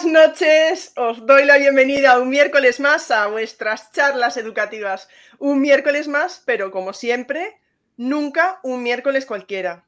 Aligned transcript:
Buenas 0.00 0.30
noches, 0.30 0.92
os 0.94 1.26
doy 1.26 1.44
la 1.44 1.58
bienvenida 1.58 2.20
un 2.20 2.28
miércoles 2.28 2.78
más 2.78 3.10
a 3.10 3.26
vuestras 3.26 3.90
charlas 3.90 4.36
educativas. 4.36 5.08
Un 5.40 5.60
miércoles 5.60 6.06
más, 6.06 6.40
pero 6.46 6.70
como 6.70 6.92
siempre, 6.92 7.60
nunca 7.96 8.60
un 8.62 8.84
miércoles 8.84 9.26
cualquiera. 9.26 9.84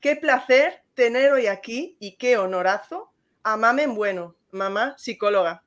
Qué 0.00 0.16
placer 0.16 0.82
tener 0.94 1.32
hoy 1.32 1.46
aquí 1.46 1.98
y 2.00 2.16
qué 2.16 2.38
honorazo 2.38 3.12
a 3.42 3.58
Mamen 3.58 3.94
Bueno, 3.94 4.34
mamá 4.50 4.94
psicóloga. 4.96 5.62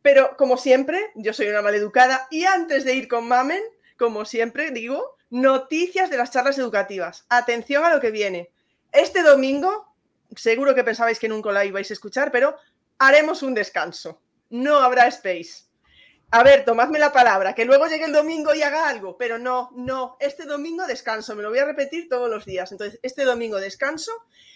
Pero 0.00 0.38
como 0.38 0.56
siempre, 0.56 1.10
yo 1.14 1.34
soy 1.34 1.48
una 1.48 1.60
maleducada 1.60 2.26
y 2.30 2.44
antes 2.44 2.86
de 2.86 2.94
ir 2.94 3.08
con 3.08 3.28
Mamen, 3.28 3.62
como 3.98 4.24
siempre 4.24 4.70
digo, 4.70 5.18
noticias 5.28 6.08
de 6.08 6.16
las 6.16 6.30
charlas 6.30 6.56
educativas. 6.56 7.26
Atención 7.28 7.84
a 7.84 7.92
lo 7.92 8.00
que 8.00 8.10
viene. 8.10 8.50
Este 8.90 9.22
domingo, 9.22 9.94
seguro 10.34 10.74
que 10.74 10.82
pensabais 10.82 11.18
que 11.18 11.28
nunca 11.28 11.52
la 11.52 11.66
ibais 11.66 11.90
a 11.90 11.92
escuchar, 11.94 12.32
pero 12.32 12.56
haremos 12.98 13.42
un 13.42 13.54
descanso. 13.54 14.20
No 14.50 14.78
habrá 14.78 15.06
space. 15.08 15.64
A 16.30 16.42
ver, 16.42 16.64
tomadme 16.64 16.98
la 16.98 17.12
palabra, 17.12 17.54
que 17.54 17.64
luego 17.64 17.86
llegue 17.86 18.06
el 18.06 18.12
domingo 18.12 18.54
y 18.54 18.62
haga 18.62 18.88
algo, 18.88 19.16
pero 19.16 19.38
no, 19.38 19.70
no, 19.76 20.16
este 20.18 20.46
domingo 20.46 20.86
descanso, 20.86 21.36
me 21.36 21.42
lo 21.42 21.50
voy 21.50 21.60
a 21.60 21.64
repetir 21.64 22.08
todos 22.08 22.28
los 22.28 22.44
días. 22.44 22.72
Entonces, 22.72 22.98
este 23.02 23.24
domingo 23.24 23.60
descanso. 23.60 24.12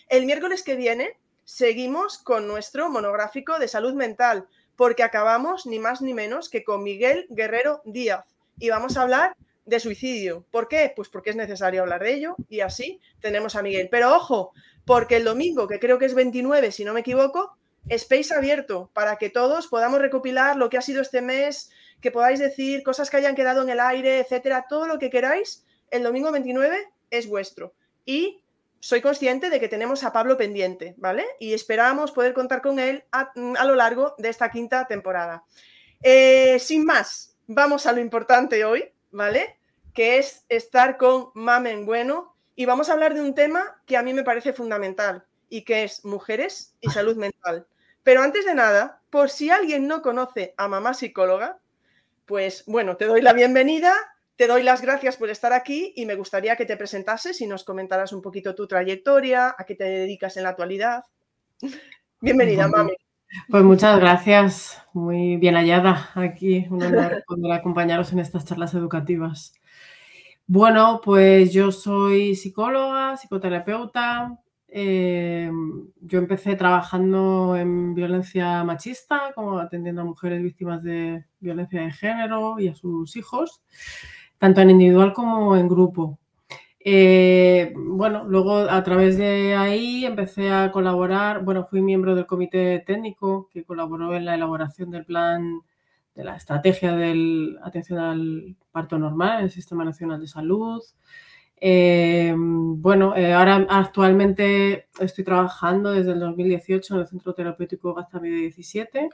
El 0.08 0.26
miércoles 0.26 0.62
que 0.62 0.74
viene 0.74 1.16
seguimos 1.44 2.18
con 2.18 2.48
nuestro 2.48 2.90
monográfico 2.90 3.58
de 3.58 3.68
salud 3.68 3.94
mental, 3.94 4.48
porque 4.76 5.02
acabamos 5.02 5.66
ni 5.66 5.78
más 5.78 6.02
ni 6.02 6.14
menos 6.14 6.48
que 6.48 6.64
con 6.64 6.82
Miguel 6.82 7.26
Guerrero 7.30 7.82
Díaz 7.84 8.24
y 8.58 8.70
vamos 8.70 8.96
a 8.96 9.02
hablar 9.02 9.36
de 9.64 9.80
suicidio. 9.80 10.44
¿Por 10.50 10.68
qué? 10.68 10.92
Pues 10.94 11.08
porque 11.08 11.30
es 11.30 11.36
necesario 11.36 11.82
hablar 11.82 12.02
de 12.02 12.14
ello 12.14 12.36
y 12.48 12.60
así 12.60 13.00
tenemos 13.20 13.54
a 13.54 13.62
Miguel. 13.62 13.88
Pero 13.90 14.14
ojo, 14.14 14.52
porque 14.84 15.16
el 15.16 15.24
domingo, 15.24 15.68
que 15.68 15.78
creo 15.78 15.98
que 15.98 16.06
es 16.06 16.14
29, 16.14 16.72
si 16.72 16.84
no 16.84 16.94
me 16.94 17.00
equivoco, 17.00 17.56
space 17.88 18.34
abierto 18.34 18.90
para 18.92 19.16
que 19.16 19.30
todos 19.30 19.66
podamos 19.66 20.00
recopilar 20.00 20.56
lo 20.56 20.70
que 20.70 20.78
ha 20.78 20.82
sido 20.82 21.02
este 21.02 21.22
mes, 21.22 21.70
que 22.00 22.10
podáis 22.10 22.38
decir 22.38 22.82
cosas 22.82 23.10
que 23.10 23.16
hayan 23.16 23.34
quedado 23.34 23.62
en 23.62 23.70
el 23.70 23.80
aire, 23.80 24.20
etcétera, 24.20 24.66
todo 24.68 24.86
lo 24.86 24.98
que 24.98 25.10
queráis, 25.10 25.64
el 25.90 26.02
domingo 26.02 26.30
29 26.30 26.76
es 27.10 27.28
vuestro. 27.28 27.74
Y 28.04 28.42
soy 28.80 29.00
consciente 29.00 29.50
de 29.50 29.58
que 29.58 29.68
tenemos 29.68 30.04
a 30.04 30.12
Pablo 30.12 30.36
pendiente, 30.36 30.94
¿vale? 30.98 31.26
Y 31.40 31.52
esperamos 31.52 32.12
poder 32.12 32.32
contar 32.32 32.62
con 32.62 32.78
él 32.78 33.04
a, 33.10 33.32
lo 33.34 33.74
largo 33.74 34.14
de 34.18 34.28
esta 34.28 34.50
quinta 34.50 34.86
temporada. 34.86 35.44
Eh, 36.02 36.58
sin 36.60 36.84
más, 36.84 37.36
vamos 37.46 37.86
a 37.86 37.92
lo 37.92 38.00
importante 38.00 38.64
hoy, 38.64 38.92
¿vale? 39.10 39.58
Que 39.94 40.18
es 40.18 40.44
estar 40.48 40.96
con 40.96 41.30
Mamen 41.34 41.86
Bueno 41.86 42.36
y 42.54 42.66
vamos 42.66 42.88
a 42.88 42.92
hablar 42.92 43.14
de 43.14 43.20
un 43.20 43.34
tema 43.34 43.80
que 43.84 43.96
a 43.96 44.02
mí 44.02 44.12
me 44.14 44.22
parece 44.22 44.52
fundamental 44.52 45.24
y 45.48 45.62
que 45.62 45.84
es 45.84 46.04
mujeres 46.04 46.74
y 46.80 46.90
salud 46.90 47.16
mental. 47.16 47.66
Pero 48.08 48.22
antes 48.22 48.46
de 48.46 48.54
nada, 48.54 49.02
por 49.10 49.28
si 49.28 49.50
alguien 49.50 49.86
no 49.86 50.00
conoce 50.00 50.54
a 50.56 50.66
mamá 50.66 50.94
psicóloga, 50.94 51.58
pues 52.24 52.64
bueno, 52.66 52.96
te 52.96 53.04
doy 53.04 53.20
la 53.20 53.34
bienvenida, 53.34 53.92
te 54.36 54.46
doy 54.46 54.62
las 54.62 54.80
gracias 54.80 55.18
por 55.18 55.28
estar 55.28 55.52
aquí 55.52 55.92
y 55.94 56.06
me 56.06 56.14
gustaría 56.14 56.56
que 56.56 56.64
te 56.64 56.78
presentases 56.78 57.38
y 57.42 57.46
nos 57.46 57.64
comentaras 57.64 58.14
un 58.14 58.22
poquito 58.22 58.54
tu 58.54 58.66
trayectoria, 58.66 59.54
a 59.58 59.64
qué 59.64 59.74
te 59.74 59.84
dedicas 59.84 60.38
en 60.38 60.44
la 60.44 60.48
actualidad. 60.48 61.04
Bienvenida, 62.22 62.66
mami. 62.66 62.92
Pues 63.50 63.62
muchas 63.62 64.00
gracias, 64.00 64.82
muy 64.94 65.36
bien 65.36 65.56
hallada 65.56 66.10
aquí, 66.14 66.66
un 66.70 66.82
honor 66.82 67.22
poder 67.26 67.52
acompañaros 67.52 68.10
en 68.14 68.20
estas 68.20 68.46
charlas 68.46 68.72
educativas. 68.72 69.52
Bueno, 70.46 71.02
pues 71.04 71.52
yo 71.52 71.70
soy 71.72 72.34
psicóloga, 72.36 73.18
psicoterapeuta, 73.18 74.38
eh, 74.68 75.50
yo 76.00 76.18
empecé 76.18 76.54
trabajando 76.56 77.56
en 77.56 77.94
violencia 77.94 78.62
machista, 78.64 79.32
como 79.34 79.58
atendiendo 79.58 80.02
a 80.02 80.04
mujeres 80.04 80.42
víctimas 80.42 80.82
de 80.82 81.24
violencia 81.40 81.82
de 81.82 81.90
género 81.90 82.60
y 82.60 82.68
a 82.68 82.74
sus 82.74 83.16
hijos, 83.16 83.62
tanto 84.38 84.60
en 84.60 84.70
individual 84.70 85.12
como 85.14 85.56
en 85.56 85.68
grupo. 85.68 86.18
Eh, 86.80 87.72
bueno, 87.76 88.24
luego 88.24 88.58
a 88.58 88.82
través 88.84 89.18
de 89.18 89.54
ahí 89.56 90.04
empecé 90.06 90.50
a 90.50 90.70
colaborar, 90.70 91.44
bueno, 91.44 91.66
fui 91.66 91.82
miembro 91.82 92.14
del 92.14 92.26
comité 92.26 92.80
técnico 92.86 93.48
que 93.52 93.64
colaboró 93.64 94.14
en 94.14 94.24
la 94.24 94.34
elaboración 94.34 94.90
del 94.90 95.04
plan 95.04 95.60
de 96.14 96.24
la 96.24 96.36
estrategia 96.36 96.94
de 96.96 97.56
atención 97.62 97.98
al 97.98 98.56
parto 98.70 98.98
normal 98.98 99.38
en 99.38 99.44
el 99.44 99.50
Sistema 99.50 99.84
Nacional 99.84 100.20
de 100.20 100.28
Salud. 100.28 100.82
Eh, 101.60 102.34
bueno, 102.36 103.16
eh, 103.16 103.32
ahora 103.32 103.66
actualmente 103.68 104.88
estoy 105.00 105.24
trabajando 105.24 105.90
desde 105.92 106.12
el 106.12 106.20
2018 106.20 106.94
en 106.94 107.00
el 107.00 107.06
Centro 107.06 107.34
Terapéutico 107.34 107.94
Gaztamide 107.94 108.36
17. 108.36 109.10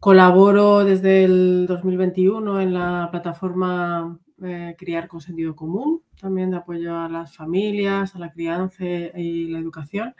Colaboro 0.00 0.84
desde 0.84 1.24
el 1.24 1.66
2021 1.66 2.60
en 2.60 2.74
la 2.74 3.08
plataforma 3.10 4.18
eh, 4.42 4.76
Criar 4.78 5.08
con 5.08 5.20
Sentido 5.20 5.56
Común, 5.56 6.02
también 6.20 6.50
de 6.50 6.58
apoyo 6.58 6.96
a 6.96 7.08
las 7.08 7.34
familias, 7.34 8.14
a 8.14 8.18
la 8.18 8.30
crianza 8.30 8.84
y 8.84 9.48
la 9.48 9.58
educación. 9.58 10.14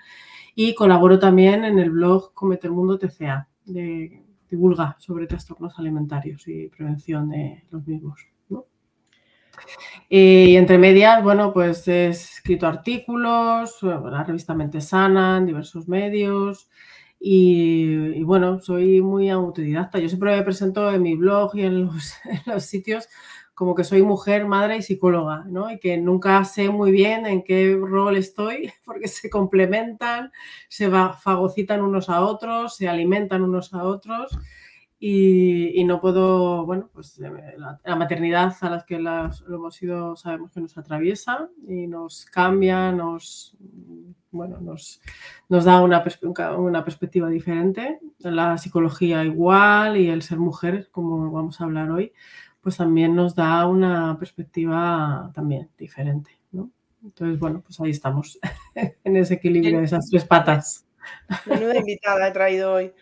Y 0.55 0.75
colaboro 0.75 1.19
también 1.19 1.65
en 1.65 1.79
el 1.79 1.91
blog 1.91 2.33
Cometer 2.35 2.71
Mundo 2.71 2.99
TCA, 2.99 3.49
de, 3.67 4.25
divulga 4.51 4.97
sobre 4.99 5.27
trastornos 5.27 5.79
alimentarios 5.79 6.49
y 6.49 6.69
prevención 6.69 7.29
de 7.29 7.65
los 7.71 7.87
mismos. 7.87 8.38
Y 10.09 10.57
entre 10.57 10.79
medias, 10.79 11.23
bueno, 11.23 11.53
pues 11.53 11.87
he 11.89 12.09
escrito 12.09 12.67
artículos, 12.67 13.79
la 13.83 14.25
revista 14.25 14.55
Mente 14.55 14.81
Sana, 14.81 15.39
en 15.39 15.47
diversos 15.47 15.89
medios. 15.89 16.69
Y, 17.21 18.23
bueno, 18.23 18.61
soy 18.61 19.01
muy 19.03 19.29
autodidacta. 19.29 19.99
Yo 19.99 20.09
siempre 20.09 20.37
me 20.37 20.43
presento 20.43 20.91
en 20.93 21.03
mi 21.03 21.17
blog 21.17 21.57
y 21.57 21.63
en 21.63 21.87
los, 21.87 22.65
sitios 22.65 23.09
como 23.55 23.75
que 23.75 23.83
soy 23.83 24.03
mujer, 24.03 24.47
madre 24.47 24.77
y 24.77 24.83
psicóloga, 24.83 25.45
¿no? 25.49 25.71
Y 25.71 25.81
que 25.81 25.99
nunca 25.99 26.45
sé 26.45 26.71
muy 26.71 26.93
bien 26.93 27.27
en 27.27 27.43
qué 27.43 27.77
rol 27.77 28.17
estoy, 28.17 28.73
porque 28.85 29.09
se 29.09 29.29
complementan, 29.31 30.31
se 30.69 30.89
fagocitan 30.89 31.83
unos 31.83 32.09
a 32.09 32.21
otros, 32.21 32.77
se 32.77 32.89
alimentan 32.89 33.43
unos 33.43 33.75
a 33.75 33.83
otros 33.83 34.39
y, 35.01 35.85
no 35.85 36.01
puedo, 36.01 36.67
bueno, 36.67 36.91
pues 36.93 37.21
eh, 37.21 37.31
la, 37.57 37.97
maternidad 37.97 38.53
a 38.61 38.71
las 38.71 38.85
que 38.85 38.99
las, 38.99 39.43
lo 39.43 39.57
hemos 39.57 39.81
ido, 39.81 40.17
sabemos 40.17 40.51
que 40.51 40.61
nos 40.61 40.77
atraviesa 40.77 41.49
y 41.69 41.87
nos 41.87 42.25
cambia, 42.27 42.91
nos, 42.91 43.57
bueno, 44.33 44.59
nos, 44.61 45.01
nos 45.49 45.65
da 45.65 45.81
una, 45.83 46.05
una 46.57 46.85
perspectiva 46.85 47.29
diferente. 47.29 48.01
La 48.19 48.59
psicología 48.59 49.25
igual 49.25 49.97
y 49.97 50.09
el 50.09 50.23
ser 50.23 50.39
mujer, 50.39 50.89
como 50.91 51.31
vamos 51.31 51.61
a 51.61 51.65
hablar 51.65 51.93
hoy, 51.93 52.13
pues 52.61 52.77
también 52.77 53.15
nos 53.15 53.37
da 53.37 53.67
una 53.67 54.19
perspectiva 54.19 55.31
también 55.33 55.71
diferente, 55.79 56.33
¿no? 56.51 56.71
Entonces, 57.05 57.39
bueno, 57.39 57.63
pues 57.65 57.79
ahí 57.79 57.91
estamos, 57.91 58.39
en 58.75 59.17
ese 59.17 59.35
equilibrio 59.35 59.79
de 59.79 59.85
esas 59.85 60.11
tres 60.11 60.25
patas. 60.25 60.85
Menuda 61.47 61.77
invitada 61.77 62.27
he 62.27 62.33
traído 62.33 62.73
hoy. 62.73 62.93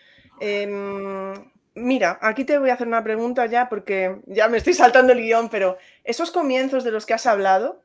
Em, 0.40 1.32
Mira, 1.76 2.18
aquí 2.22 2.44
te 2.44 2.58
voy 2.58 2.70
a 2.70 2.74
hacer 2.74 2.86
una 2.86 3.04
pregunta 3.04 3.44
ya 3.44 3.68
porque 3.68 4.22
ya 4.24 4.48
me 4.48 4.56
estoy 4.56 4.72
saltando 4.72 5.12
el 5.12 5.20
guion, 5.20 5.50
pero 5.50 5.76
esos 6.04 6.30
comienzos 6.30 6.84
de 6.84 6.90
los 6.90 7.04
que 7.04 7.12
has 7.12 7.26
hablado, 7.26 7.82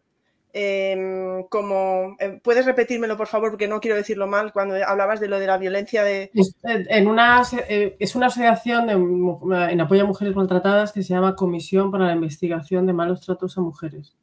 em, 0.54 1.44
como 1.50 2.16
em, 2.20 2.40
puedes 2.40 2.66
repetírmelo 2.66 3.18
por 3.18 3.28
favor 3.28 3.50
porque 3.50 3.68
no 3.68 3.82
quiero 3.82 3.98
decirlo 3.98 4.28
mal 4.28 4.54
cuando 4.54 4.76
hablabas 4.86 5.20
de 5.20 5.28
lo 5.28 5.40
de 5.40 5.48
la 5.48 5.58
violencia 5.58 6.06
de 6.06 6.32
es, 6.34 6.56
en 6.64 7.08
una 7.08 7.44
eh, 7.68 7.98
es 8.00 8.16
una 8.16 8.28
asociación 8.28 8.90
en 8.90 9.82
apoyo 9.82 10.04
a 10.04 10.08
mujeres 10.08 10.36
maltratadas 10.36 10.94
que 10.94 11.04
se 11.04 11.14
llama 11.14 11.36
Comisión 11.36 11.92
para 11.92 12.06
la 12.06 12.14
Investigación 12.14 12.86
de 12.88 12.94
Malos 12.94 13.26
Tratos 13.26 13.58
a 13.58 13.62
Mujeres. 13.62 14.16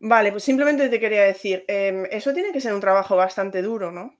Vale, 0.00 0.30
pues 0.32 0.44
simplemente 0.44 0.88
te 0.88 0.98
quería 0.98 1.24
decir, 1.24 1.62
em, 1.68 2.06
eso 2.10 2.32
tiene 2.32 2.52
que 2.52 2.60
ser 2.62 2.72
un 2.72 2.80
trabajo 2.80 3.16
bastante 3.16 3.60
duro, 3.60 3.92
¿no? 3.92 4.14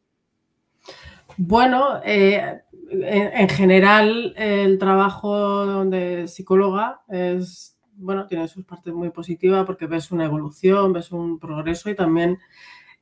Bueno, 1.36 2.00
eh, 2.04 2.62
en, 2.90 3.48
general 3.48 4.34
el 4.36 4.78
trabajo 4.78 5.84
de 5.84 6.28
psicóloga 6.28 7.02
es, 7.08 7.78
bueno, 7.94 8.26
tiene 8.26 8.48
sus 8.48 8.64
partes 8.64 8.92
muy 8.92 9.10
positivas 9.10 9.64
porque 9.64 9.86
ves 9.86 10.10
una 10.10 10.24
evolución, 10.24 10.92
ves 10.92 11.12
un 11.12 11.38
progreso 11.38 11.90
y 11.90 11.94
también 11.94 12.38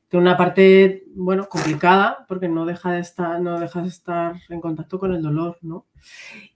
tiene 0.09 0.23
una 0.23 0.37
parte, 0.37 1.05
bueno, 1.15 1.49
complicada 1.49 2.25
porque 2.29 2.49
no 2.49 2.67
deja 2.67 2.93
de 2.93 3.01
estar, 3.01 3.41
no 3.41 3.59
dejas 3.59 3.83
de 3.83 3.89
estar 3.89 4.37
en 4.49 4.61
contacto 4.61 4.99
con 4.99 5.15
el 5.15 5.23
dolor, 5.23 5.59
¿no? 5.63 5.87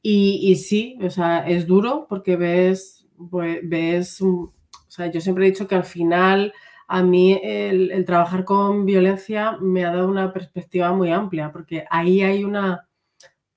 Y, 0.03 0.55
sí, 0.57 0.99
o 1.03 1.11
sea, 1.11 1.47
es 1.47 1.67
duro 1.67 2.07
porque 2.09 2.37
ves, 2.37 3.07
pues, 3.31 3.61
ves, 3.63 4.21
o 4.23 4.53
sea, 4.87 5.11
yo 5.11 5.21
siempre 5.21 5.47
he 5.47 5.51
dicho 5.51 5.67
que 5.67 5.75
al 5.75 5.85
final 5.85 6.53
a 6.87 7.03
mí 7.03 7.39
el, 7.43 8.05
trabajar 8.07 8.45
con 8.45 8.87
violencia 8.87 9.59
me 9.61 9.85
ha 9.85 9.93
dado 9.93 10.09
una 10.09 10.33
perspectiva 10.33 10.93
muy 10.93 11.11
amplia, 11.11 11.53
porque 11.53 11.85
ahí 11.91 12.23
hay 12.23 12.45
una, 12.45 12.88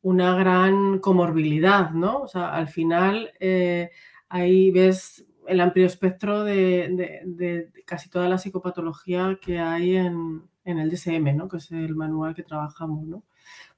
una 0.01 0.35
gran 0.35 0.99
comorbilidad, 0.99 1.91
¿no? 1.91 2.21
O 2.21 2.27
sea, 2.27 2.53
al 2.53 2.67
final 2.69 3.31
eh, 3.39 3.91
ahí 4.29 4.71
ves 4.71 5.25
el 5.47 5.61
amplio 5.61 5.85
espectro 5.85 6.43
de, 6.43 7.69
casi 7.85 8.09
toda 8.09 8.29
la 8.29 8.37
psicopatología 8.37 9.37
que 9.41 9.59
hay 9.59 9.95
en, 9.97 10.43
el 10.65 10.89
DSM, 10.89 11.35
¿no? 11.35 11.47
Que 11.47 11.57
es 11.57 11.71
el 11.71 11.95
manual 11.95 12.35
que 12.35 12.43
trabajamos, 12.43 13.05
¿no? 13.05 13.23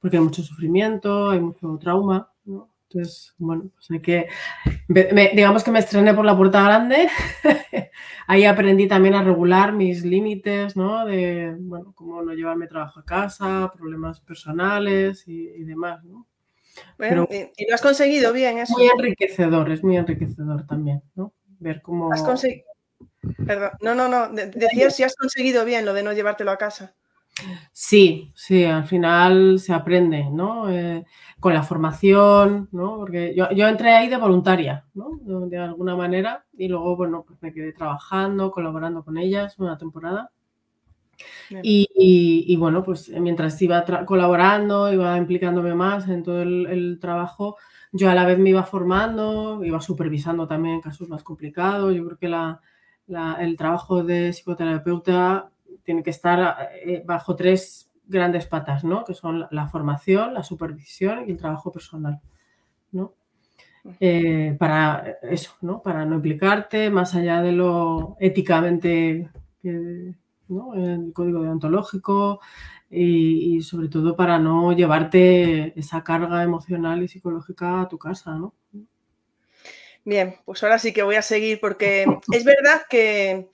porque 0.03 0.17
hay 0.17 0.23
mucho 0.23 0.43
sufrimiento, 0.43 1.29
hay 1.29 1.39
mucho 1.39 1.77
trauma. 1.79 2.29
Entonces, 2.93 3.33
bueno, 3.39 3.71
pues 3.73 3.89
hay 3.89 4.01
que, 4.01 4.27
digamos 5.33 5.63
que 5.63 5.71
me 5.71 5.79
estrené 5.79 6.13
por 6.13 6.25
la 6.25 6.37
puerta 6.37 6.63
grande, 6.63 7.09
ahí 8.27 8.45
aprendí 8.45 8.87
también 8.87 9.15
a 9.15 9.23
regular 9.23 9.73
mis 9.73 10.05
límites, 10.05 10.75
¿no? 10.75 11.03
De, 11.03 11.55
bueno, 11.57 11.91
cómo 11.95 12.21
no 12.21 12.33
llevarme 12.33 12.67
trabajo 12.67 12.99
a 12.99 13.05
casa, 13.05 13.71
problemas 13.75 14.19
personales 14.21 15.27
y, 15.27 15.63
demás, 15.63 16.03
¿no? 16.03 16.27
Bueno, 16.99 17.27
y 17.29 17.67
lo 17.67 17.73
has 17.73 17.81
conseguido 17.81 18.31
bien 18.31 18.59
eso. 18.59 18.73
Muy 18.77 18.87
enriquecedor, 18.87 19.71
es 19.71 19.83
muy 19.83 19.97
enriquecedor 19.97 20.67
también, 20.67 21.01
¿no? 21.15 21.33
Ver 21.59 21.81
cómo... 21.81 22.13
Has 22.13 22.21
conseguido... 22.21 22.65
Perdón, 23.43 23.71
no, 23.81 23.95
no, 23.95 24.07
no, 24.07 24.29
decías 24.29 24.95
si 24.95 25.01
has 25.01 25.15
conseguido 25.15 25.65
bien 25.65 25.85
lo 25.85 25.93
de 25.93 26.03
no 26.03 26.13
llevártelo 26.13 26.51
a 26.51 26.57
casa. 26.57 26.95
Sí, 27.71 28.31
sí, 28.35 28.63
al 28.63 28.85
final 28.85 29.59
se 29.59 29.73
aprende, 29.73 30.29
¿no? 30.31 30.69
Eh, 30.69 31.03
con 31.39 31.53
la 31.53 31.63
formación, 31.63 32.69
¿no? 32.71 32.97
Porque 32.97 33.33
yo, 33.35 33.67
entré 33.67 33.93
ahí 33.93 34.07
de 34.09 34.17
voluntaria, 34.17 34.85
¿no? 34.93 35.19
De, 35.23 35.57
alguna 35.57 35.95
manera 35.95 36.45
y 36.53 36.67
luego, 36.67 36.95
bueno, 36.95 37.23
pues 37.27 37.41
me 37.41 37.51
quedé 37.53 37.73
trabajando, 37.73 38.51
colaborando 38.51 39.03
con 39.03 39.17
ellas 39.17 39.57
una 39.59 39.77
temporada. 39.77 40.31
Y, 41.63 42.55
bueno, 42.57 42.83
pues 42.83 43.09
mientras 43.09 43.61
iba 43.61 43.83
colaborando, 44.05 44.91
iba 44.91 45.17
implicándome 45.17 45.75
más 45.75 46.07
en 46.07 46.23
todo 46.23 46.41
el, 46.41 46.97
trabajo, 46.99 47.57
yo 47.91 48.09
a 48.09 48.15
la 48.15 48.25
vez 48.25 48.39
me 48.39 48.49
iba 48.49 48.63
formando, 48.63 49.63
iba 49.63 49.79
supervisando 49.79 50.47
también 50.47 50.81
casos 50.81 51.09
más 51.09 51.23
complicados. 51.23 51.95
Yo 51.95 52.05
creo 52.05 52.17
que 52.17 52.27
el 53.39 53.57
trabajo 53.57 54.03
de 54.03 54.33
psicoterapeuta 54.33 55.52
tiene 55.83 56.03
que 56.03 56.09
estar 56.09 56.69
eh, 56.85 57.03
bajo 57.05 57.35
tres 57.35 57.91
grandes 58.05 58.45
patas, 58.45 58.83
¿no? 58.83 59.03
Que 59.03 59.13
son 59.13 59.47
la 59.51 59.67
formación, 59.67 60.33
la 60.33 60.43
supervisión 60.43 61.25
y 61.27 61.31
el 61.31 61.37
trabajo 61.37 61.71
personal, 61.71 62.19
¿no? 62.91 63.13
Eh, 63.99 64.55
para 64.57 65.17
eso, 65.23 65.55
¿no? 65.61 65.81
Para 65.81 66.05
no 66.05 66.15
implicarte 66.15 66.89
más 66.89 67.15
allá 67.15 67.41
de 67.41 67.51
lo 67.51 68.15
éticamente, 68.19 69.29
¿no? 70.47 70.73
El 70.75 71.11
código 71.13 71.43
deontológico 71.43 72.39
y, 72.89 73.57
y, 73.57 73.61
sobre 73.61 73.89
todo 73.89 74.15
para 74.15 74.39
no 74.39 74.71
llevarte 74.73 75.77
esa 75.77 76.03
carga 76.03 76.43
emocional 76.43 77.03
y 77.03 77.07
psicológica 77.07 77.81
a 77.81 77.87
tu 77.89 77.97
casa, 77.97 78.35
¿no? 78.35 78.53
Bien, 80.05 80.35
pues 80.45 80.61
ahora 80.63 80.79
sí 80.79 80.91
que 80.91 81.03
voy 81.03 81.15
a 81.15 81.21
seguir 81.21 81.59
porque 81.61 82.05
es 82.31 82.43
verdad 82.43 82.81
que 82.89 83.49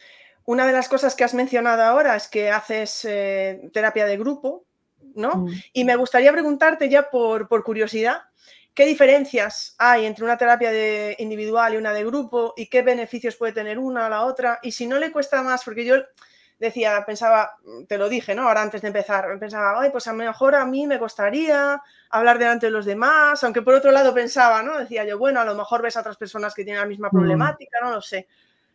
una 0.49 0.65
de 0.65 0.73
las 0.73 0.89
cosas 0.89 1.13
que 1.13 1.23
has 1.23 1.35
mencionado 1.35 1.83
ahora 1.83 2.15
es 2.15 2.27
que 2.27 2.49
haces 2.49 3.05
eh, 3.05 3.69
terapia 3.71 4.07
de 4.07 4.17
grupo, 4.17 4.65
¿no? 5.13 5.35
Mm. 5.35 5.53
Y 5.73 5.83
me 5.83 5.95
gustaría 5.95 6.31
preguntarte 6.31 6.89
ya 6.89 7.11
por, 7.11 7.47
curiosidad, 7.63 8.23
¿qué 8.73 8.87
diferencias 8.87 9.75
hay 9.77 10.07
entre 10.07 10.25
una 10.25 10.39
terapia 10.39 10.71
de 10.71 11.15
individual 11.19 11.75
y 11.75 11.77
una 11.77 11.93
de 11.93 12.03
grupo? 12.03 12.55
¿Y 12.57 12.65
qué 12.65 12.81
beneficios 12.81 13.35
puede 13.35 13.53
tener 13.53 13.77
una 13.77 14.07
a 14.07 14.09
la 14.09 14.25
otra? 14.25 14.57
Y 14.63 14.71
si 14.71 14.87
no 14.87 14.97
le 14.97 15.11
cuesta 15.11 15.43
más, 15.43 15.63
porque 15.63 15.85
yo 15.85 15.97
decía, 16.57 17.03
pensaba, 17.05 17.51
te 17.87 17.99
lo 17.99 18.09
dije, 18.09 18.33
¿no? 18.33 18.47
Ahora 18.47 18.63
antes 18.63 18.81
de 18.81 18.87
empezar, 18.87 19.37
pensaba, 19.39 19.79
ay, 19.79 19.91
pues 19.91 20.07
a 20.07 20.13
lo 20.13 20.17
mejor 20.17 20.55
a 20.55 20.65
mí 20.65 20.87
me 20.87 20.97
costaría 20.97 21.79
hablar 22.09 22.39
delante 22.39 22.65
de 22.65 22.71
los 22.71 22.87
demás, 22.87 23.43
aunque 23.43 23.61
por 23.61 23.75
otro 23.75 23.91
lado 23.91 24.15
pensaba, 24.15 24.63
¿no? 24.63 24.79
Decía 24.79 25.05
yo, 25.05 25.19
bueno, 25.19 25.41
a 25.41 25.45
lo 25.45 25.53
mejor 25.53 25.83
ves 25.83 25.95
a 25.95 25.99
otras 25.99 26.17
personas 26.17 26.55
que 26.55 26.63
tienen 26.63 26.81
la 26.81 26.87
misma 26.87 27.09
mm. 27.09 27.15
problemática, 27.15 27.77
no 27.83 27.91
lo 27.91 28.01
sé. 28.01 28.27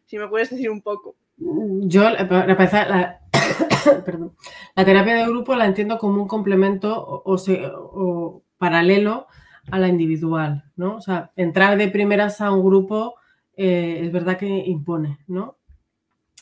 Si 0.06 0.16
me 0.18 0.28
puedes 0.28 0.50
decir 0.50 0.70
un 0.70 0.80
poco. 0.80 1.16
Yo, 1.36 2.08
la, 2.10 3.18
la 4.76 4.84
terapia 4.84 5.14
de 5.14 5.26
grupo 5.26 5.54
la 5.54 5.66
entiendo 5.66 5.98
como 5.98 6.22
un 6.22 6.28
complemento 6.28 7.22
o, 7.24 8.42
paralelo 8.58 9.26
a 9.70 9.78
la 9.78 9.88
individual, 9.88 10.64
¿no? 10.76 10.96
O 10.96 11.00
sea, 11.00 11.32
entrar 11.36 11.76
de 11.76 11.88
primeras 11.88 12.40
a 12.40 12.52
un 12.52 12.64
grupo 12.64 13.16
eh, 13.56 14.00
es 14.02 14.12
verdad 14.12 14.38
que 14.38 14.46
impone, 14.46 15.18
¿no? 15.26 15.58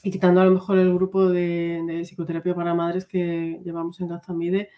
Y 0.05 0.11
quitando 0.11 0.41
a 0.41 0.45
lo 0.45 0.51
mejor 0.51 0.79
el 0.79 0.93
grupo 0.95 1.29
de, 1.29 2.03
psicoterapia 2.05 2.55
para 2.55 2.75
madres 2.75 3.07
que 3.07 3.61
llevamos 3.65 4.01
en 4.01 4.09
Gazamide, 4.09 4.71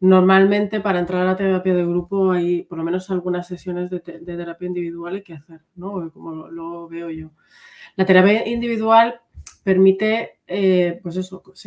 normalmente 0.00 0.80
para 0.80 0.98
entrar 0.98 1.22
a 1.22 1.24
la 1.24 1.36
terapia 1.36 1.74
de 1.74 1.86
grupo 1.86 2.32
hay 2.32 2.64
por 2.64 2.78
lo 2.78 2.84
menos 2.84 3.08
algunas 3.10 3.46
sesiones 3.46 3.90
de, 3.90 4.00
terapia 4.00 4.66
individual 4.66 5.22
que 5.22 5.34
hacer, 5.34 5.60
¿no? 5.76 6.10
Como 6.12 6.48
lo 6.48 6.88
veo 6.88 7.10
yo. 7.10 7.30
La 7.96 8.06
terapia 8.06 8.46
individual 8.48 9.20
permite, 9.62 10.40
eh, 10.46 10.98
pues 11.02 11.16
eso, 11.16 11.42
pues 11.42 11.66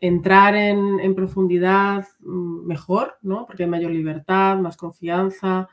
entrar 0.00 0.54
en, 0.56 1.14
profundidad 1.14 2.06
mm, 2.20 2.66
mejor, 2.66 3.18
¿no? 3.22 3.46
Porque 3.46 3.64
hay 3.64 3.68
mayor 3.68 3.92
libertad, 3.92 4.58
más 4.58 4.76
confianza. 4.76 5.68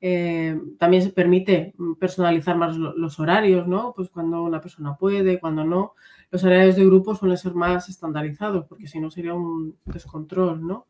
Eh, 0.00 0.60
también 0.78 1.02
se 1.02 1.10
permite 1.10 1.74
personalizar 1.98 2.56
más 2.56 2.76
los 2.76 3.18
horarios, 3.18 3.66
¿no? 3.66 3.92
Pues 3.94 4.10
cuando 4.10 4.42
una 4.42 4.60
persona 4.60 4.96
puede, 4.96 5.40
cuando 5.40 5.64
no. 5.64 5.94
Los 6.30 6.44
horarios 6.44 6.76
de 6.76 6.84
grupo 6.84 7.14
suelen 7.14 7.38
ser 7.38 7.54
más 7.54 7.88
estandarizados, 7.88 8.66
porque 8.66 8.86
si 8.86 9.00
no 9.00 9.10
sería 9.10 9.34
un 9.34 9.76
descontrol, 9.84 10.66
¿no? 10.66 10.86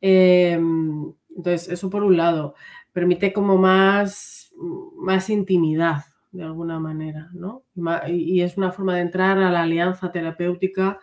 Em, 0.00 1.12
entonces, 1.36 1.68
eso 1.68 1.90
por 1.90 2.02
un 2.04 2.16
lado, 2.16 2.54
permite 2.92 3.32
como 3.32 3.56
más, 3.56 4.52
más 4.96 5.30
intimidad, 5.30 6.04
de 6.30 6.44
alguna 6.44 6.78
manera, 6.78 7.30
¿no? 7.32 7.64
Y 8.08 8.40
es 8.40 8.56
una 8.56 8.72
forma 8.72 8.94
de 8.94 9.02
entrar 9.02 9.38
a 9.38 9.50
la 9.50 9.62
alianza 9.62 10.12
terapéutica 10.12 10.98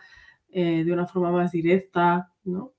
eh, 0.48 0.84
de 0.84 0.92
una 0.92 1.06
forma 1.06 1.30
más 1.30 1.52
directa, 1.52 2.32
¿no? 2.44 2.72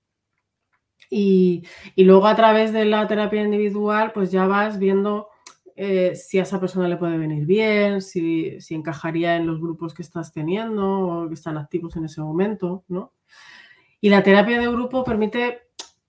Y, 1.09 1.63
luego 1.95 2.27
a 2.27 2.35
través 2.35 2.73
de 2.73 2.85
la 2.85 3.07
terapia 3.07 3.43
individual, 3.43 4.11
pues 4.13 4.31
ya 4.31 4.45
vas 4.45 4.77
viendo 4.79 5.29
eh, 5.75 6.15
si 6.15 6.39
a 6.39 6.43
esa 6.43 6.59
persona 6.59 6.87
le 6.87 6.97
puede 6.97 7.17
venir 7.17 7.45
bien, 7.45 8.01
si, 8.01 8.59
si, 8.59 8.75
encajaría 8.75 9.35
en 9.35 9.47
los 9.47 9.61
grupos 9.61 9.93
que 9.93 10.01
estás 10.01 10.33
teniendo 10.33 10.99
o 10.99 11.27
que 11.27 11.35
están 11.35 11.57
activos 11.57 11.95
en 11.95 12.05
ese 12.05 12.21
momento, 12.21 12.83
¿no? 12.87 13.13
Y 14.01 14.09
la 14.09 14.23
terapia 14.23 14.59
de 14.59 14.67
grupo 14.67 15.03
permite 15.03 15.67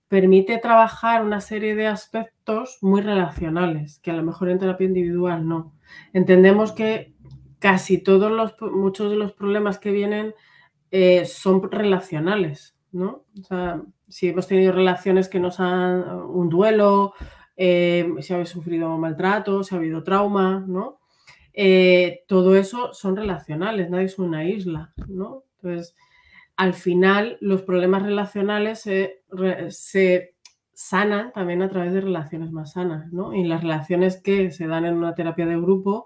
permite 0.09 0.57
trabajar 0.57 1.23
una 1.23 1.39
serie 1.39 1.75
de 1.75 1.87
aspectos 1.87 2.79
muy 2.81 3.01
relacionales, 3.01 3.99
que 3.99 4.11
a 4.11 4.15
lo 4.15 4.23
mejor 4.23 4.49
en 4.49 4.59
terapia 4.59 4.87
individual 4.87 5.47
no. 5.47 5.78
Entendemos 6.13 6.71
que 6.71 7.13
casi 7.59 7.97
todos 7.97 8.31
los, 8.31 8.55
muchos 8.71 9.11
de 9.11 9.17
los 9.17 9.33
problemas 9.33 9.79
que 9.79 9.91
vienen 9.91 10.33
eh, 10.91 11.25
son 11.25 11.69
relacionales, 11.71 12.75
¿no? 12.91 13.25
O 13.39 13.43
sea, 13.43 13.81
si 14.07 14.29
hemos 14.29 14.47
tenido 14.47 14.71
relaciones 14.71 15.29
que 15.29 15.39
nos 15.39 15.59
han, 15.59 16.09
un 16.09 16.49
duelo, 16.49 17.13
eh, 17.55 18.11
si 18.21 18.33
habéis 18.33 18.49
sufrido 18.49 18.97
maltrato, 18.97 19.63
si 19.63 19.75
ha 19.75 19.77
habido 19.77 20.03
trauma, 20.03 20.65
¿no? 20.67 20.99
Eh, 21.53 22.23
todo 22.27 22.55
eso 22.55 22.93
son 22.93 23.15
relacionales, 23.15 23.89
nadie 23.89 24.05
es 24.05 24.17
una 24.17 24.45
isla, 24.45 24.93
¿no? 25.07 25.43
Entonces, 25.55 25.95
al 26.55 26.73
final 26.73 27.37
los 27.41 27.61
problemas 27.63 28.03
relacionales 28.03 28.79
se, 28.79 30.33
sanan 30.79 31.33
también 31.33 31.61
a 31.61 31.67
través 31.67 31.91
de 31.91 31.99
relaciones 31.99 32.53
más 32.53 32.71
sanas, 32.71 33.11
¿no? 33.11 33.33
Y 33.33 33.43
las 33.43 33.63
relaciones 33.63 34.21
que 34.21 34.49
se 34.49 34.65
dan 34.65 34.85
en 34.85 34.93
una 34.93 35.13
terapia 35.13 35.45
de 35.45 35.59
grupo 35.59 36.05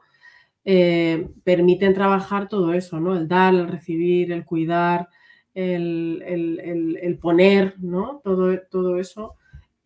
eh, 0.66 1.30
permiten 1.44 1.94
trabajar 1.94 2.48
todo 2.48 2.74
eso, 2.74 3.00
¿no? 3.00 3.16
El 3.16 3.28
dar, 3.28 3.54
el 3.54 3.68
recibir, 3.68 4.32
el 4.32 4.46
cuidar, 4.46 5.10
el, 5.54 7.20
poner, 7.22 7.76
¿no? 7.78 8.20
Todo, 8.24 8.60
todo 8.72 8.98
eso, 8.98 9.36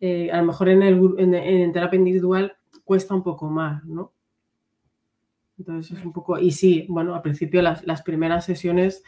eh, 0.00 0.30
a 0.32 0.38
lo 0.38 0.46
mejor 0.46 0.70
en, 0.70 0.82
el, 0.82 1.14
en, 1.18 1.70
terapia 1.70 1.98
individual 1.98 2.56
cuesta 2.82 3.14
un 3.14 3.22
poco 3.22 3.50
más, 3.50 3.84
¿no? 3.84 4.14
Entonces 5.58 5.98
es 5.98 6.04
un 6.04 6.14
poco, 6.14 6.38
y 6.38 6.50
sí, 6.50 6.86
bueno, 6.88 7.14
al 7.14 7.20
principio 7.20 7.60
las, 7.60 7.86
las 7.86 8.00
primeras 8.00 8.46
sesiones 8.46 9.02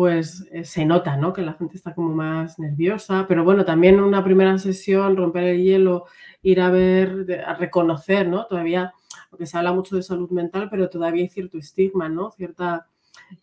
pues 0.00 0.46
eh, 0.50 0.64
se 0.64 0.86
nota, 0.86 1.18
¿no? 1.18 1.34
Que 1.34 1.42
la 1.42 1.52
gente 1.52 1.76
está 1.76 1.94
como 1.94 2.14
más 2.14 2.58
nerviosa, 2.58 3.26
pero 3.28 3.44
bueno, 3.44 3.66
también 3.66 4.00
una 4.00 4.24
primera 4.24 4.56
sesión, 4.56 5.14
romper 5.14 5.44
el 5.44 5.62
hielo, 5.62 6.06
ir 6.40 6.62
a 6.62 6.70
ver, 6.70 7.44
a 7.46 7.52
reconocer, 7.52 8.26
¿no? 8.26 8.46
Todavía, 8.46 8.94
porque 9.28 9.44
se 9.44 9.58
habla 9.58 9.74
mucho 9.74 9.96
de 9.96 10.02
salud 10.02 10.30
mental, 10.30 10.68
pero 10.70 10.88
todavía 10.88 11.24
hay 11.24 11.28
cierto 11.28 11.58
estigma, 11.58 12.08
¿no? 12.08 12.30
Cierta... 12.30 12.86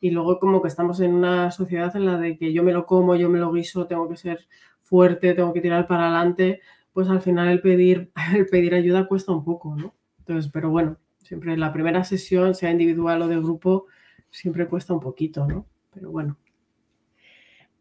Y 0.02 0.10
luego 0.10 0.40
como 0.40 0.60
que 0.60 0.68
estamos 0.68 1.00
en 1.00 1.14
una 1.14 1.52
sociedad 1.52 1.96
en 1.96 2.08
la 2.08 2.18
de 2.18 2.40
que 2.40 2.52
yo 2.52 2.64
me 2.64 2.74
lo 2.74 2.88
como, 2.88 3.16
yo 3.16 3.30
me 3.30 3.38
lo 3.38 3.52
guiso, 3.52 3.86
tengo 3.86 4.10
que 4.10 4.18
ser 4.18 4.48
fuerte, 4.82 5.36
tengo 5.36 5.54
que 5.54 5.62
tirar 5.62 5.86
para 5.86 6.08
adelante, 6.08 6.62
pues 6.92 7.08
al 7.08 7.22
final 7.22 7.50
el 7.50 7.62
pedir, 7.62 8.12
el 8.36 8.48
pedir 8.48 8.74
ayuda 8.74 9.08
cuesta 9.08 9.32
un 9.32 9.46
poco, 9.46 9.76
¿no? 9.76 9.94
Entonces, 10.18 10.50
pero 10.52 10.72
bueno, 10.72 10.98
siempre 11.20 11.56
la 11.56 11.72
primera 11.72 12.04
sesión, 12.04 12.56
sea 12.56 12.72
individual 12.72 13.22
o 13.22 13.28
de 13.28 13.38
grupo, 13.38 13.86
siempre 14.32 14.68
cuesta 14.68 14.96
un 14.96 15.02
poquito, 15.02 15.46
¿no? 15.46 15.68
Pero 15.94 16.10
bueno 16.10 16.36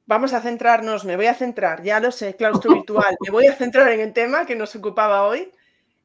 vamos 0.06 0.32
a 0.32 0.40
centrarnos, 0.40 1.04
me 1.04 1.16
voy 1.16 1.26
a 1.26 1.34
centrar, 1.34 1.82
ya 1.82 2.00
lo 2.00 2.10
sé, 2.12 2.36
claustro 2.36 2.74
virtual, 2.74 3.16
me 3.20 3.30
voy 3.30 3.46
a 3.46 3.54
centrar 3.54 3.90
en 3.92 4.00
el 4.00 4.12
tema 4.12 4.46
que 4.46 4.56
nos 4.56 4.74
ocupaba 4.76 5.26
hoy, 5.26 5.50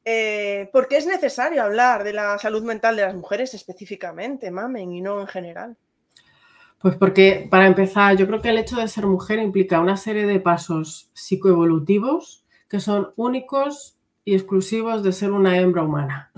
eh, 0.04 0.68
porque 0.72 0.96
es 0.96 1.06
necesario 1.06 1.62
hablar 1.62 2.02
de 2.04 2.12
la 2.12 2.38
salud 2.38 2.64
mental 2.64 2.96
de 2.96 3.02
las 3.02 3.14
mujeres 3.14 3.54
específicamente, 3.54 4.50
mamen, 4.50 4.92
y 4.92 5.00
no 5.00 5.20
en 5.20 5.28
general. 5.28 5.76
Pues 6.80 6.96
porque, 6.96 7.46
para 7.48 7.68
empezar, 7.68 8.16
yo 8.16 8.26
creo 8.26 8.42
que 8.42 8.48
el 8.48 8.58
hecho 8.58 8.76
de 8.76 8.88
ser 8.88 9.06
mujer 9.06 9.38
implica 9.38 9.80
una 9.80 9.96
serie 9.96 10.26
de 10.26 10.40
pasos 10.40 11.10
psicoevolutivos 11.12 12.44
que 12.68 12.80
son 12.80 13.12
únicos 13.14 13.96
y 14.24 14.34
exclusivos 14.34 15.04
de 15.04 15.12
ser 15.12 15.30
una 15.30 15.58
hembra 15.58 15.84
humana. 15.84 16.32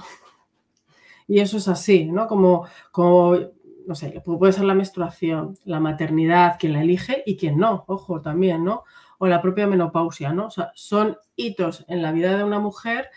Y 1.26 1.40
eso 1.40 1.56
es 1.56 1.68
así, 1.68 2.04
¿no? 2.04 2.26
Como, 2.26 2.66
como 2.92 3.38
no 3.86 3.94
sé, 3.94 4.22
puede 4.24 4.52
ser 4.52 4.64
la 4.64 4.74
menstruación, 4.74 5.56
la 5.64 5.80
maternidad, 5.80 6.56
quien 6.58 6.72
la 6.72 6.82
elige 6.82 7.22
y 7.26 7.36
quien 7.36 7.58
no, 7.58 7.84
ojo 7.86 8.20
también, 8.20 8.64
¿no? 8.64 8.84
O 9.18 9.26
la 9.26 9.42
propia 9.42 9.66
menopausia, 9.66 10.32
¿no? 10.32 10.46
O 10.46 10.50
sea, 10.50 10.72
son 10.74 11.16
hitos 11.36 11.84
en 11.88 12.02
la 12.02 12.12
vida 12.12 12.36
de 12.36 12.44
una 12.44 12.58
mujer 12.58 13.08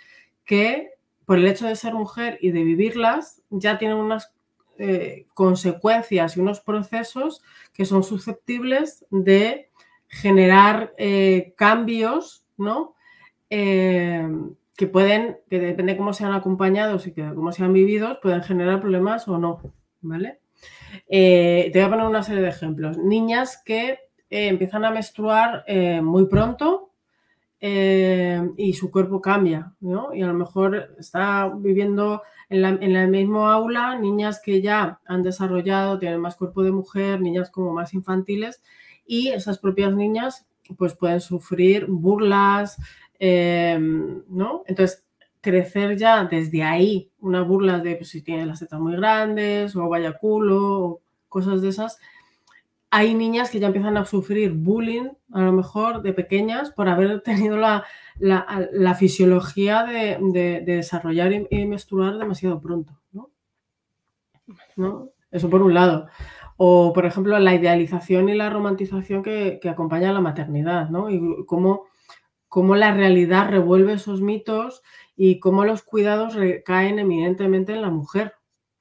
que, 0.46 0.92
por 1.26 1.38
el 1.38 1.48
hecho 1.48 1.68
de 1.68 1.76
ser 1.76 1.94
mujer 1.94 2.38
y 2.42 2.52
de 2.52 2.64
vivirlas, 2.64 3.42
ya 3.50 3.78
tienen 3.78 3.98
unas 3.98 4.32
eh, 4.78 5.26
consecuencias 5.34 6.38
y 6.38 6.40
unos 6.40 6.60
procesos 6.60 7.42
que 7.74 7.86
son 7.86 8.04
susceptibles 8.04 9.06
de 9.10 9.70
generar 10.08 10.94
eh, 10.98 11.54
cambios, 11.58 12.46
¿no? 12.58 12.96
Eh, 13.50 14.28
que 14.76 14.88
pueden, 14.88 15.38
que 15.50 15.60
depende 15.60 15.94
de 15.94 15.98
cómo 15.98 16.14
sean 16.14 16.34
acompañados 16.34 17.08
y 17.08 17.14
que 17.14 17.34
cómo 17.34 17.52
sean 17.52 17.74
vividos, 17.74 18.20
pueden 18.22 18.44
generar 18.44 18.80
problemas 18.80 19.28
o 19.28 19.40
no, 19.40 19.60
¿vale? 20.02 20.40
Te 21.10 21.72
voy 21.74 21.82
a 21.82 21.90
poner 21.90 22.06
una 22.06 22.24
serie 22.24 22.42
de 22.42 22.50
ejemplos. 22.50 22.98
Niñas 22.98 23.62
que 23.66 24.00
empiezan 24.30 24.86
a 24.86 24.92
menstruar 24.92 25.64
muy 26.02 26.28
pronto 26.28 26.92
y 27.60 28.74
su 28.74 28.92
cuerpo 28.92 29.22
cambia, 29.22 29.74
¿no? 29.80 30.14
Y 30.14 30.22
a 30.22 30.28
lo 30.28 30.34
mejor 30.34 30.96
está 31.00 31.52
viviendo 31.56 32.22
en 32.50 32.62
la, 32.62 32.70
en 32.70 33.12
mismo 33.12 33.48
aula 33.48 33.98
niñas 33.98 34.42
que 34.44 34.62
ya 34.62 35.00
han 35.06 35.24
desarrollado, 35.24 35.98
tienen 36.00 36.20
más 36.20 36.36
cuerpo 36.36 36.64
de 36.64 36.72
mujer, 36.72 37.20
niñas 37.20 37.50
como 37.50 37.74
más 37.74 37.94
infantiles 37.94 38.62
y 39.06 39.30
esas 39.30 39.58
propias 39.58 39.94
niñas 39.94 40.46
pues 40.78 40.94
pueden 40.94 41.22
sufrir 41.22 41.86
burlas, 41.88 42.78
¿no? 43.20 44.64
Entonces, 44.68 45.07
crecer 45.42 45.98
ya 45.98 46.26
desde 46.26 46.64
ahí 46.64 47.12
una 47.20 47.42
burla 47.42 47.80
de 47.80 47.96
pues, 47.96 48.10
si 48.10 48.22
tiene 48.22 48.46
las 48.46 48.60
tetas 48.60 48.80
muy 48.80 48.96
grandes 48.96 49.76
o 49.76 49.88
vaya 49.88 50.18
culo 50.18 50.80
o 50.80 51.02
cosas 51.30 51.62
de 51.62 51.70
esas, 51.70 52.00
hay 52.90 53.14
niñas 53.14 53.50
que 53.50 53.60
ya 53.60 53.68
empiezan 53.68 53.98
a 53.98 54.06
sufrir 54.06 54.54
bullying, 54.54 55.10
a 55.34 55.42
lo 55.42 55.52
mejor 55.52 56.02
de 56.02 56.14
pequeñas, 56.14 56.72
por 56.72 56.88
haber 56.88 57.22
tenido 57.24 57.58
la, 57.58 57.86
la, 58.20 58.96
fisiología 58.96 59.84
de, 59.84 60.62
desarrollar 60.66 61.32
y, 61.50 61.66
menstruar 61.66 62.18
demasiado 62.18 62.60
pronto. 62.62 62.94
¿no? 64.76 65.10
Eso 65.32 65.50
por 65.50 65.62
un 65.62 65.74
lado. 65.74 66.08
O, 66.56 66.94
por 66.94 67.06
ejemplo, 67.06 67.38
la 67.38 67.54
idealización 67.54 68.30
y 68.30 68.36
la 68.36 68.50
romantización 68.50 69.22
que, 69.22 69.60
que 69.62 69.70
acompaña 69.70 70.10
a 70.10 70.14
la 70.14 70.22
maternidad, 70.22 70.90
¿no? 70.90 71.10
Y 71.10 71.46
cómo, 71.46 71.84
cómo, 72.48 72.76
la 72.76 72.94
realidad 72.94 73.50
revuelve 73.50 73.94
esos 73.94 74.22
mitos 74.22 74.82
y 75.16 75.40
cómo 75.40 75.66
los 75.66 75.84
cuidados 75.84 76.36
recaen 76.36 77.00
eminentemente 77.00 77.74
en 77.74 77.82
la 77.82 77.90
mujer, 77.90 78.34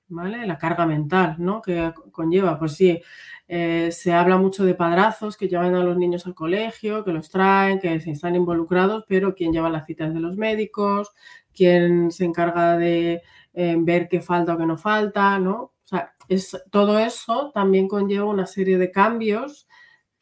¿vale? 0.08 0.46
La 0.46 0.58
carga 0.58 0.86
mental, 0.86 1.36
¿no? 1.38 1.62
Que 1.62 1.92
conlleva, 2.12 2.58
pues 2.58 2.72
sí, 2.72 3.00
eh, 3.48 3.90
se 3.92 4.12
habla 4.12 4.36
mucho 4.38 4.64
de 4.64 4.74
padrazos 4.74 5.36
que 5.36 5.48
llevan 5.48 5.74
a 5.74 5.84
los 5.84 5.96
niños 5.96 6.26
al 6.26 6.34
colegio, 6.34 7.04
que 7.04 7.12
los 7.12 7.30
traen, 7.30 7.78
que 7.78 7.94
están 7.94 8.34
involucrados, 8.34 9.04
pero 9.08 9.34
quién 9.34 9.52
lleva 9.52 9.70
las 9.70 9.86
citas 9.86 10.12
de 10.12 10.20
los 10.20 10.36
médicos, 10.36 11.12
quién 11.54 12.10
se 12.10 12.24
encarga 12.24 12.76
de 12.76 13.22
eh, 13.54 13.76
ver 13.78 14.08
qué 14.08 14.20
falta 14.20 14.54
o 14.54 14.58
qué 14.58 14.66
no 14.66 14.76
falta, 14.76 15.38
¿no? 15.38 15.54
O 15.54 15.72
sea, 15.88 16.12
es, 16.28 16.60
todo 16.70 16.98
eso 16.98 17.52
también 17.54 17.86
conlleva 17.88 18.24
una 18.24 18.46
serie 18.46 18.78
de 18.78 18.90
cambios 18.90 19.68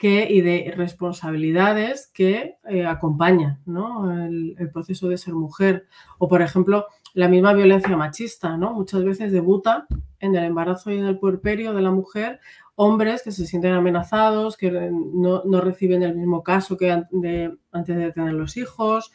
y 0.03 0.43
de 0.43 0.75
responsabilidades 0.77 2.11
que 2.13 2.59
eh, 2.69 2.85
acompañan 2.85 3.61
el, 3.67 4.71
proceso 4.71 5.09
de 5.09 5.17
ser 5.17 5.35
mujer. 5.35 5.87
O, 6.19 6.29
por 6.29 6.43
ejemplo, 6.43 6.87
la 7.15 7.29
misma 7.29 7.55
violencia 7.55 7.97
machista, 7.97 8.57
¿no? 8.59 8.75
Muchas 8.75 9.03
veces 9.03 9.33
debuta 9.33 9.87
en 10.21 10.37
el 10.37 10.45
embarazo 10.45 10.91
y 10.91 10.99
en 10.99 11.07
el 11.07 11.19
puerperio 11.19 11.73
de 11.73 11.81
la 11.81 11.91
mujer 11.91 12.41
hombres 12.77 13.23
que 13.23 13.33
se 13.33 13.47
sienten 13.47 13.73
amenazados, 13.73 14.57
que 14.57 14.71
no, 14.71 15.61
reciben 15.61 16.03
el 16.03 16.17
mismo 16.17 16.43
caso 16.43 16.77
que 16.77 16.91
antes 16.91 17.97
de 17.97 18.13
tener 18.13 18.33
los 18.35 18.57
hijos, 18.57 19.13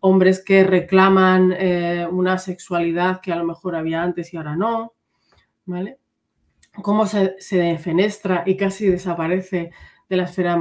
hombres 0.00 0.44
que 0.44 0.62
reclaman 0.62 1.54
eh, 1.58 2.06
una 2.10 2.38
sexualidad 2.38 3.20
que 3.20 3.32
a 3.32 3.36
lo 3.36 3.44
mejor 3.44 3.76
había 3.76 4.02
antes 4.02 4.32
y 4.32 4.36
ahora 4.36 4.56
no, 4.56 4.92
¿vale? 5.64 5.98
Cómo 6.82 7.06
se, 7.06 7.34
defenestra 7.50 8.44
y 8.46 8.56
casi 8.56 8.88
desaparece 8.88 9.72
de 10.08 10.16
la 10.16 10.24
esfera 10.24 10.58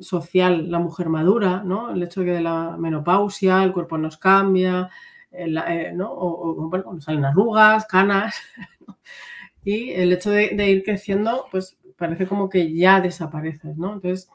social 0.00 0.70
la 0.70 0.78
mujer 0.78 1.08
madura, 1.08 1.62
¿no? 1.64 1.90
El 1.90 2.02
hecho 2.02 2.20
de 2.20 2.26
que 2.26 2.32
de 2.32 2.40
la 2.40 2.76
menopausia 2.76 3.62
el 3.62 3.72
cuerpo 3.72 3.98
nos 3.98 4.18
cambia, 4.18 4.90
eh, 5.30 5.92
¿no? 5.94 6.12
O, 6.12 6.68
bueno, 6.68 6.92
nos 6.94 7.04
salen 7.04 7.24
arrugas, 7.24 7.86
canas, 7.86 8.34
y 9.64 9.90
el 9.90 10.12
hecho 10.12 10.30
de, 10.30 10.70
ir 10.70 10.82
creciendo, 10.82 11.46
pues 11.50 11.78
parece 11.96 12.26
como 12.26 12.48
que 12.48 12.74
ya 12.74 13.00
desapareces, 13.00 13.76
¿no? 13.76 13.94
Entonces, 13.94 14.28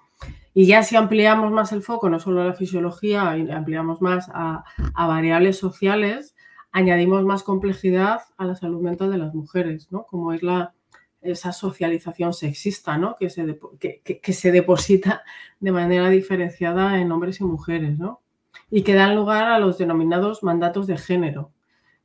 y 0.53 0.67
ya 0.67 0.83
si 0.83 0.95
ampliamos 0.95 1.51
más 1.51 1.71
el 1.71 1.81
foco, 1.81 2.09
no 2.09 2.19
solo 2.19 2.41
a 2.41 2.45
la 2.45 2.53
fisiología, 2.53 3.31
ampliamos 3.31 4.01
más 4.01 4.29
a, 4.33 4.63
variables 4.95 5.57
sociales, 5.57 6.35
añadimos 6.71 7.23
más 7.23 7.43
complejidad 7.43 8.21
a 8.37 8.45
la 8.45 8.55
salud 8.55 8.81
mental 8.81 9.11
de 9.11 9.17
las 9.17 9.33
mujeres, 9.33 9.91
¿no? 9.91 10.03
Como 10.03 10.33
es 10.33 10.43
la, 10.43 10.73
esa 11.21 11.51
socialización 11.51 12.33
sexista, 12.33 12.97
¿no? 12.97 13.15
Que 13.19 13.29
se, 13.29 13.59
que, 13.79 14.33
se 14.33 14.51
deposita 14.51 15.23
de 15.59 15.71
manera 15.71 16.09
diferenciada 16.09 16.99
en 16.99 17.11
hombres 17.11 17.39
y 17.41 17.43
mujeres, 17.43 17.97
¿no? 17.97 18.21
Y 18.69 18.83
que 18.83 18.93
dan 18.93 19.15
lugar 19.15 19.45
a 19.45 19.59
los 19.59 19.77
denominados 19.77 20.43
mandatos 20.43 20.87
de 20.87 20.97
género, 20.97 21.51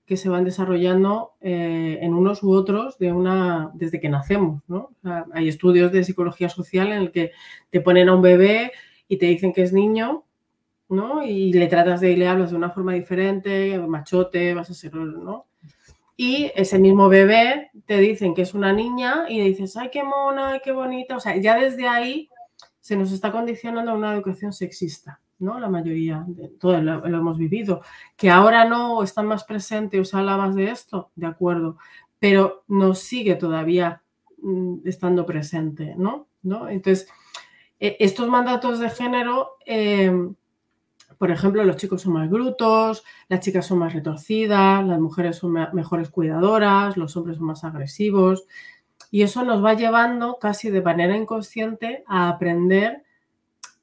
que 0.04 0.16
se 0.16 0.28
van 0.28 0.44
desarrollando 0.44 1.32
eh, 1.40 1.98
en 2.00 2.14
unos 2.14 2.42
u 2.42 2.52
otros 2.52 2.98
de 2.98 3.12
una, 3.12 3.70
desde 3.74 4.00
que 4.00 4.08
nacemos. 4.08 4.62
¿no? 4.68 4.90
hay 5.32 5.48
estudios 5.48 5.90
de 5.92 6.04
psicología 6.04 6.48
social 6.48 6.88
en 6.88 6.98
el 6.98 7.10
que 7.10 7.32
te 7.70 7.80
ponen 7.80 8.08
a 8.08 8.14
un 8.14 8.22
bebé 8.22 8.72
y 9.08 9.18
te 9.18 9.26
dicen 9.26 9.52
que 9.52 9.62
es 9.62 9.72
niño, 9.72 10.24
¿no? 10.88 11.24
Y 11.24 11.52
le 11.52 11.66
tratas 11.66 12.00
de, 12.00 12.12
y 12.12 12.16
le 12.16 12.28
hablas 12.28 12.50
de 12.50 12.56
una 12.56 12.70
forma 12.70 12.92
diferente, 12.92 13.78
machote, 13.78 14.54
vas 14.54 14.70
a 14.70 14.74
ser, 14.74 14.94
¿no? 14.94 15.46
Y 16.16 16.50
ese 16.54 16.78
mismo 16.78 17.08
bebé 17.08 17.70
te 17.84 17.98
dicen 17.98 18.34
que 18.34 18.42
es 18.42 18.54
una 18.54 18.72
niña 18.72 19.26
y 19.28 19.40
dices, 19.40 19.76
ay, 19.76 19.90
qué 19.92 20.02
mona, 20.02 20.60
qué 20.64 20.72
bonita. 20.72 21.16
O 21.16 21.20
sea, 21.20 21.36
ya 21.36 21.58
desde 21.58 21.86
ahí 21.86 22.30
se 22.80 22.96
nos 22.96 23.12
está 23.12 23.32
condicionando 23.32 23.94
una 23.94 24.14
educación 24.14 24.52
sexista. 24.52 25.20
¿no? 25.38 25.58
La 25.60 25.68
mayoría, 25.68 26.24
de 26.26 26.48
todo 26.48 26.80
lo, 26.80 27.04
hemos 27.04 27.38
vivido. 27.38 27.82
Que 28.16 28.30
ahora 28.30 28.64
no 28.64 29.02
están 29.02 29.26
más 29.26 29.44
presente 29.44 30.00
o 30.00 30.04
se 30.04 30.16
habla 30.16 30.36
más 30.36 30.54
de 30.54 30.70
esto, 30.70 31.10
de 31.14 31.26
acuerdo, 31.26 31.76
pero 32.18 32.64
nos 32.68 33.00
sigue 33.00 33.34
todavía 33.36 34.02
mm, 34.38 34.86
estando 34.86 35.26
presente, 35.26 35.94
¿no? 35.96 36.28
¿no? 36.42 36.68
Entonces, 36.68 37.08
e, 37.78 37.96
estos 38.00 38.28
mandatos 38.28 38.78
de 38.78 38.90
género, 38.90 39.56
em, 39.66 40.34
por 41.18 41.30
ejemplo, 41.30 41.64
los 41.64 41.76
chicos 41.76 42.02
son 42.02 42.14
más 42.14 42.28
brutos, 42.28 43.04
las 43.28 43.40
chicas 43.40 43.66
son 43.66 43.78
más 43.78 43.94
retorcidas, 43.94 44.84
las 44.84 45.00
mujeres 45.00 45.36
son 45.36 45.52
mejores 45.72 46.10
cuidadoras, 46.10 46.96
los 46.96 47.16
hombres 47.16 47.38
son 47.38 47.46
más 47.46 47.64
agresivos, 47.64 48.46
y 49.10 49.22
eso 49.22 49.44
nos 49.44 49.64
va 49.64 49.74
llevando 49.74 50.38
casi 50.38 50.70
de 50.70 50.82
manera 50.82 51.16
inconsciente 51.16 52.04
a 52.06 52.28
aprender 52.28 53.04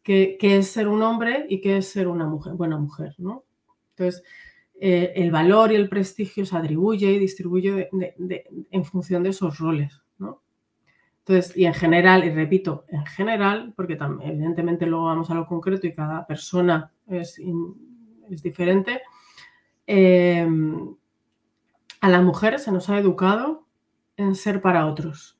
qué, 0.03 0.37
es 0.41 0.67
ser 0.67 0.87
un 0.87 1.01
hombre 1.01 1.45
y 1.49 1.61
qué 1.61 1.77
es 1.77 1.87
ser 1.87 2.07
una 2.07 2.25
mujer, 2.25 2.53
buena 2.53 2.77
mujer, 2.77 3.15
¿no? 3.17 3.43
Entonces, 3.91 4.23
eh, 4.79 5.13
el 5.15 5.31
valor 5.31 5.71
y 5.71 5.75
el 5.75 5.89
prestigio 5.89 6.45
se 6.45 6.57
atribuye 6.57 7.11
y 7.11 7.19
distribuye 7.19 7.89
en 8.71 8.85
función 8.85 9.23
de 9.23 9.29
esos 9.29 9.57
roles. 9.59 10.02
Entonces, 11.25 11.55
y 11.55 11.65
en 11.65 11.73
general, 11.73 12.25
y 12.25 12.31
repito, 12.31 12.83
en 12.89 13.05
general, 13.05 13.73
porque 13.77 13.95
también, 13.95 14.31
evidentemente 14.31 14.85
luego 14.85 15.05
vamos 15.05 15.29
a 15.31 15.35
lo 15.35 15.45
concreto 15.45 15.87
y 15.87 15.93
cada 15.93 16.27
persona 16.27 16.91
es, 17.07 17.39
es 18.29 18.43
diferente, 18.43 19.01
eh, 19.87 20.45
a 22.01 22.09
la 22.09 22.21
mujer 22.21 22.59
se 22.59 22.73
nos 22.73 22.89
ha 22.89 22.97
educado 22.97 23.65
en 24.17 24.35
ser 24.35 24.61
para 24.61 24.85
otros, 24.85 25.39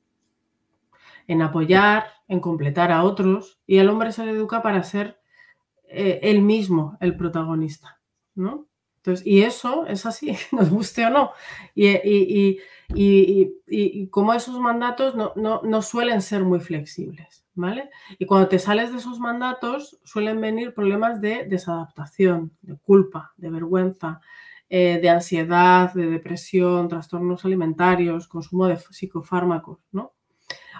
en 1.26 1.42
apoyar, 1.42 2.04
en 2.28 2.40
completar 2.40 2.90
a 2.90 3.04
otros, 3.04 3.60
y 3.66 3.76
el 3.76 3.90
hombre 3.90 4.12
se 4.12 4.24
le 4.24 4.32
educa 4.32 4.62
para 4.62 4.82
ser 4.84 5.20
eh, 5.86 6.20
él 6.22 6.40
mismo 6.40 6.96
el 7.00 7.14
protagonista, 7.14 8.00
¿no? 8.34 8.66
Entonces, 9.04 9.26
y 9.26 9.42
eso 9.42 9.84
es 9.86 10.06
así, 10.06 10.34
nos 10.52 10.70
guste 10.70 11.04
o 11.04 11.10
no. 11.10 11.32
Y, 11.74 11.88
y, 11.88 12.58
y, 12.94 13.52
y 13.66 14.08
como 14.08 14.32
esos 14.32 14.58
mandatos 14.58 15.14
no, 15.14 15.34
no, 15.36 15.60
no, 15.62 15.82
suelen 15.82 16.22
ser 16.22 16.42
muy 16.42 16.60
flexibles, 16.60 17.44
¿vale? 17.54 17.90
Y 18.18 18.24
cuando 18.24 18.48
te 18.48 18.58
sales 18.58 18.92
de 18.92 18.98
esos 18.98 19.20
mandatos 19.20 20.00
suelen 20.04 20.40
venir 20.40 20.72
problemas 20.72 21.20
de 21.20 21.44
desadaptación, 21.44 22.56
de 22.62 22.78
culpa, 22.78 23.34
de 23.36 23.50
vergüenza, 23.50 24.22
eh, 24.70 24.98
de 25.02 25.10
ansiedad, 25.10 25.92
de 25.92 26.06
depresión, 26.06 26.88
trastornos 26.88 27.44
alimentarios, 27.44 28.26
consumo 28.26 28.68
de 28.68 28.78
psicofármacos, 28.78 29.80
¿no? 29.92 30.14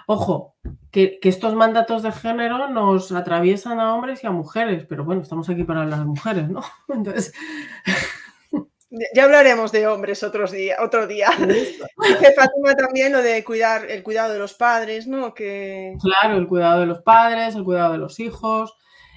Ojo, 0.07 0.55
que, 0.91 1.19
estos 1.23 1.55
mandatos 1.55 2.03
de 2.03 2.11
género 2.11 2.69
nos 2.69 3.11
atraviesan 3.11 3.79
a 3.79 3.95
hombres 3.95 4.23
y 4.23 4.27
a 4.27 4.31
mujeres, 4.31 4.85
pero 4.87 5.03
bueno, 5.03 5.21
estamos 5.21 5.49
aquí 5.49 5.63
para 5.63 5.85
las 5.85 6.05
mujeres, 6.05 6.49
¿no? 6.49 6.61
Entonces. 6.89 7.33
Ya 9.13 9.25
hablaremos 9.25 9.71
de 9.73 9.87
hombres 9.87 10.23
otros 10.23 10.51
día, 10.51 10.77
otro 10.81 11.05
día. 11.05 11.29
Dice 11.39 11.85
Fátima 12.35 12.75
también 12.75 13.11
lo 13.11 13.21
de 13.21 13.43
cuidar, 13.43 13.89
el 13.89 14.03
cuidado 14.03 14.31
de 14.31 14.39
los 14.39 14.53
padres, 14.53 15.05
¿no? 15.05 15.33
Que... 15.33 15.97
Claro, 16.01 16.37
el 16.37 16.47
cuidado 16.47 16.81
de 16.81 16.85
los 16.85 17.01
padres, 17.01 17.55
el 17.55 17.63
cuidado 17.63 17.93
de 17.93 17.97
los 17.97 18.19
hijos, 18.19 18.73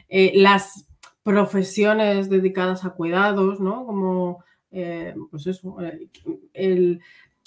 eh, 0.09 0.33
las 0.35 0.87
profesiones 1.23 2.31
dedicadas 2.31 2.85
a 2.85 2.91
cuidados, 2.91 3.61
¿no? 3.61 3.85
Como, 3.85 4.43
eh, 4.71 5.15
pues 5.31 5.47
eso, 5.47 5.77
eh, 6.55 6.99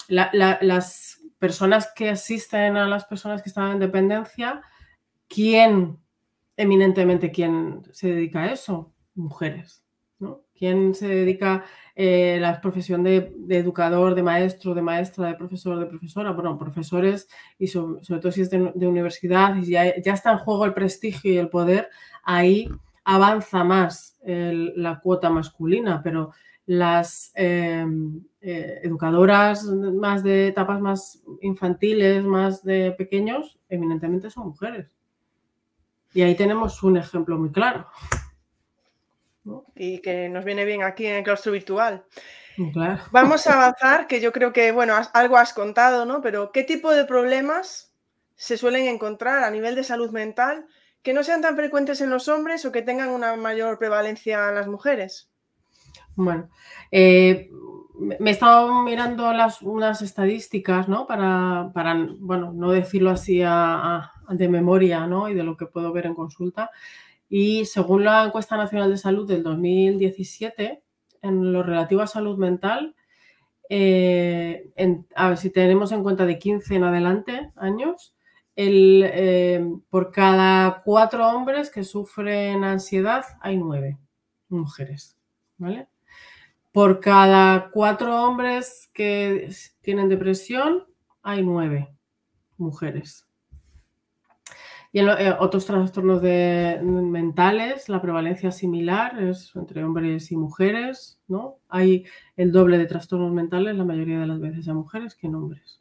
las 0.08 1.21
personas 1.42 1.92
que 1.92 2.08
asisten 2.08 2.76
a 2.76 2.86
las 2.86 3.04
personas 3.04 3.42
que 3.42 3.48
están 3.48 3.72
en 3.72 3.80
dependencia, 3.80 4.62
¿quién, 5.26 5.98
eminentemente, 6.56 7.32
quién 7.32 7.82
se 7.90 8.12
dedica 8.12 8.44
a 8.44 8.52
eso? 8.52 8.92
Mujeres, 9.16 9.82
¿no? 10.20 10.42
¿Quién 10.54 10.94
se 10.94 11.08
dedica 11.08 11.64
eh, 11.96 12.38
la 12.40 12.60
profesión 12.60 13.02
de, 13.02 13.34
educador, 13.48 14.14
de 14.14 14.22
maestro, 14.22 14.72
de 14.72 14.82
maestra, 14.82 15.26
de 15.26 15.34
profesor, 15.34 15.80
de 15.80 15.86
profesora? 15.86 16.30
Bueno, 16.30 16.56
profesores 16.56 17.26
y 17.58 17.66
sobre, 17.66 18.20
todo 18.20 18.30
si 18.30 18.42
es 18.42 18.50
de, 18.50 18.86
universidad 18.86 19.56
y 19.56 19.64
ya, 19.64 20.00
ya, 20.00 20.12
está 20.12 20.30
en 20.30 20.38
juego 20.38 20.64
el 20.64 20.74
prestigio 20.74 21.32
y 21.32 21.38
el 21.38 21.48
poder, 21.48 21.88
ahí 22.22 22.68
avanza 23.02 23.64
más 23.64 24.16
la 24.24 25.00
cuota 25.00 25.28
masculina, 25.28 26.02
pero 26.04 26.30
las 26.66 27.32
em, 27.34 28.22
eh, 28.40 28.80
educadoras 28.82 29.64
más 29.64 30.22
de 30.22 30.48
etapas 30.48 30.80
más 30.80 31.22
infantiles, 31.40 32.22
más 32.24 32.62
de 32.62 32.92
pequeños, 32.92 33.58
eminentemente 33.68 34.30
son 34.30 34.48
mujeres. 34.48 34.96
Y 36.14 36.22
ahí 36.22 36.34
tenemos 36.34 36.82
un 36.82 36.96
ejemplo 36.96 37.38
muy 37.38 37.50
claro. 37.50 37.86
Y 39.74 40.00
que 40.00 40.28
nos 40.28 40.44
viene 40.44 40.64
bien 40.64 40.82
aquí 40.82 41.06
en 41.06 41.16
el 41.16 41.24
claustro 41.24 41.52
virtual. 41.52 42.04
Vamos 43.10 43.46
a 43.46 43.54
avanzar, 43.54 44.06
que 44.06 44.20
yo 44.20 44.30
creo 44.30 44.52
que, 44.52 44.72
bueno, 44.72 44.94
algo 45.14 45.36
has 45.36 45.52
contado, 45.52 46.04
¿no? 46.04 46.20
Pero 46.20 46.52
¿qué 46.52 46.62
tipo 46.62 46.92
de 46.92 47.04
problemas 47.04 47.92
se 48.36 48.56
suelen 48.56 48.86
encontrar 48.86 49.42
a 49.42 49.50
nivel 49.50 49.74
de 49.74 49.84
salud 49.84 50.10
mental 50.10 50.66
que 51.02 51.12
no 51.12 51.24
sean 51.24 51.40
tan 51.40 51.56
frecuentes 51.56 52.00
en 52.00 52.10
los 52.10 52.28
hombres 52.28 52.64
o 52.64 52.72
que 52.72 52.82
tengan 52.82 53.08
una 53.08 53.36
mayor 53.36 53.78
prevalencia 53.78 54.48
en 54.48 54.54
las 54.54 54.68
mujeres? 54.68 55.31
Bueno, 56.16 56.48
eh, 56.90 57.50
me 57.98 58.30
he 58.30 58.32
estado 58.32 58.82
mirando 58.82 59.32
las, 59.32 59.62
unas 59.62 60.02
estadísticas, 60.02 60.88
¿no? 60.88 61.06
Para, 61.06 61.70
para 61.74 61.94
bueno, 62.18 62.52
no 62.52 62.72
decirlo 62.72 63.10
así 63.10 63.38
de 63.38 64.48
memoria, 64.48 65.06
¿no? 65.06 65.28
Y 65.28 65.34
de 65.34 65.44
lo 65.44 65.56
que 65.56 65.66
puedo 65.66 65.92
ver 65.92 66.06
en 66.06 66.14
consulta. 66.14 66.70
Y 67.28 67.64
según 67.64 68.04
la 68.04 68.24
encuesta 68.24 68.56
nacional 68.56 68.90
de 68.90 68.98
salud 68.98 69.26
del 69.26 69.42
2017, 69.42 70.82
en 71.22 71.52
lo 71.52 71.62
relativo 71.62 72.02
a 72.02 72.06
salud 72.06 72.36
mental, 72.36 72.94
eh, 73.68 74.70
a 75.14 75.28
ver 75.28 75.38
si 75.38 75.50
tenemos 75.50 75.92
en 75.92 76.02
cuenta 76.02 76.26
de 76.26 76.38
15 76.38 76.74
en 76.74 76.84
adelante 76.84 77.52
años, 77.56 78.14
el, 78.54 79.02
eh, 79.06 79.66
por 79.88 80.10
cada 80.10 80.82
cuatro 80.84 81.26
hombres 81.26 81.70
que 81.70 81.84
sufren 81.84 82.64
ansiedad 82.64 83.24
hay 83.40 83.56
nueve 83.56 83.98
mujeres. 84.48 85.16
¿Vale? 85.56 85.88
Por 86.72 87.00
cada 87.00 87.70
cuatro 87.70 88.22
hombres 88.24 88.90
que 88.94 89.50
tienen 89.82 90.08
depresión, 90.08 90.84
hay 91.22 91.42
nueve 91.42 91.94
mujeres. 92.56 93.26
Y 94.94 94.98
en 94.98 95.08
eh, 95.08 95.34
otros 95.38 95.64
trastornos 95.64 96.22
mentales, 96.22 97.88
la 97.88 98.02
prevalencia 98.02 98.52
similar 98.52 99.22
es 99.22 99.50
entre 99.56 99.82
hombres 99.82 100.30
y 100.30 100.36
mujeres, 100.36 101.18
¿no? 101.28 101.56
Hay 101.68 102.04
el 102.36 102.52
doble 102.52 102.76
de 102.76 102.84
trastornos 102.84 103.32
mentales 103.32 103.74
la 103.74 103.84
mayoría 103.84 104.20
de 104.20 104.26
las 104.26 104.38
veces 104.38 104.68
en 104.68 104.76
mujeres 104.76 105.14
que 105.14 105.28
en 105.28 105.34
hombres. 105.34 105.80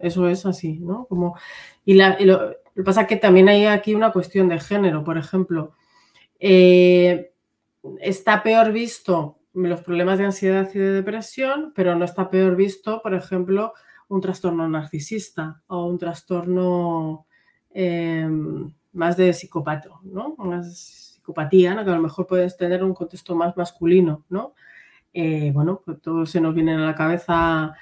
Eso 0.00 0.28
es 0.28 0.44
así, 0.46 0.80
¿no? 0.80 1.06
Como, 1.06 1.36
y, 1.84 1.94
lo, 1.94 2.16
que 2.74 2.82
pasa 2.82 3.02
es 3.02 3.06
que 3.06 3.16
también 3.16 3.48
hay 3.48 3.66
aquí 3.66 3.94
una 3.94 4.12
cuestión 4.12 4.48
de 4.48 4.58
género, 4.58 5.04
por 5.04 5.16
ejemplo. 5.16 5.72
Eh, 6.40 7.32
está 8.00 8.42
peor 8.42 8.72
visto 8.72 9.38
los 9.54 9.80
problemas 9.82 10.18
de 10.18 10.26
ansiedad 10.26 10.68
y 10.74 10.78
de 10.78 10.92
depresión, 10.92 11.72
pero 11.74 11.94
no 11.94 12.04
está 12.04 12.28
peor 12.28 12.56
visto, 12.56 13.00
por 13.02 13.14
ejemplo, 13.14 13.72
un 14.08 14.20
trastorno 14.20 14.68
narcisista 14.68 15.62
o 15.68 15.86
un 15.86 15.98
trastorno 15.98 17.26
em, 17.72 18.72
más 18.92 19.16
de 19.16 19.32
psicópato, 19.32 20.00
¿no? 20.02 20.34
Más 20.38 21.14
psicopatía, 21.14 21.74
¿no? 21.74 21.84
que 21.84 21.90
a 21.90 21.94
lo 21.94 22.02
mejor 22.02 22.26
puedes 22.26 22.56
tener 22.56 22.84
un 22.84 22.94
contexto 22.94 23.34
más 23.34 23.56
masculino, 23.56 24.24
¿no? 24.28 24.54
Eh, 25.12 25.52
bueno, 25.54 25.80
pues 25.84 26.00
todos 26.00 26.30
se 26.30 26.40
nos 26.40 26.54
vienen 26.54 26.80
a 26.80 26.86
la 26.86 26.94
cabeza 26.94 27.74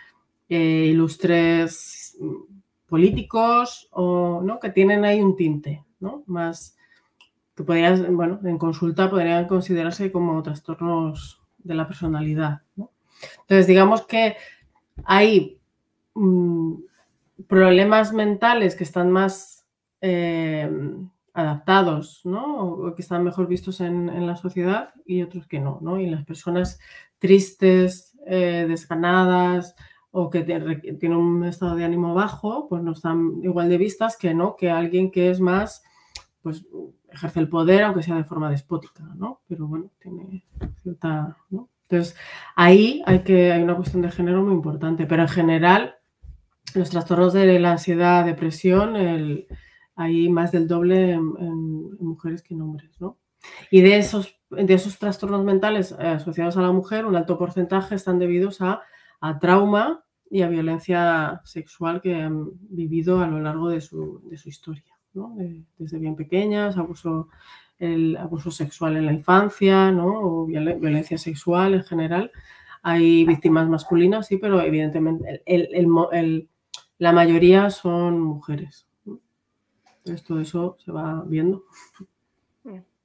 eh, 0.48 0.86
ilustres 0.90 2.16
políticos 2.86 3.88
o, 3.90 4.42
¿no? 4.44 4.60
que 4.60 4.70
tienen 4.70 5.04
ahí 5.04 5.20
un 5.20 5.34
tinte, 5.34 5.82
¿no? 5.98 6.22
Más 6.26 6.76
que 7.56 7.64
podrías, 7.64 8.06
bueno, 8.10 8.38
en 8.44 8.58
consulta 8.58 9.10
podrían 9.10 9.46
considerarse 9.46 10.12
como 10.12 10.42
trastornos 10.42 11.41
de 11.64 11.74
la 11.74 11.86
personalidad. 11.86 12.62
Entonces, 12.76 13.66
digamos 13.66 14.06
que 14.06 14.36
hay 15.04 15.60
mm, 16.14 16.74
problemas 17.46 18.12
mentales 18.12 18.76
que 18.76 18.84
están 18.84 19.10
más 19.10 19.66
eh, 20.00 20.70
adaptados, 21.34 22.22
O 22.24 22.92
que 22.94 23.02
están 23.02 23.24
mejor 23.24 23.46
vistos 23.48 23.80
en, 23.80 24.26
la 24.26 24.36
sociedad 24.36 24.90
y 25.06 25.22
otros 25.22 25.46
que 25.46 25.60
no, 25.60 25.98
Y 25.98 26.06
las 26.06 26.24
personas 26.24 26.78
tristes, 27.18 28.16
eh, 28.26 28.66
desganadas 28.68 29.74
o 30.10 30.28
que 30.28 30.42
tienen 30.42 31.18
un 31.18 31.44
estado 31.44 31.74
de 31.74 31.84
ánimo 31.84 32.14
bajo, 32.14 32.68
pues 32.68 32.82
no 32.82 32.92
están 32.92 33.40
igual 33.42 33.70
de 33.70 33.78
vistas 33.78 34.16
que 34.18 34.34
no, 34.34 34.56
que 34.56 34.70
alguien 34.70 35.10
que 35.10 35.30
es 35.30 35.40
más, 35.40 35.82
pues 36.42 36.66
ejerce 37.10 37.40
el 37.40 37.48
poder, 37.48 37.84
aunque 37.84 38.02
sea 38.02 38.16
de 38.16 38.24
forma 38.24 38.50
despótica, 38.50 39.04
¿no? 39.16 39.40
Pero 39.48 39.66
bueno, 39.66 39.90
tiene 40.00 40.44
cierta, 40.82 41.36
¿no? 41.50 41.68
Entonces, 41.82 42.16
ahí 42.56 43.02
hay, 43.06 43.22
que, 43.22 43.52
hay 43.52 43.62
una 43.62 43.76
cuestión 43.76 44.02
de 44.02 44.10
género 44.10 44.42
muy 44.42 44.54
importante, 44.54 45.06
pero 45.06 45.22
en 45.22 45.28
general, 45.28 45.96
los 46.74 46.90
trastornos 46.90 47.34
de 47.34 47.58
la 47.58 47.72
ansiedad, 47.72 48.24
depresión, 48.24 48.96
hay 49.94 50.28
más 50.30 50.52
del 50.52 50.66
doble 50.66 51.12
en, 51.12 51.96
mujeres 52.00 52.42
que 52.42 52.54
en 52.54 52.62
hombres, 52.62 52.90
¿no? 53.00 53.18
Y 53.70 53.82
de 53.82 53.98
esos, 53.98 54.40
de 54.50 54.72
esos 54.72 54.98
trastornos 54.98 55.44
mentales 55.44 55.92
eh, 55.98 56.06
asociados 56.06 56.56
a 56.56 56.62
la 56.62 56.72
mujer, 56.72 57.04
un 57.04 57.16
alto 57.16 57.38
porcentaje 57.38 57.94
están 57.94 58.18
debidos 58.18 58.62
a, 58.62 58.82
a 59.20 59.38
trauma 59.38 60.04
y 60.30 60.42
a 60.42 60.48
violencia 60.48 61.42
sexual 61.44 62.00
que 62.00 62.14
han 62.14 62.50
vivido 62.70 63.20
a 63.20 63.26
lo 63.26 63.40
largo 63.40 63.68
de 63.68 63.80
su, 63.80 64.22
de 64.30 64.38
su 64.38 64.48
historia 64.48 64.91
desde 65.78 65.98
bien 65.98 66.16
pequeñas, 66.16 66.76
abuso, 66.76 67.28
el 67.78 68.16
abuso 68.16 68.50
sexual 68.50 68.96
en 68.96 69.06
la 69.06 69.12
infancia, 69.12 69.90
¿no? 69.90 70.20
o 70.20 70.46
violencia 70.46 71.18
sexual 71.18 71.74
en 71.74 71.84
general. 71.84 72.30
Hay 72.82 73.24
víctimas 73.24 73.68
masculinas, 73.68 74.26
sí, 74.26 74.38
pero 74.38 74.60
evidentemente 74.60 75.42
la 76.98 77.12
mayoría 77.12 77.70
son 77.70 78.20
mujeres. 78.20 78.86
Entonces 79.98 80.24
todo 80.26 80.40
eso 80.40 80.76
se 80.84 80.90
va 80.90 81.22
viendo. 81.26 81.64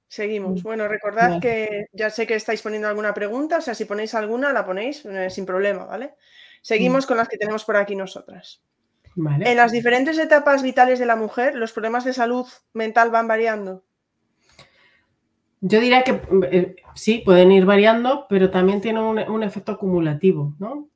Seguimos. 0.07 0.63
Bueno, 0.63 0.87
recordad 0.87 1.41
que 1.41 1.87
ya 1.91 2.09
sé 2.09 2.25
que 2.25 2.35
estáis 2.35 2.61
poniendo 2.61 2.87
alguna 2.87 3.13
pregunta, 3.13 3.57
o 3.57 3.61
sea, 3.61 3.75
si 3.75 3.85
ponéis 3.85 4.15
alguna, 4.15 4.53
la 4.53 4.65
ponéis 4.65 5.05
eh, 5.05 5.29
sin 5.29 5.45
problema, 5.45 5.85
¿vale? 5.85 6.15
Seguimos 6.61 7.05
con 7.05 7.17
las 7.17 7.27
que 7.27 7.37
tenemos 7.37 7.65
por 7.65 7.75
aquí 7.75 7.95
nosotras. 7.95 8.61
En 9.17 9.57
las 9.57 9.71
diferentes 9.71 10.19
etapas 10.19 10.61
vitales 10.61 10.99
de 10.99 11.07
la 11.07 11.15
mujer, 11.15 11.55
¿los 11.55 11.71
problemas 11.71 12.05
de 12.05 12.13
salud 12.13 12.45
mental 12.73 13.09
van 13.09 13.27
variando? 13.27 13.83
Yo 15.59 15.79
diría 15.79 16.03
que 16.03 16.21
eh, 16.51 16.75
sí, 16.93 17.23
pueden 17.25 17.51
ir 17.51 17.65
variando, 17.65 18.27
pero 18.29 18.51
también 18.51 18.79
tienen 18.79 19.03
un, 19.03 19.43
efecto 19.43 19.71
acumulativo, 19.71 20.53
¿no? 20.59 20.87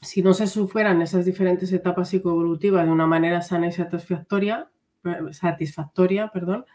Si 0.00 0.22
no 0.22 0.34
se 0.34 0.48
sufieran 0.48 1.00
esas 1.02 1.24
diferentes 1.24 1.72
etapas 1.72 2.08
psicoevolutivas 2.08 2.84
de 2.84 2.90
una 2.90 3.06
manera 3.06 3.42
sana 3.42 3.68
y 3.68 3.72
satisfactoria, 3.72 4.68
eh, 5.04 5.32
satisfactoria 5.32 6.32
perdón, 6.32 6.66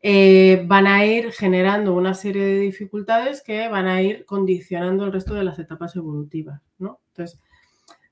eh, 0.00 0.64
van 0.66 0.86
a 0.86 1.04
ir 1.04 1.32
generando 1.32 1.94
una 1.94 2.14
serie 2.14 2.44
de 2.44 2.60
dificultades 2.60 3.42
que 3.42 3.68
van 3.68 3.86
a 3.86 4.00
ir 4.00 4.24
condicionando 4.24 5.04
el 5.04 5.12
resto 5.12 5.34
de 5.34 5.44
las 5.44 5.58
etapas 5.58 5.96
evolutivas, 5.96 6.62
¿no? 6.78 7.00
Entonces, 7.08 7.38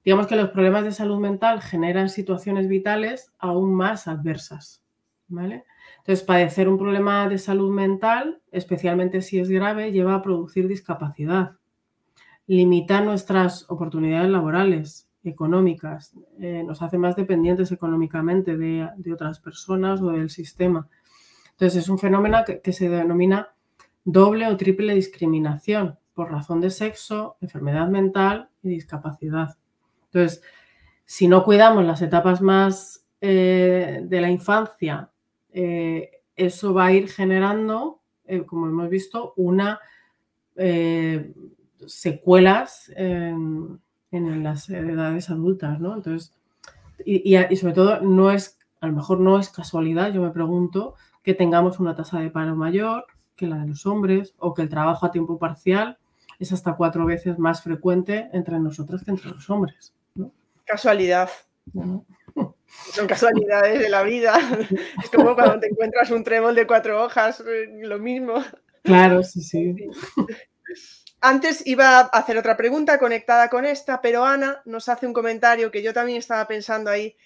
Digamos 0.04 0.26
que 0.26 0.36
los 0.36 0.50
problemas 0.50 0.84
de 0.84 0.92
salud 0.92 1.18
mental 1.18 1.62
generan 1.62 2.08
situaciones 2.08 2.68
vitales 2.68 3.32
aún 3.38 3.74
más 3.74 4.08
adversas. 4.08 4.82
¿vale? 5.28 5.64
Entonces, 5.98 6.24
padecer 6.24 6.68
un 6.68 6.78
problema 6.78 7.28
de 7.28 7.38
salud 7.38 7.72
mental, 7.72 8.40
especialmente 8.50 9.22
si 9.22 9.38
es 9.38 9.48
grave, 9.48 9.92
lleva 9.92 10.14
a 10.14 10.22
producir 10.22 10.68
discapacidad, 10.68 11.52
limita 12.46 13.00
nuestras 13.00 13.70
oportunidades 13.70 14.30
laborales, 14.30 15.08
económicas, 15.24 16.14
eh, 16.40 16.64
nos 16.66 16.82
hace 16.82 16.98
más 16.98 17.14
dependientes 17.14 17.70
económicamente 17.70 18.56
de, 18.56 18.88
otras 19.12 19.38
personas 19.40 20.00
o 20.00 20.10
del 20.10 20.30
sistema. 20.30 20.88
Entonces 21.52 21.84
es 21.84 21.88
un 21.88 21.98
fenómeno 21.98 22.38
que, 22.44 22.72
se 22.72 22.88
denomina 22.88 23.54
doble 24.04 24.48
o 24.48 24.56
triple 24.56 24.94
discriminación 24.94 25.98
por 26.14 26.32
razón 26.32 26.60
de 26.60 26.70
sexo, 26.70 27.36
enfermedad 27.40 27.88
mental 27.88 28.50
y 28.62 28.70
discapacidad. 28.70 29.56
Entonces, 30.12 30.42
si 31.05 31.29
no 31.29 31.44
cuidamos 31.44 31.85
las 31.85 32.03
etapas 32.03 32.40
más 32.40 33.05
eh, 33.20 34.01
de 34.05 34.20
la 34.20 34.31
infancia, 34.31 35.11
eh, 35.53 36.22
eso 36.37 36.75
va 36.75 36.87
a 36.87 36.92
ir 36.92 37.09
generando, 37.09 38.01
como 38.46 38.66
hemos 38.66 38.88
visto, 38.88 39.35
una 39.37 39.81
secuelas 41.87 42.90
en, 42.96 43.81
las 44.42 44.68
edades 44.70 45.31
adultas, 45.31 45.81
¿no? 45.81 45.94
Entonces, 45.94 46.33
y, 47.05 47.37
sobre 47.57 47.75
todo, 47.75 48.01
no 48.01 48.31
es, 48.31 48.59
a 48.81 48.87
lo 48.87 48.92
mejor 48.92 49.20
no 49.20 49.38
es 49.38 49.48
casualidad, 49.48 50.12
yo 50.12 50.22
me 50.22 50.31
pregunto, 50.31 50.94
que 51.22 51.35
tengamos 51.35 51.79
una 51.81 51.94
tasa 51.94 52.20
de 52.20 52.31
paro 52.31 52.57
mayor 52.57 53.07
que 53.37 53.46
la 53.46 53.59
de 53.59 53.68
los 53.68 53.87
hombres 53.87 54.35
o 54.38 54.55
que 54.55 54.62
el 54.62 54.68
trabajo 54.68 55.07
a 55.07 55.11
tiempo 55.11 55.38
parcial 55.38 55.98
es 56.38 56.53
hasta 56.53 56.77
cuatro 56.77 57.07
veces 57.07 57.38
más 57.38 57.62
frecuente 57.62 58.29
entre 58.33 58.59
nosotras 58.59 59.05
que 59.05 59.11
entre 59.12 59.31
los 59.31 59.48
hombres. 59.48 59.94
Casualidad. 60.72 61.28
Son 62.94 63.06
casualidades 63.06 63.78
de 63.78 63.90
la 63.90 64.02
vida. 64.02 64.40
Es 65.02 65.11
como 65.11 65.35
cuando 65.35 65.61
te 65.61 65.66
encuentras 65.68 66.11
un 66.11 66.24
trébol 66.24 66.54
de 66.54 66.66
cuatro 66.66 67.04
hojas, 67.04 67.40
eh, 67.40 67.66
lo 67.82 67.98
mismo. 67.98 68.42
Claro, 68.82 69.22
sí, 69.22 69.42
sí. 69.42 69.76
Antes 71.20 71.66
iba 71.66 71.98
a 71.98 72.00
hacer 72.04 72.38
otra 72.38 72.56
pregunta 72.56 72.98
conectada 72.98 73.50
con 73.50 73.66
esta, 73.66 74.00
pero 74.00 74.24
Ana 74.24 74.62
nos 74.64 74.88
hace 74.88 75.06
un 75.06 75.12
comentario 75.12 75.70
que 75.70 75.82
yo 75.82 75.92
también 75.92 76.16
estaba 76.16 76.48
pensando 76.48 76.90
ahí. 76.90 77.16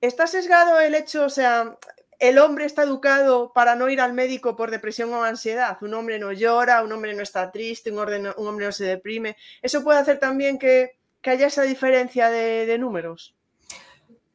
¿Está 0.00 0.28
sesgado 0.28 0.78
el 0.78 0.94
hecho, 0.94 1.24
o 1.24 1.28
sea, 1.28 1.76
el 2.20 2.38
hombre 2.38 2.66
está 2.66 2.84
educado 2.84 3.52
para 3.52 3.74
no 3.74 3.88
ir 3.88 4.00
al 4.00 4.12
médico 4.12 4.54
por 4.54 4.70
depresión 4.70 5.12
o 5.12 5.24
ansiedad? 5.24 5.76
Un 5.80 5.94
hombre 5.94 6.20
no 6.20 6.30
llora, 6.30 6.84
un 6.84 6.92
hombre 6.92 7.14
no 7.14 7.22
está 7.24 7.50
triste, 7.50 7.90
un, 7.90 7.98
hombre 7.98 8.66
no 8.66 8.72
se 8.72 8.84
deprime. 8.84 9.36
¿Eso 9.60 9.82
puede 9.82 9.98
hacer 9.98 10.20
también 10.20 10.56
que, 10.56 11.01
haya 11.30 11.46
esa 11.46 11.62
diferencia 11.62 12.30
de, 12.30 12.76
números? 12.78 13.34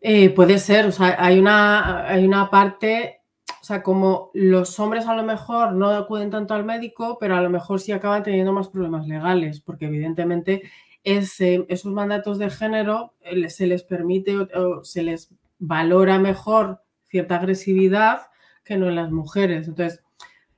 Eh, 0.01 0.29
puede 0.29 0.59
ser, 0.59 0.85
o 0.85 0.91
sea, 0.91 1.15
hay 1.19 1.39
una, 1.39 2.07
hay 2.07 2.25
una 2.25 2.49
parte 2.49 3.17
o 3.61 3.65
sea, 3.67 3.83
como 3.83 4.31
los 4.33 4.79
hombres 4.79 5.07
a 5.07 5.13
lo 5.13 5.23
mejor 5.23 5.73
no 5.73 5.89
acuden 5.89 6.29
tanto 6.29 6.53
al 6.53 6.63
médico, 6.63 7.17
pero 7.19 7.35
a 7.35 7.41
lo 7.41 7.49
mejor 7.49 7.81
sí 7.81 7.91
acaban 7.91 8.23
teniendo 8.23 8.53
más 8.53 8.69
problemas 8.69 9.05
legales, 9.07 9.59
porque 9.59 9.87
evidentemente 9.87 10.63
esos 11.03 11.91
mandatos 11.91 12.37
de 12.37 12.49
género 12.49 13.13
eh, 13.19 13.49
se 13.49 13.67
les 13.67 13.83
permite 13.83 14.37
o, 14.37 14.85
se 14.85 15.03
les 15.03 15.33
valora 15.59 16.17
mejor 16.17 16.81
cierta 17.07 17.35
agresividad 17.35 18.27
que 18.63 18.77
no 18.77 18.87
en 18.87 18.95
las 18.95 19.11
mujeres. 19.11 19.67
Entonces, 19.67 20.01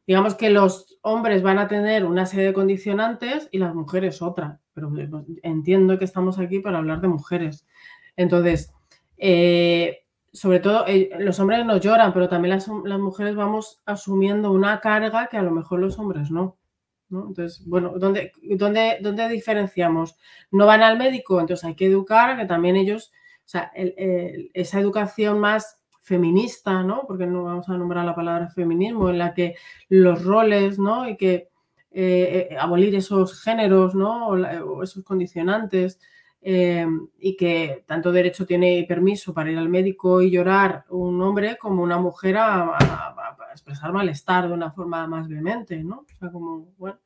digamos 0.06 0.36
que 0.36 0.52
los 0.52 1.00
hombres 1.02 1.42
van 1.42 1.58
a 1.58 1.68
tener 1.68 2.06
una 2.06 2.28
serie 2.28 2.46
de 2.46 2.54
condicionantes 2.54 3.50
y 3.52 3.58
las 3.58 3.74
mujeres 3.74 4.22
otra, 4.22 4.60
pero 4.80 5.20
eh, 5.20 5.40
entiendo 5.44 5.98
que 5.98 6.06
estamos 6.06 6.40
aquí 6.40 6.60
para 6.60 6.78
hablar 6.78 7.02
de 7.02 7.08
mujeres. 7.08 7.66
Entonces, 8.16 8.74
eh, 9.18 10.06
sobre 10.32 10.60
todo 10.60 10.86
eh, 10.88 11.10
los 11.20 11.40
hombres 11.40 11.66
no 11.66 11.78
lloran, 11.78 12.14
pero 12.14 12.30
también 12.30 12.56
las, 12.56 12.68
mujeres 12.68 13.36
vamos 13.36 13.82
asumiendo 13.86 14.52
una 14.52 14.80
carga 14.80 15.28
que 15.28 15.38
a 15.38 15.44
lo 15.44 15.52
mejor 15.52 15.80
los 15.80 15.98
hombres 16.00 16.32
no. 16.32 16.58
Entonces, 17.12 17.66
bueno, 17.66 17.94
¿dónde, 17.98 18.32
dónde, 18.56 19.00
¿dónde 19.02 19.28
diferenciamos? 19.30 20.16
No 20.52 20.68
van 20.68 20.84
al 20.84 20.98
médico, 20.98 21.40
entonces 21.40 21.66
hay 21.66 21.76
que 21.76 21.88
educar 21.88 22.38
que 22.38 22.46
también 22.46 22.76
ellos, 22.76 23.12
o 23.40 23.50
sea, 23.50 23.72
esa 23.74 24.80
educación 24.80 25.40
más 25.40 25.80
feminista, 26.02 26.84
¿no? 26.84 27.06
Porque 27.08 27.26
no 27.26 27.44
vamos 27.44 27.68
a 27.70 27.78
nombrar 27.78 28.06
la 28.06 28.16
palabra 28.16 28.50
feminismo, 28.50 29.10
en 29.10 29.20
la 29.20 29.34
que 29.34 29.56
los 29.90 30.24
roles, 30.24 30.80
¿no? 30.80 31.08
Y 31.08 31.18
que 31.18 31.49
eh, 31.92 32.50
eh, 32.52 32.58
abolir 32.58 32.94
esos 32.96 33.42
géneros, 33.42 33.96
¿no? 33.96 34.28
o 34.28 34.84
esos 34.84 35.04
condicionantes, 35.04 36.00
eh, 36.42 36.86
y 37.20 37.36
que 37.36 37.84
tanto 37.86 38.12
derecho 38.12 38.46
tiene 38.46 38.86
permiso 38.88 39.34
para 39.34 39.52
ir 39.52 39.58
al 39.58 39.68
médico 39.68 40.22
y 40.22 40.32
llorar 40.32 40.86
un 40.90 41.22
hombre 41.22 41.58
como 41.58 41.84
una 41.84 41.98
mujer 41.98 42.38
a, 42.38 42.78
expresar 43.52 43.92
malestar 43.92 44.48
de 44.48 44.54
una 44.54 44.72
forma 44.72 45.06
más 45.08 45.28
vehemente, 45.28 45.84
¿no? 45.84 46.06
O 46.10 46.18
sea, 46.18 46.32
como, 46.32 46.74
bueno. 46.78 47.00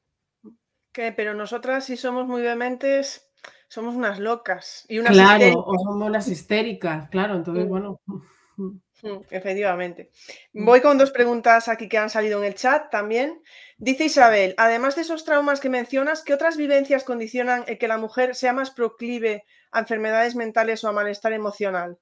¿Qué? 0.91 1.11
Pero 1.13 1.33
nosotras, 1.33 1.85
si 1.85 1.97
somos 1.97 2.27
muy 2.27 2.41
vehementes, 2.41 3.31
somos 3.67 3.95
unas 3.95 4.19
locas 4.19 4.85
y 4.87 4.99
unas 4.99 5.13
Claro, 5.13 5.63
o 5.65 5.79
somos 5.79 6.07
unas 6.07 6.27
histéricas, 6.27 7.09
claro, 7.09 7.35
entonces, 7.37 7.67
bueno. 7.67 7.99
Mm, 9.03 9.17
efectivamente. 9.31 10.11
Mm. 10.53 10.65
Voy 10.65 10.81
con 10.81 10.97
dos 10.97 11.11
preguntas 11.11 11.67
aquí 11.67 11.89
que 11.89 11.97
han 11.97 12.09
salido 12.09 12.39
en 12.39 12.45
el 12.45 12.55
chat 12.55 12.89
también. 12.89 13.43
Dice 13.77 14.05
Isabel, 14.05 14.55
además 14.57 14.95
de 14.95 15.01
esos 15.01 15.25
traumas 15.25 15.59
que 15.59 15.69
mencionas, 15.69 16.23
¿qué 16.23 16.33
otras 16.33 16.55
vivencias 16.55 17.03
condicionan 17.03 17.65
el 17.67 17.77
que 17.77 17.89
la 17.89 17.97
mujer 17.97 18.33
sea 18.33 18.53
más 18.53 18.71
proclive 18.71 19.43
a 19.71 19.79
enfermedades 19.79 20.35
mentales 20.35 20.83
o 20.83 20.87
a 20.87 20.93
malestar 20.93 21.33
emocional? 21.33 21.99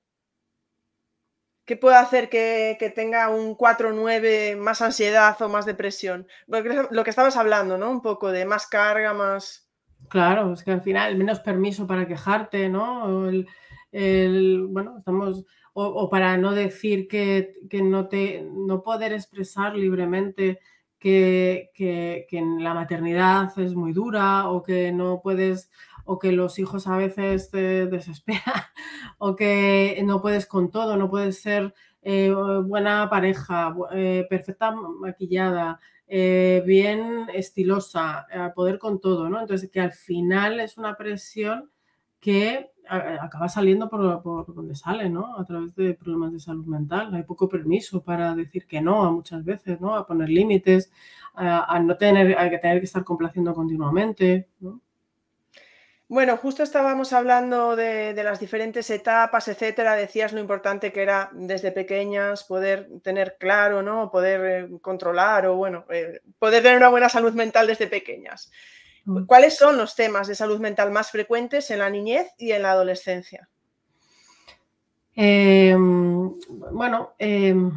¿Qué 1.65 1.75
puede 1.75 1.95
hacer 1.95 2.29
que, 2.29 2.93
tenga 2.95 3.29
un 3.29 3.55
4-9, 3.55 4.57
más 4.57 4.81
ansiedad 4.81 5.41
o 5.41 5.49
más 5.49 5.65
depresión? 5.65 6.27
Lo 6.47 7.03
que, 7.03 7.09
estabas 7.09 7.37
hablando, 7.37 7.77
¿no? 7.77 7.89
Un 7.89 8.01
poco 8.01 8.31
de 8.31 8.45
más 8.45 8.67
carga, 8.67 9.13
más... 9.13 9.69
Claro, 10.09 10.53
es 10.53 10.63
que 10.63 10.71
al 10.71 10.81
final 10.81 11.15
menos 11.15 11.39
permiso 11.39 11.87
para 11.87 12.07
quejarte, 12.07 12.67
¿no? 12.67 13.29
el, 13.91 14.67
bueno, 14.67 14.97
estamos 14.97 15.45
o, 15.73 16.09
para 16.09 16.37
no 16.37 16.51
decir 16.53 17.07
que, 17.07 17.53
no, 17.83 18.07
te, 18.07 18.43
no 18.43 18.83
poder 18.83 19.13
expresar 19.13 19.75
libremente 19.75 20.59
que, 20.99 21.71
que, 21.73 22.27
la 22.59 22.73
maternidad 22.73 23.57
es 23.57 23.73
muy 23.73 23.93
dura 23.93 24.49
o 24.49 24.61
que 24.63 24.91
no 24.91 25.21
puedes 25.21 25.71
o 26.03 26.19
que 26.19 26.31
los 26.31 26.59
hijos 26.59 26.87
a 26.87 26.97
veces 26.97 27.49
te 27.51 27.85
desesperan 27.87 28.63
o 29.17 29.35
que 29.35 30.01
no 30.05 30.21
puedes 30.21 30.45
con 30.45 30.71
todo, 30.71 30.97
no 30.97 31.09
puedes 31.09 31.41
ser 31.41 31.73
eh, 32.01 32.33
buena 32.65 33.09
pareja, 33.09 33.75
eh, 33.93 34.25
perfecta 34.29 34.71
maquillada, 34.71 35.79
eh, 36.07 36.63
bien 36.65 37.27
estilosa, 37.33 38.27
poder 38.55 38.79
con 38.79 38.99
todo, 38.99 39.29
¿no? 39.29 39.39
Entonces 39.39 39.69
que 39.71 39.79
al 39.79 39.93
final 39.93 40.59
es 40.59 40.77
una 40.77 40.97
presión 40.97 41.71
que 42.21 42.71
acaba 42.87 43.49
saliendo 43.49 43.89
por, 43.89 44.21
donde 44.53 44.75
sale, 44.75 45.09
¿no? 45.09 45.37
A 45.37 45.45
través 45.45 45.75
de 45.75 45.93
problemas 45.93 46.33
de 46.33 46.39
salud 46.39 46.65
mental. 46.65 47.13
Hay 47.13 47.23
poco 47.23 47.49
permiso 47.49 48.03
para 48.03 48.35
decir 48.35 48.67
que 48.67 48.81
no 48.81 49.03
a 49.03 49.11
muchas 49.11 49.43
veces, 49.43 49.79
¿no? 49.81 49.95
A 49.95 50.05
poner 50.05 50.29
límites, 50.29 50.91
a, 51.33 51.79
no 51.79 51.97
tener, 51.97 52.37
a 52.37 52.49
tener 52.59 52.79
que 52.79 52.85
estar 52.85 53.03
complaciendo 53.03 53.53
continuamente, 53.53 54.49
¿no? 54.59 54.81
Bueno, 56.11 56.35
justo 56.35 56.61
estábamos 56.61 57.13
hablando 57.13 57.77
de, 57.77 58.13
las 58.21 58.41
diferentes 58.41 58.89
etapas, 58.89 59.47
etcétera. 59.47 59.95
Decías 59.95 60.33
lo 60.33 60.41
importante 60.41 60.91
que 60.91 61.03
era 61.03 61.29
desde 61.31 61.71
pequeñas 61.71 62.43
poder 62.43 62.89
tener 63.01 63.37
claro, 63.39 63.81
¿no? 63.81 64.11
Poder 64.11 64.41
eh, 64.45 64.69
controlar 64.81 65.45
o, 65.47 65.55
bueno, 65.55 65.85
eh, 65.89 66.19
poder 66.37 66.63
tener 66.63 66.77
una 66.77 66.89
buena 66.89 67.07
salud 67.07 67.33
mental 67.33 67.67
desde 67.67 67.87
pequeñas. 67.87 68.51
¿Cuáles 69.25 69.57
son 69.57 69.77
los 69.77 69.95
temas 69.95 70.27
de 70.27 70.35
salud 70.35 70.59
mental 70.59 70.91
más 70.91 71.11
frecuentes 71.11 71.71
en 71.71 71.79
la 71.79 71.89
niñez 71.89 72.31
y 72.37 72.51
en 72.51 72.61
la 72.61 72.71
adolescencia? 72.71 73.49
Em, 75.15 76.33
bueno, 76.71 77.13
em, 77.17 77.71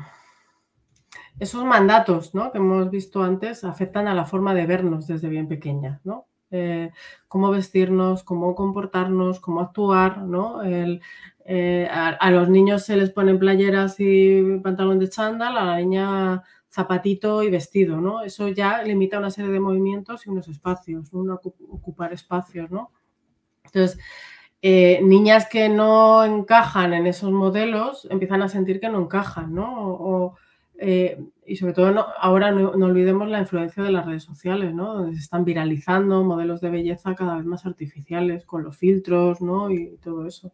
esos 1.38 1.64
mandatos 1.64 2.30
que 2.30 2.58
hemos 2.58 2.90
visto 2.90 3.22
antes 3.22 3.64
afectan 3.64 4.06
a 4.06 4.14
la 4.14 4.24
forma 4.24 4.54
de 4.54 4.66
vernos 4.66 5.06
desde 5.06 5.28
bien 5.28 5.48
pequeña, 5.48 6.00
¿no? 6.04 6.26
Eh, 6.50 6.92
cómo 7.26 7.50
vestirnos, 7.50 8.22
cómo 8.22 8.54
comportarnos, 8.54 9.40
cómo 9.40 9.60
actuar, 9.60 10.18
¿no? 10.18 10.62
Eh, 10.62 11.88
a, 11.90 12.08
a, 12.10 12.30
los 12.30 12.48
niños 12.48 12.84
se 12.84 12.96
les 12.96 13.10
ponen 13.10 13.38
playeras 13.38 13.96
y 13.98 14.60
pantalón 14.62 14.98
de 15.00 15.08
chándal, 15.08 15.58
a 15.58 15.64
la 15.64 15.76
niña 15.78 16.44
zapatito 16.74 17.44
y 17.44 17.50
vestido, 17.50 18.00
¿no? 18.00 18.22
Eso 18.22 18.48
ya 18.48 18.82
limita 18.82 19.18
una 19.18 19.30
serie 19.30 19.52
de 19.52 19.60
movimientos 19.60 20.26
y 20.26 20.30
unos 20.30 20.48
espacios, 20.48 21.12
¿no? 21.12 21.40
ocupar 21.68 22.12
espacios, 22.12 22.68
¿no? 22.72 22.90
Entonces, 23.64 23.98
eh, 24.60 25.00
niñas 25.02 25.48
que 25.48 25.68
no 25.68 26.24
encajan 26.24 26.92
en 26.92 27.06
esos 27.06 27.30
modelos 27.30 28.08
empiezan 28.10 28.42
a 28.42 28.48
sentir 28.48 28.80
que 28.80 28.88
no 28.88 29.02
encajan, 29.02 29.54
¿no? 29.54 30.34
Eh, 30.76 31.22
y 31.46 31.54
sobre 31.54 31.74
todo 31.74 32.06
ahora 32.18 32.50
no, 32.50 32.70
olvidemos 32.70 33.28
la 33.28 33.38
influencia 33.38 33.84
de 33.84 33.92
las 33.92 34.04
redes 34.04 34.24
sociales, 34.24 34.74
¿no? 34.74 34.94
Donde 34.94 35.14
se 35.14 35.22
están 35.22 35.44
viralizando 35.44 36.24
modelos 36.24 36.60
de 36.60 36.70
belleza 36.70 37.14
cada 37.14 37.36
vez 37.36 37.44
más 37.44 37.66
artificiales 37.66 38.44
con 38.44 38.64
los 38.64 38.76
filtros, 38.76 39.40
¿no? 39.40 39.70
Y 39.70 39.96
todo 40.02 40.26
eso. 40.26 40.52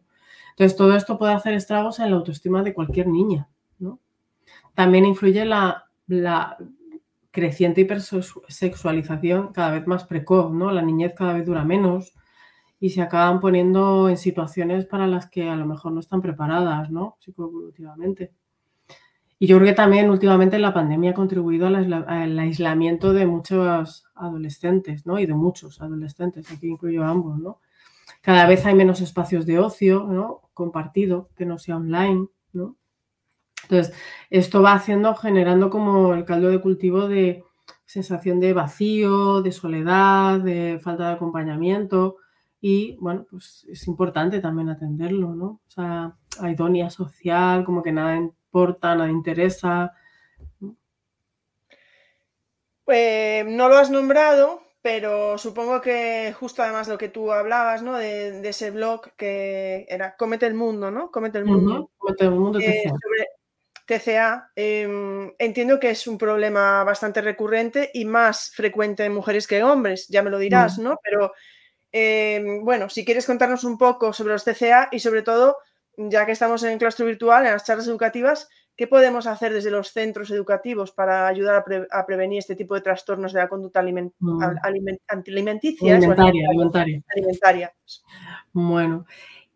Entonces, 0.51 0.77
todo 0.77 0.95
esto 0.95 1.17
puede 1.17 1.33
hacer 1.33 1.55
estragos 1.55 1.99
en 1.99 2.11
la 2.11 2.17
autoestima 2.17 2.61
de 2.61 2.75
cualquier 2.75 3.07
niña, 3.07 3.49
¿no? 3.79 3.99
También 4.75 5.05
influye 5.05 5.45
la, 5.45 5.90
la 6.11 6.57
creciente 7.31 7.81
hipersexualización 7.81 9.53
cada 9.53 9.71
vez 9.71 9.87
más 9.87 10.03
precoz, 10.03 10.51
¿no? 10.51 10.71
La 10.71 10.81
niñez 10.81 11.13
cada 11.15 11.33
vez 11.33 11.45
dura 11.45 11.63
menos 11.63 12.13
y 12.79 12.89
se 12.89 13.01
acaban 13.01 13.39
poniendo 13.39 14.09
en 14.09 14.17
situaciones 14.17 14.85
para 14.85 15.07
las 15.07 15.29
que 15.29 15.49
a 15.49 15.55
lo 15.55 15.65
mejor 15.65 15.93
no 15.93 16.01
están 16.01 16.21
preparadas, 16.21 16.91
¿no? 16.91 17.15
Psicoevolutivamente. 17.19 18.33
Y 19.39 19.47
yo 19.47 19.57
creo 19.57 19.69
que 19.69 19.75
también 19.75 20.09
últimamente 20.09 20.59
la 20.59 20.73
pandemia 20.73 21.11
ha 21.11 21.15
contribuido 21.15 21.67
al, 21.67 22.39
aislamiento 22.39 23.13
de 23.13 23.25
muchos 23.25 24.05
adolescentes, 24.13 25.05
¿no? 25.05 25.17
Y 25.17 25.25
de 25.25 25.33
muchos 25.33 25.81
adolescentes, 25.81 26.51
aquí 26.51 26.67
incluyo 26.67 27.03
ambos, 27.03 27.39
¿no? 27.39 27.59
Cada 28.21 28.45
vez 28.47 28.65
hay 28.65 28.75
menos 28.75 28.99
espacios 28.99 29.45
de 29.45 29.59
ocio, 29.59 30.05
¿no? 30.07 30.41
Compartido, 30.53 31.29
que 31.35 31.45
no 31.45 31.57
sea 31.57 31.77
online, 31.77 32.27
¿no? 32.51 32.75
Entonces, 33.71 33.95
esto 34.29 34.61
va 34.61 34.73
haciendo, 34.73 35.15
generando 35.15 35.69
como 35.69 36.13
el 36.13 36.25
caldo 36.25 36.49
de 36.49 36.59
cultivo 36.59 37.07
de 37.07 37.45
sensación 37.85 38.41
de 38.41 38.51
vacío, 38.51 39.41
de 39.41 39.53
soledad, 39.53 40.39
de 40.39 40.79
falta 40.83 41.07
de 41.07 41.13
acompañamiento, 41.13 42.17
y 42.59 42.97
bueno, 42.99 43.25
pues 43.29 43.65
es 43.69 43.87
importante 43.87 44.41
también 44.41 44.69
atenderlo, 44.69 45.33
¿no? 45.33 45.61
O 45.65 45.69
sea, 45.69 46.15
hay 46.41 46.51
idonia 46.51 46.89
social, 46.89 47.63
como 47.63 47.81
que 47.81 47.93
nada 47.93 48.17
importa, 48.17 48.93
nada 48.93 49.09
interesa. 49.09 49.93
Pues 52.83 53.45
no 53.45 53.69
lo 53.69 53.77
has 53.77 53.89
nombrado, 53.89 54.61
pero 54.81 55.37
supongo 55.37 55.79
que 55.79 56.35
justo 56.37 56.61
además 56.61 56.87
lo 56.89 56.97
que 56.97 57.09
tú 57.09 57.31
hablabas, 57.31 57.81
¿no? 57.83 57.97
De, 57.97 58.47
ese 58.47 58.69
blog 58.69 59.13
que 59.15 59.85
era 59.89 60.15
Comete 60.17 60.45
el 60.45 60.55
Mundo, 60.55 60.91
¿no? 60.91 61.09
Comete 61.09 61.37
el 61.37 61.45
Mundo. 61.45 61.89
Comete 61.97 62.25
el 62.25 62.31
Mundo 62.31 62.59
eh, 62.59 62.83
sobre 62.83 63.27
TCA. 63.99 64.51
Em, 64.55 65.33
entiendo 65.37 65.79
que 65.79 65.91
es 65.91 66.07
un 66.07 66.17
problema 66.17 66.83
bastante 66.83 67.21
recurrente 67.21 67.91
y 67.93 68.05
más 68.05 68.51
frecuente 68.55 69.05
en 69.05 69.13
mujeres 69.13 69.47
que 69.47 69.57
en 69.57 69.63
hombres, 69.63 70.07
ya 70.07 70.23
me 70.23 70.29
lo 70.29 70.39
dirás, 70.39 70.77
mm. 70.77 70.83
¿no? 70.83 70.99
Pero 71.03 71.31
Em, 71.91 72.63
bueno, 72.63 72.89
si 72.89 73.03
quieres 73.03 73.25
contarnos 73.25 73.63
un 73.63 73.77
poco 73.77 74.13
sobre 74.13 74.33
los 74.33 74.45
TCA 74.45 74.89
y 74.91 74.99
sobre 74.99 75.23
todo, 75.23 75.57
ya 75.97 76.25
que 76.25 76.31
estamos 76.31 76.63
en 76.63 76.71
el 76.71 76.79
claustro 76.79 77.05
virtual, 77.05 77.45
en 77.45 77.51
las 77.51 77.65
charlas 77.65 77.87
educativas, 77.87 78.47
¿qué 78.77 78.87
podemos 78.87 79.27
hacer 79.27 79.51
desde 79.51 79.71
los 79.71 79.91
centros 79.91 80.31
educativos 80.31 80.91
para 80.91 81.27
ayudar 81.27 81.65
a, 81.91 82.05
prevenir 82.05 82.39
este 82.39 82.55
tipo 82.55 82.75
de 82.75 82.81
trastornos 82.81 83.33
de 83.33 83.39
la 83.39 83.49
conducta 83.49 83.81
mm. 83.81 84.41
alimenticia? 85.09 85.95
Alimentaria, 85.95 87.73
Bueno. 88.53 89.05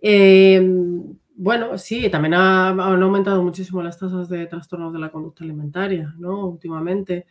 Em, 0.02 1.18
bueno, 1.36 1.78
sí, 1.78 2.10
también 2.10 2.34
han 2.36 2.80
aumentado 2.80 3.44
muchísimo 3.44 3.84
las 3.84 4.00
tasas 4.00 4.30
de 4.30 4.46
trastornos 4.48 4.94
de 4.94 5.00
la 5.00 5.12
conducta 5.12 5.44
alimentaria, 5.44 6.14
¿no? 6.18 6.48
Últimamente. 6.48 7.28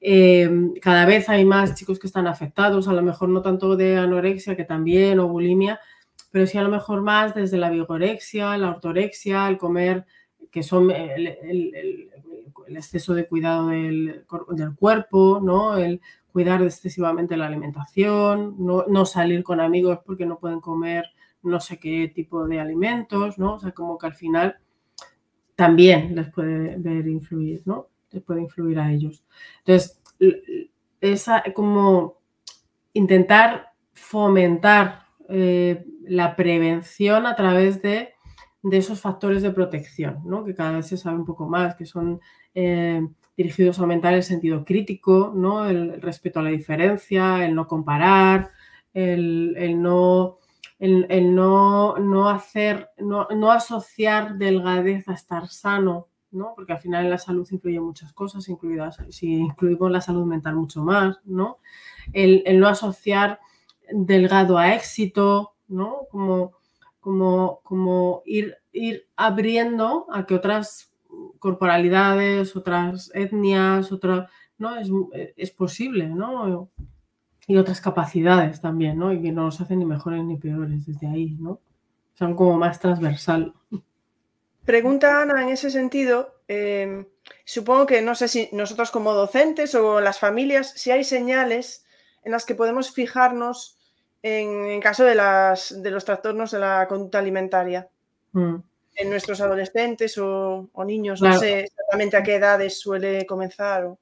Em, 0.00 0.74
cada 0.74 1.04
vez 1.06 1.28
hay 1.28 1.44
más 1.44 1.74
chicos 1.74 1.98
que 1.98 2.06
están 2.06 2.26
afectados, 2.28 2.86
a 2.86 2.92
lo 2.92 3.02
mejor 3.02 3.28
no 3.30 3.42
tanto 3.42 3.76
de 3.76 3.96
anorexia, 3.96 4.56
que 4.56 4.64
también, 4.64 5.18
o 5.18 5.28
bulimia, 5.28 5.80
pero 6.30 6.46
sí 6.46 6.58
a 6.58 6.62
lo 6.62 6.68
mejor 6.68 7.02
más 7.02 7.34
desde 7.34 7.58
la 7.58 7.70
vigorexia, 7.70 8.56
la 8.58 8.70
ortorexia, 8.70 9.48
el 9.48 9.58
comer, 9.58 10.06
que 10.50 10.62
son 10.62 10.90
el, 10.90 12.10
exceso 12.68 13.14
de 13.14 13.26
cuidado 13.26 13.68
del, 13.68 14.24
cuerpo, 14.78 15.40
¿no? 15.42 15.76
el 15.76 16.00
cuidar 16.32 16.62
excesivamente 16.62 17.36
la 17.36 17.46
alimentación, 17.46 18.54
no, 18.58 19.06
salir 19.06 19.42
con 19.42 19.60
amigos 19.60 20.00
porque 20.04 20.26
no 20.26 20.38
pueden 20.38 20.60
comer 20.60 21.06
no 21.42 21.60
sé 21.60 21.78
qué 21.78 22.10
tipo 22.14 22.46
de 22.46 22.60
alimentos, 22.60 23.38
¿no? 23.38 23.54
O 23.54 23.60
sea, 23.60 23.72
como 23.72 23.98
que 23.98 24.06
al 24.06 24.14
final 24.14 24.58
también 25.54 26.14
les 26.14 26.30
puede 26.30 26.76
ver 26.76 27.06
influir, 27.08 27.62
¿no? 27.64 27.88
puede 28.26 28.40
influir 28.40 28.78
a 28.78 28.90
ellos. 28.90 29.22
Entonces, 29.58 30.00
esa 31.00 31.42
como 31.54 32.18
intentar 32.92 33.72
fomentar 33.92 35.06
eh, 35.28 35.84
la 36.04 36.36
prevención 36.36 37.26
a 37.26 37.36
través 37.36 37.82
de, 37.82 38.14
esos 38.70 39.00
factores 39.00 39.42
de 39.42 39.50
protección, 39.50 40.20
¿no? 40.24 40.44
que 40.44 40.54
cada 40.54 40.72
vez 40.72 40.86
se 40.86 40.96
sabe 40.96 41.16
un 41.16 41.24
poco 41.24 41.48
más, 41.48 41.74
que 41.76 41.86
son 41.86 42.20
eh, 42.54 43.06
dirigidos 43.36 43.78
a 43.78 43.82
aumentar 43.82 44.14
el 44.14 44.22
sentido 44.22 44.64
crítico, 44.64 45.32
¿no? 45.34 45.68
el, 45.68 46.00
respeto 46.00 46.40
a 46.40 46.42
la 46.42 46.50
diferencia, 46.50 47.44
el 47.44 47.54
no 47.54 47.66
comparar, 47.66 48.50
el, 48.92 49.80
no, 49.80 50.38
el, 50.78 51.34
no, 51.34 51.96
no, 51.98 52.28
hacer, 52.28 52.90
no, 52.98 53.26
no 53.34 53.50
asociar 53.50 54.36
delgadez 54.36 55.08
a 55.08 55.14
estar 55.14 55.48
sano, 55.48 56.08
¿no? 56.30 56.52
Porque 56.54 56.72
al 56.72 56.78
final 56.78 57.10
la 57.10 57.18
salud 57.18 57.48
influyen 57.50 57.82
muchas 57.82 58.12
cosas, 58.12 58.48
incluidas, 58.48 58.98
si 59.10 59.34
incluimos 59.34 59.90
la 59.90 60.00
salud 60.00 60.24
mental 60.24 60.54
mucho 60.54 60.82
más, 60.82 61.18
¿no? 61.24 61.58
El, 62.12 62.44
no 62.60 62.68
asociar 62.68 63.40
delgado 63.90 64.56
a 64.56 64.74
éxito, 64.74 65.54
¿no? 65.66 66.06
Como, 66.10 66.52
como, 67.00 67.60
como 67.64 68.22
ir, 68.24 68.56
ir 68.72 69.08
abriendo 69.16 70.06
a 70.12 70.26
que 70.26 70.34
otras 70.34 70.92
corporalidades, 71.38 72.54
otras 72.54 73.10
etnias, 73.14 73.90
otras, 73.90 74.30
¿no? 74.58 74.76
Es, 75.36 75.50
posible, 75.50 76.06
¿no? 76.06 76.70
Y 77.48 77.56
otras 77.56 77.80
capacidades 77.80 78.60
también, 78.60 78.98
¿no? 78.98 79.12
Y 79.12 79.20
que 79.20 79.32
no 79.32 79.46
nos 79.46 79.60
hacen 79.60 79.80
ni 79.80 79.84
mejores 79.84 80.22
ni 80.22 80.36
peores 80.36 80.86
desde 80.86 81.08
ahí, 81.08 81.36
¿no? 81.40 81.60
Son 82.14 82.36
como 82.36 82.56
más 82.56 82.78
transversal. 82.78 83.52
Pregunta 84.64 85.22
Ana 85.22 85.42
en 85.42 85.48
ese 85.48 85.70
sentido, 85.70 86.42
em, 86.46 87.06
supongo 87.44 87.86
que 87.86 88.02
no 88.02 88.14
sé 88.14 88.28
si 88.28 88.50
nosotros 88.52 88.90
como 88.90 89.14
docentes 89.14 89.74
o 89.74 90.00
las 90.00 90.18
familias, 90.20 90.72
si 90.76 90.90
hay 90.90 91.04
señales 91.04 91.86
en 92.22 92.32
las 92.32 92.44
que 92.44 92.54
podemos 92.54 92.92
fijarnos 92.92 93.78
en, 94.22 94.80
caso 94.80 95.04
de, 95.04 95.14
las, 95.14 95.82
de 95.82 95.90
los 95.90 96.04
trastornos 96.04 96.50
de 96.50 96.58
la 96.58 96.86
conducta 96.86 97.18
alimentaria. 97.18 97.88
Mm. 98.32 98.56
En 99.00 99.10
nuestros 99.10 99.40
adolescentes 99.40 100.18
o, 100.18 100.68
niños, 100.84 101.22
no 101.22 101.32
sé 101.38 101.60
exactamente 101.60 102.16
a 102.16 102.22
qué 102.22 102.34
edades 102.34 102.80
suele 102.80 103.24
comenzar. 103.26 103.96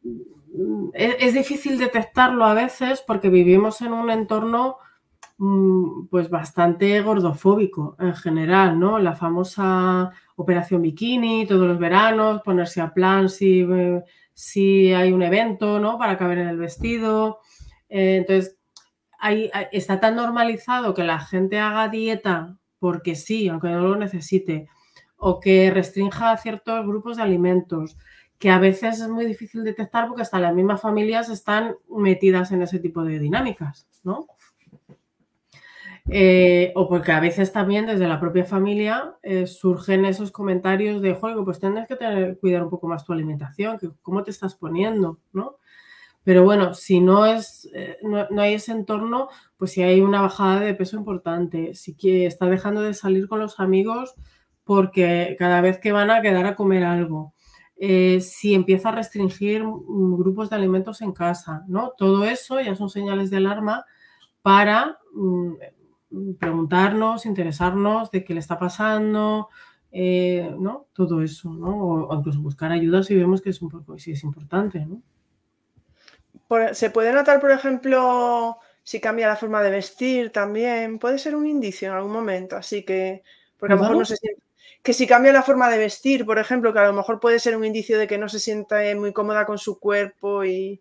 es, 0.94 1.34
difícil 1.34 1.78
detectarlo 1.78 2.44
a 2.44 2.54
veces 2.54 3.02
porque 3.06 3.28
vivimos 3.28 3.82
en 3.82 3.92
un 3.92 4.10
entorno 4.10 4.78
Mm, 5.38 6.06
pues 6.08 6.30
bastante 6.30 7.02
gordofóbico 7.02 7.94
en 8.00 8.14
general, 8.14 8.78
¿no? 8.80 8.98
La 8.98 9.14
famosa 9.14 10.10
operación 10.36 10.80
bikini 10.80 11.46
todos 11.46 11.68
los 11.68 11.78
veranos, 11.78 12.40
ponerse 12.42 12.80
a 12.80 12.94
plan 12.94 13.28
si, 13.28 13.60
eh, 13.60 14.02
si 14.32 14.94
hay 14.94 15.12
un 15.12 15.22
evento, 15.22 15.78
¿no? 15.78 15.98
Para 15.98 16.16
caber 16.16 16.38
en 16.38 16.48
el 16.48 16.56
vestido. 16.56 17.40
Eh, 17.90 18.16
entonces, 18.16 18.58
está 19.72 20.00
tan 20.00 20.16
normalizado 20.16 20.94
que 20.94 21.04
la 21.04 21.20
gente 21.20 21.58
haga 21.58 21.88
dieta 21.88 22.56
porque 22.78 23.14
sí, 23.14 23.48
aunque 23.48 23.68
no 23.68 23.80
lo 23.80 23.96
necesite, 23.96 24.68
o 25.16 25.40
que 25.40 25.70
restrinja 25.70 26.36
ciertos 26.36 26.86
grupos 26.86 27.16
de 27.16 27.22
alimentos, 27.22 27.96
que 28.38 28.50
a 28.50 28.58
veces 28.58 29.00
es 29.00 29.08
muy 29.08 29.24
difícil 29.24 29.64
detectar 29.64 30.08
porque 30.08 30.22
hasta 30.22 30.38
las 30.38 30.54
mismas 30.54 30.80
familias 30.80 31.28
están 31.28 31.76
metidas 31.88 32.52
en 32.52 32.62
ese 32.62 32.78
tipo 32.78 33.02
de 33.04 33.18
dinámicas, 33.18 33.88
¿no? 34.04 34.26
Eh, 36.08 36.72
o 36.76 36.88
porque 36.88 37.10
a 37.10 37.18
veces 37.18 37.52
también 37.52 37.86
desde 37.86 38.06
la 38.06 38.20
propia 38.20 38.44
familia 38.44 39.16
eh, 39.22 39.46
surgen 39.48 40.04
esos 40.04 40.30
comentarios 40.30 41.02
de, 41.02 41.14
juego, 41.14 41.44
pues 41.44 41.58
tienes 41.58 41.88
que 41.88 41.96
tener, 41.96 42.38
cuidar 42.38 42.62
un 42.62 42.70
poco 42.70 42.86
más 42.86 43.04
tu 43.04 43.12
alimentación, 43.12 43.78
que 43.78 43.90
cómo 44.02 44.22
te 44.22 44.30
estás 44.30 44.54
poniendo, 44.54 45.18
¿no? 45.32 45.56
Pero 46.22 46.44
bueno, 46.44 46.74
si 46.74 47.00
no, 47.00 47.26
es, 47.26 47.68
eh, 47.72 47.98
no, 48.02 48.26
hay 48.40 48.54
ese 48.54 48.72
entorno, 48.72 49.28
pues 49.56 49.72
si 49.72 49.82
hay 49.82 50.00
una 50.00 50.20
bajada 50.20 50.60
de 50.60 50.74
peso 50.74 50.96
importante, 50.96 51.74
si 51.74 51.94
que 51.94 52.26
está 52.26 52.46
dejando 52.46 52.82
de 52.82 52.94
salir 52.94 53.28
con 53.28 53.40
los 53.40 53.58
amigos 53.58 54.14
porque 54.66 55.36
cada 55.38 55.62
vez 55.62 55.78
que 55.78 55.92
van 55.92 56.10
a 56.10 56.20
quedar 56.20 56.44
a 56.44 56.56
comer 56.56 56.84
algo, 56.84 57.32
si 57.78 58.54
empieza 58.54 58.88
a 58.88 58.92
restringir 58.92 59.62
grupos 59.64 60.50
de 60.50 60.56
alimentos 60.56 61.00
en 61.02 61.12
casa, 61.12 61.62
¿no? 61.68 61.92
Todo 61.96 62.24
eso 62.24 62.60
ya 62.60 62.74
son 62.74 62.90
señales 62.90 63.30
de 63.30 63.36
alarma 63.36 63.84
para 64.42 64.98
mm, 65.12 65.54
preguntarnos, 66.38 67.26
interesarnos 67.26 68.10
de 68.10 68.24
qué 68.24 68.34
le 68.34 68.40
está 68.40 68.58
pasando, 68.58 69.48
eh, 69.92 70.54
¿no? 70.58 70.86
Todo 70.92 71.22
eso, 71.22 71.50
¿no? 71.50 71.76
O, 72.08 72.18
incluso 72.18 72.40
buscar 72.40 72.72
ayuda 72.72 73.02
si 73.02 73.14
vemos 73.14 73.40
que 73.40 73.50
es, 73.50 73.62
un 73.62 73.70
poco, 73.70 73.98
si 73.98 74.12
es 74.12 74.24
importante, 74.24 74.84
¿no? 74.84 75.02
Se 76.74 76.90
puede 76.90 77.12
notar, 77.12 77.40
por 77.40 77.50
ejemplo, 77.50 78.58
si 78.84 79.00
cambia 79.00 79.26
la 79.26 79.36
forma 79.36 79.62
de 79.62 79.70
vestir 79.70 80.30
también, 80.30 80.98
puede 80.98 81.18
ser 81.18 81.34
un 81.34 81.46
indicio 81.46 81.88
en 81.88 81.94
algún 81.94 82.12
momento, 82.12 82.56
así 82.56 82.84
que, 82.84 83.24
porque 83.58 83.72
a 83.72 83.76
lo 83.76 83.82
mejor 83.82 83.96
no 83.96 84.04
se 84.04 84.16
siente, 84.16 84.42
que 84.82 84.92
si 84.92 85.06
cambia 85.06 85.32
la 85.32 85.42
forma 85.42 85.68
de 85.68 85.78
vestir, 85.78 86.24
por 86.24 86.38
ejemplo, 86.38 86.72
que 86.72 86.78
a 86.78 86.86
lo 86.86 86.92
mejor 86.92 87.20
puede 87.20 87.40
ser 87.40 87.56
un 87.56 87.64
indicio 87.64 87.98
de 87.98 88.06
que 88.06 88.18
no 88.18 88.28
se 88.28 88.38
sienta 88.38 88.80
muy 88.96 89.12
cómoda 89.12 89.46
con 89.46 89.58
su 89.58 89.78
cuerpo 89.78 90.44
y 90.44 90.80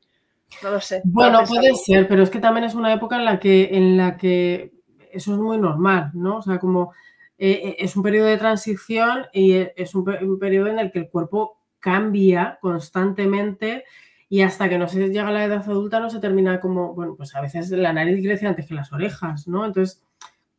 no 0.62 0.72
lo 0.72 0.82
sé. 0.82 1.02
Bueno, 1.06 1.44
puede 1.48 1.74
ser, 1.76 2.08
pero 2.08 2.24
es 2.24 2.30
que 2.30 2.40
también 2.40 2.66
es 2.66 2.76
una 2.76 2.94
época 2.94 3.16
en 3.16 3.26
la 3.26 3.40
que, 3.40 3.70
en 3.72 3.98
la 3.98 4.18
que 4.18 4.72
eso 5.12 5.34
es 5.34 5.40
muy 5.40 5.58
normal, 5.58 6.12
¿no? 6.14 6.38
O 6.38 6.42
sea, 6.42 6.60
como 6.60 6.94
eh, 7.38 7.52
eh, 7.52 7.76
es 7.80 7.96
un 7.96 8.04
periodo 8.04 8.28
de 8.28 8.38
transición 8.38 9.26
y 9.34 9.54
es 9.54 9.96
un, 9.96 10.06
periodo 10.40 10.68
en 10.68 10.80
el 10.80 10.92
que 10.92 11.00
el 11.00 11.10
cuerpo 11.10 11.60
cambia 11.80 12.58
constantemente 12.62 13.84
y 14.30 14.42
hasta 14.42 14.70
que 14.70 14.78
no 14.78 14.88
se 14.88 15.08
llega 15.08 15.28
a 15.28 15.32
la 15.32 15.46
edad 15.46 15.64
adulta 15.68 16.00
no 16.00 16.10
se 16.10 16.20
termina 16.20 16.60
como, 16.60 16.94
bueno, 16.94 17.16
pues 17.16 17.36
a 17.36 17.42
veces 17.42 17.70
la 17.72 17.94
nariz 17.94 18.24
crece 18.24 18.48
antes 18.48 18.68
que 18.68 18.74
las 18.74 18.92
orejas, 18.92 19.48
¿no? 19.48 19.66
Entonces, 19.66 20.02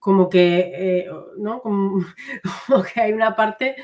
como 0.07 0.29
que, 0.29 0.71
eh, 0.73 1.11
¿no? 1.37 1.61
Como, 1.61 1.99
que 2.95 3.01
hay 3.01 3.13
una 3.13 3.35
parte 3.35 3.75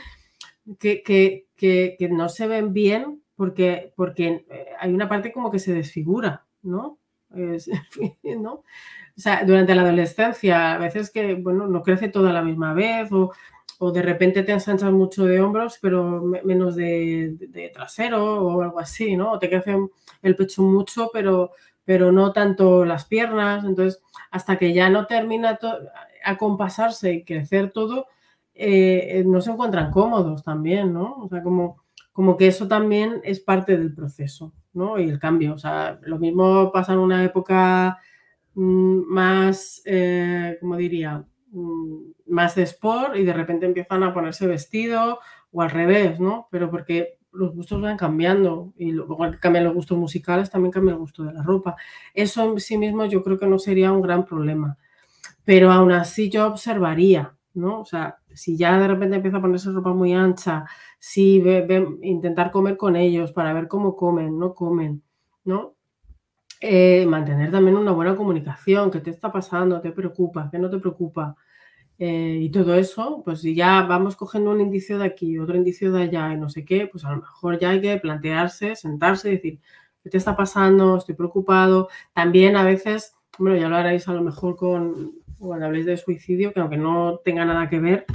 que, 0.79 1.03
que, 1.03 2.09
no 2.13 2.29
se 2.29 2.47
ven 2.47 2.73
bien 2.73 3.25
porque, 3.35 3.93
porque 3.97 4.47
eh, 4.49 4.67
hay 4.79 4.95
una 4.95 5.09
parte 5.09 5.33
como 5.33 5.51
que 5.51 5.59
se 5.59 5.75
desfigura, 5.75 6.47
¿no? 6.63 7.01
¿no? 7.31 8.53
O 8.53 8.65
sea, 9.17 9.43
durante 9.45 9.75
la 9.75 9.83
adolescencia, 9.83 10.75
a 10.75 10.79
veces 10.79 11.11
que, 11.11 11.35
bueno, 11.35 11.67
no 11.67 11.83
crece 11.83 12.07
toda 12.07 12.33
la 12.33 12.43
misma 12.43 12.73
vez 12.73 13.11
o, 13.11 13.33
o 13.81 13.91
de 13.91 14.03
repente 14.03 14.45
te 14.45 14.53
ensanchas 14.53 14.93
mucho 14.93 15.25
de 15.25 15.41
hombros, 15.41 15.81
pero 15.83 16.23
menos 16.45 16.77
de, 16.77 17.71
trasero 17.75 18.47
o 18.47 18.63
algo 18.63 18.79
así, 18.79 19.17
¿no? 19.17 19.33
O 19.33 19.41
te 19.41 19.49
crece 19.51 19.77
el 20.23 20.37
pecho 20.37 20.63
mucho, 20.63 21.11
pero, 21.13 21.51
pero 21.85 22.13
no 22.13 22.33
tanto 22.33 22.85
las 22.85 23.07
piernas. 23.07 23.65
Entonces, 23.65 24.01
hasta 24.31 24.57
que 24.57 24.73
ya 24.73 24.89
no 24.89 25.07
termina 25.07 25.51
a 25.51 25.57
compasarse 26.39 27.13
y 27.13 27.25
crecer 27.25 27.71
todo, 27.73 28.07
eh, 28.55 29.25
no 29.27 29.41
se 29.41 29.51
encuentran 29.51 29.91
cómodos 29.91 30.43
también, 30.43 30.93
¿no? 30.93 31.17
O 31.17 31.29
sea, 31.29 31.43
como, 31.43 31.83
como 32.13 32.37
que 32.37 32.47
eso 32.49 32.69
también 32.69 33.21
es 33.25 33.41
parte 33.41 33.77
del 33.77 33.95
proceso, 33.95 34.53
¿no? 34.73 34.99
Y 34.99 35.09
el 35.09 35.19
cambio. 35.19 35.55
O 35.55 35.59
sea, 35.59 35.99
lo 36.03 36.19
mismo 36.19 36.71
pasa 36.73 36.93
en 36.93 36.99
una 36.99 37.25
época 37.25 37.99
mm, 38.55 39.01
más, 39.09 39.83
eh, 39.87 40.59
como 40.61 40.77
diría, 40.77 41.25
mm, 41.51 42.13
más 42.27 42.55
de 42.55 42.63
sport 42.65 43.17
y 43.17 43.25
de 43.25 43.33
repente 43.33 43.67
empiezan 43.67 44.03
a 44.03 44.15
ponerse 44.15 44.47
vestido 44.47 45.21
o 45.53 45.63
al 45.63 45.71
revés, 45.71 46.21
¿no? 46.21 46.49
Pero 46.51 46.71
porque 46.71 47.19
los 47.33 47.55
gustos 47.55 47.81
van 47.81 47.97
cambiando 47.97 48.73
y 48.77 48.93
luego 48.93 49.19
que 49.31 49.39
cambian 49.39 49.65
los 49.65 49.75
gustos 49.75 49.99
musicales, 49.99 50.51
también 50.51 50.73
cambia 50.73 50.93
el 50.93 50.99
gusto 50.99 51.25
de 51.25 51.33
la 51.33 51.43
ropa. 51.43 51.77
Eso 52.15 52.45
en 52.45 52.61
sí 52.61 52.77
mismo 52.77 53.07
yo 53.07 53.23
creo 53.23 53.39
que 53.39 53.47
no 53.47 53.59
sería 53.59 53.93
un 53.93 54.03
gran 54.03 54.25
problema. 54.27 54.79
Pero 55.45 55.73
aún 55.73 55.93
así 55.93 56.31
yo 56.31 56.47
observaría, 56.47 57.37
¿no? 57.55 57.81
O 57.81 57.85
sea, 57.85 58.19
si 58.35 58.57
ya 58.57 58.79
de 58.79 58.89
repente 58.89 59.17
empieza 59.17 59.39
a 59.39 59.41
ponerse 59.41 59.71
ropa 59.73 59.93
muy 59.93 60.13
ancha, 60.13 60.65
si 60.99 61.43
intentar 62.03 62.51
comer 62.51 62.77
con 62.77 62.97
ellos 62.97 63.33
para 63.33 63.53
ver 63.53 63.69
cómo 63.69 63.97
comen, 63.97 64.39
no 64.39 64.55
comen, 64.55 65.03
¿no? 65.45 65.75
Eh, 66.61 67.07
mantener 67.07 67.51
también 67.51 67.77
una 67.77 67.91
buena 67.91 68.17
comunicación, 68.17 68.91
qué 68.91 69.01
te 69.01 69.11
está 69.11 69.33
pasando, 69.33 69.81
te 69.81 69.91
preocupa, 69.91 70.49
qué 70.51 70.59
no 70.59 70.71
te 70.71 70.79
preocupa. 70.79 71.37
Eh, 71.99 72.39
y 72.43 72.51
todo 72.51 72.75
eso, 72.75 73.23
pues 73.25 73.41
si 73.41 73.55
ya 73.55 73.83
vamos 73.83 74.17
cogiendo 74.17 74.51
un 74.51 74.61
indicio 74.61 74.99
de 74.99 75.07
aquí, 75.07 75.39
otro 75.39 75.57
indicio 75.57 75.93
de 75.93 76.05
allá 76.05 76.33
y 76.33 76.37
no 76.37 76.49
sé 76.49 76.65
qué, 76.65 76.87
pues 76.87 77.05
a 77.05 77.11
lo 77.11 77.17
mejor 77.19 77.59
ya 77.59 77.71
hay 77.71 77.81
que 77.81 77.99
plantearse, 77.99 78.77
sentarse 78.77 79.29
y 79.29 79.33
decir, 79.37 79.61
¿qué 80.03 80.11
te 80.11 80.19
está 80.19 80.37
pasando? 80.37 80.97
Estoy 80.97 81.15
preocupado. 81.17 81.89
También 82.13 82.57
a 82.57 82.65
veces, 82.65 83.15
bueno, 83.39 83.57
ya 83.57 83.69
lo 83.69 83.77
haréis 83.77 84.09
a 84.09 84.15
lo 84.15 84.23
mejor 84.23 84.57
con, 84.57 85.13
cuando 85.49 85.67
habléis 85.67 85.87
de 85.87 85.97
suicidio, 85.97 86.53
que 86.53 86.61
aunque 86.61 86.77
no 86.77 87.19
tenga 87.25 87.45
nada 87.45 87.69
que 87.69 87.81
ver, 87.81 88.07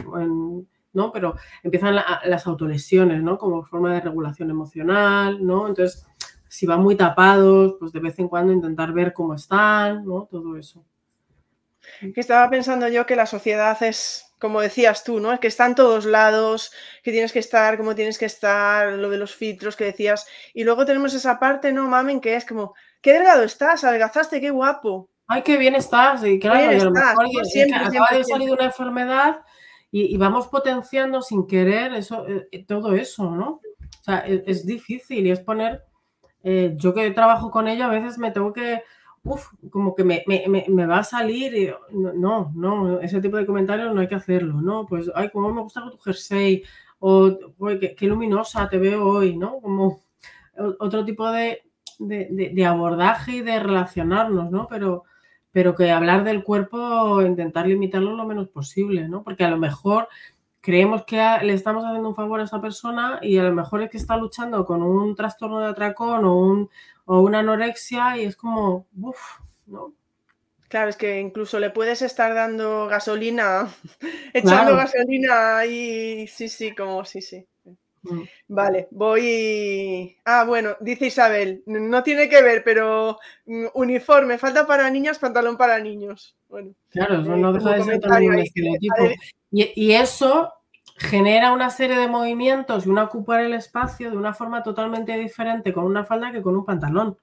¿no? 0.93 1.11
Pero 1.11 1.35
empiezan 1.63 1.95
las 1.95 2.47
autolesiones, 2.47 3.21
¿no? 3.21 3.37
Como 3.37 3.63
forma 3.63 3.93
de 3.93 4.01
regulación 4.01 4.49
emocional, 4.49 5.45
¿no? 5.45 5.67
Entonces, 5.67 6.05
si 6.47 6.65
van 6.65 6.81
muy 6.81 6.95
tapados, 6.95 7.75
pues 7.79 7.91
de 7.91 7.99
vez 7.99 8.17
en 8.19 8.29
cuando 8.29 8.53
intentar 8.53 8.93
ver 8.93 9.13
cómo 9.13 9.33
están, 9.33 10.05
¿no? 10.05 10.27
Todo 10.31 10.57
eso. 10.57 10.85
Que 12.01 12.19
estaba 12.19 12.49
pensando 12.49 12.87
yo 12.87 13.05
que 13.05 13.15
la 13.15 13.25
sociedad 13.25 13.81
es, 13.83 14.33
como 14.39 14.61
decías 14.61 15.03
tú, 15.03 15.19
¿no? 15.19 15.31
Es 15.31 15.39
que 15.39 15.47
está 15.47 15.65
en 15.65 15.75
todos 15.75 16.05
lados, 16.05 16.71
que 17.03 17.11
tienes 17.11 17.31
que 17.31 17.39
estar 17.39 17.77
como 17.77 17.95
tienes 17.95 18.17
que 18.17 18.25
estar, 18.25 18.93
lo 18.93 19.09
de 19.09 19.17
los 19.17 19.35
filtros 19.35 19.75
que 19.75 19.85
decías. 19.85 20.27
Y 20.53 20.63
luego 20.63 20.85
tenemos 20.85 21.13
esa 21.13 21.39
parte, 21.39 21.71
¿no, 21.71 21.87
mamen? 21.87 22.21
Que 22.21 22.35
es 22.35 22.45
como, 22.45 22.73
qué 23.01 23.13
delgado 23.13 23.43
estás, 23.43 23.83
adelgazaste, 23.83 24.41
qué 24.41 24.49
guapo. 24.49 25.09
Ay, 25.27 25.43
qué 25.43 25.57
bien 25.57 25.75
estás. 25.75 26.23
Y 26.25 26.39
claro, 26.39 26.69
a 26.69 26.83
lo 26.83 26.91
mejor 26.91 27.25
acaba 27.73 28.17
de 28.17 28.23
salir 28.23 28.51
una 28.51 28.65
enfermedad 28.65 29.41
y, 29.91 30.17
vamos 30.17 30.47
potenciando 30.47 31.21
sin 31.21 31.47
querer 31.47 31.93
eso, 31.93 32.27
eh, 32.27 32.47
eh, 32.51 32.65
todo 32.65 32.93
eso, 32.93 33.31
¿no? 33.31 33.61
O 33.61 34.03
sea, 34.03 34.19
es, 34.19 34.43
es 34.45 34.65
difícil 34.65 35.25
y 35.27 35.31
es 35.31 35.39
poner, 35.39 35.83
eh, 36.43 36.73
yo 36.75 36.93
que 36.93 37.09
trabajo 37.11 37.49
con 37.51 37.67
ella, 37.67 37.85
a 37.85 37.89
veces 37.89 38.17
me 38.17 38.31
tengo 38.31 38.53
que 38.53 38.81
uf, 39.27 39.47
como 39.69 39.95
que 39.95 40.03
me, 40.03 40.85
va 40.85 40.99
a 40.99 41.03
salir 41.03 41.55
y 41.55 41.73
no, 41.91 42.51
no, 42.55 42.99
ese 43.01 43.21
tipo 43.21 43.37
de 43.37 43.45
comentarios 43.45 43.93
no 43.93 44.01
hay 44.01 44.07
que 44.07 44.15
hacerlo, 44.15 44.61
¿no? 44.61 44.85
Pues, 44.85 45.11
ay, 45.15 45.29
cómo 45.31 45.51
me 45.53 45.61
gusta 45.61 45.89
tu 45.89 45.97
jersey, 45.97 46.63
o 46.99 47.37
qué, 47.79 48.07
luminosa 48.07 48.69
te 48.69 48.77
veo 48.77 49.05
hoy, 49.05 49.37
¿no? 49.37 49.59
Como 49.59 50.03
otro 50.79 51.05
tipo 51.05 51.29
de, 51.31 51.63
abordaje 52.65 53.33
y 53.33 53.41
de 53.41 53.59
relacionarnos, 53.59 54.49
¿no? 54.49 54.67
Pero, 54.67 55.03
pero 55.57 55.73
que 55.73 55.89
hablar 55.89 56.23
del 56.23 56.43
cuerpo, 56.43 57.19
intentar 57.23 57.65
limitarlo 57.65 58.15
lo 58.15 58.27
menos 58.27 58.47
posible, 58.47 59.07
¿no? 59.07 59.23
Porque 59.23 59.43
a 59.43 59.49
lo 59.49 59.57
mejor 59.57 60.07
creemos 60.61 61.03
que 61.03 61.17
le 61.41 61.53
estamos 61.53 61.83
haciendo 61.83 62.09
un 62.09 62.13
favor 62.13 62.39
a 62.39 62.43
esa 62.43 62.61
persona 62.61 63.17
y 63.23 63.39
a 63.39 63.43
lo 63.43 63.55
mejor 63.55 63.81
es 63.81 63.89
que 63.89 63.97
está 63.97 64.17
luchando 64.17 64.67
con 64.67 64.83
un 64.83 65.15
trastorno 65.15 65.59
de 65.59 65.65
atracón 65.65 66.25
o, 66.25 66.37
un, 66.37 66.69
o 67.05 67.21
una 67.21 67.39
anorexia 67.39 68.19
y 68.19 68.25
es 68.25 68.35
como, 68.35 68.85
uff, 69.01 69.39
¿no? 69.65 69.95
Claro, 70.67 70.91
es 70.91 70.95
que 70.95 71.19
incluso 71.19 71.59
le 71.59 71.71
puedes 71.71 72.03
estar 72.03 72.35
dando 72.35 72.85
gasolina, 72.85 73.67
echando 74.35 74.75
gasolina 74.75 75.65
y 75.65 76.27
sí, 76.27 76.49
sí, 76.49 76.75
como 76.75 77.03
sí, 77.03 77.23
sí. 77.23 77.47
Vale, 78.47 78.87
voy. 78.91 80.17
Ah, 80.25 80.43
bueno, 80.45 80.75
dice 80.79 81.07
Isabel, 81.07 81.63
no 81.65 82.03
tiene 82.03 82.29
que 82.29 82.41
ver, 82.41 82.63
pero 82.63 83.17
mm, 83.45 83.65
uniforme, 83.73 84.37
falta 84.37 84.65
para 84.65 84.89
niñas, 84.89 85.19
pantalón 85.19 85.57
para 85.57 85.79
niños. 85.79 86.35
Bueno, 86.49 86.73
claro, 86.89 87.21
eso 87.21 87.35
no 87.35 87.53
deja 87.53 87.73
de 87.73 87.83
ser 87.83 87.99
también 87.99 88.33
un 88.33 88.39
estereotipo. 88.39 88.95
Y, 89.51 89.71
y, 89.75 89.93
eso 89.93 90.53
genera 90.97 91.51
una 91.51 91.69
serie 91.69 91.97
de 91.97 92.07
movimientos 92.07 92.85
y 92.85 92.89
una 92.89 93.03
ocupar 93.03 93.41
el 93.41 93.53
espacio 93.53 94.09
de 94.09 94.17
una 94.17 94.33
forma 94.33 94.63
totalmente 94.63 95.17
diferente 95.17 95.73
con 95.73 95.85
una 95.85 96.03
falda 96.03 96.31
que 96.31 96.41
con 96.41 96.55
un 96.55 96.65
pantalón. 96.65 97.17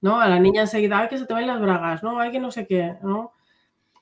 ¿No? 0.00 0.20
A 0.20 0.28
la 0.28 0.38
niña 0.38 0.60
enseguida, 0.60 1.00
hay 1.00 1.08
que 1.08 1.18
se 1.18 1.26
te 1.26 1.34
ven 1.34 1.48
las 1.48 1.60
bragas, 1.60 2.04
¿no? 2.04 2.20
Hay 2.20 2.30
que 2.30 2.38
no 2.38 2.52
sé 2.52 2.68
qué, 2.68 2.94
¿no? 3.02 3.32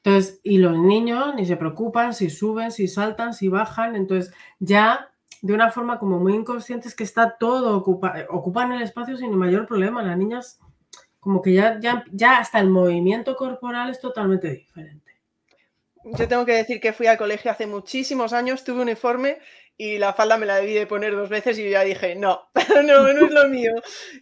Entonces, 0.07 0.39
y 0.45 0.59
los 0.59 0.79
niños 0.79 1.35
ni 1.35 1.47
se 1.47 1.57
preocupan 1.57 2.15
si 2.15 2.31
suben, 2.31 2.71
si 2.71 2.87
saltan, 2.87 3.35
si 3.35 3.49
bajan. 3.49 3.97
Entonces, 3.97 4.33
ya 4.61 5.11
de 5.43 5.53
una 5.53 5.71
forma 5.71 5.99
como 5.99 6.19
muy 6.19 6.35
inconsciente 6.35 6.89
es 6.89 6.95
que 6.95 7.05
está 7.05 7.37
todo, 7.39 7.77
ocupa, 7.77 8.15
ocupan 8.31 8.73
el 8.73 8.83
espacio 8.83 9.17
sin 9.17 9.37
mayor 9.37 9.67
problema. 9.67 10.03
Las 10.03 10.19
niñas, 10.19 10.59
como 11.21 11.43
que 11.43 11.53
ya, 11.53 11.79
ya, 11.81 12.05
ya 12.13 12.39
hasta 12.39 12.59
el 12.59 12.71
movimiento 12.71 13.37
corporal 13.37 13.91
es 13.91 14.01
totalmente 14.01 14.51
diferente 14.51 15.06
yo 16.13 16.29
tengo 16.29 16.47
que 16.47 16.55
decir 16.55 16.81
que 16.81 16.93
fui 16.93 17.07
al 17.07 17.19
colegio 17.19 17.51
hace 17.51 17.67
muchísimos 17.67 18.33
años, 18.33 18.63
tuve 18.65 18.77
un 18.77 18.83
uniforme 18.83 19.39
y 19.79 19.99
la 19.99 20.15
falda 20.15 20.39
me 20.39 20.47
la 20.47 20.57
debí 20.57 20.73
de 20.73 20.87
poner 20.87 21.15
dos 21.15 21.29
veces 21.29 21.59
y 21.59 21.65
yo 21.65 21.71
ya 21.71 21.83
dije, 21.83 22.15
no, 22.15 22.49
no, 22.87 23.13
no 23.13 23.27
es 23.27 23.33
lo 23.33 23.49
mío. 23.49 23.73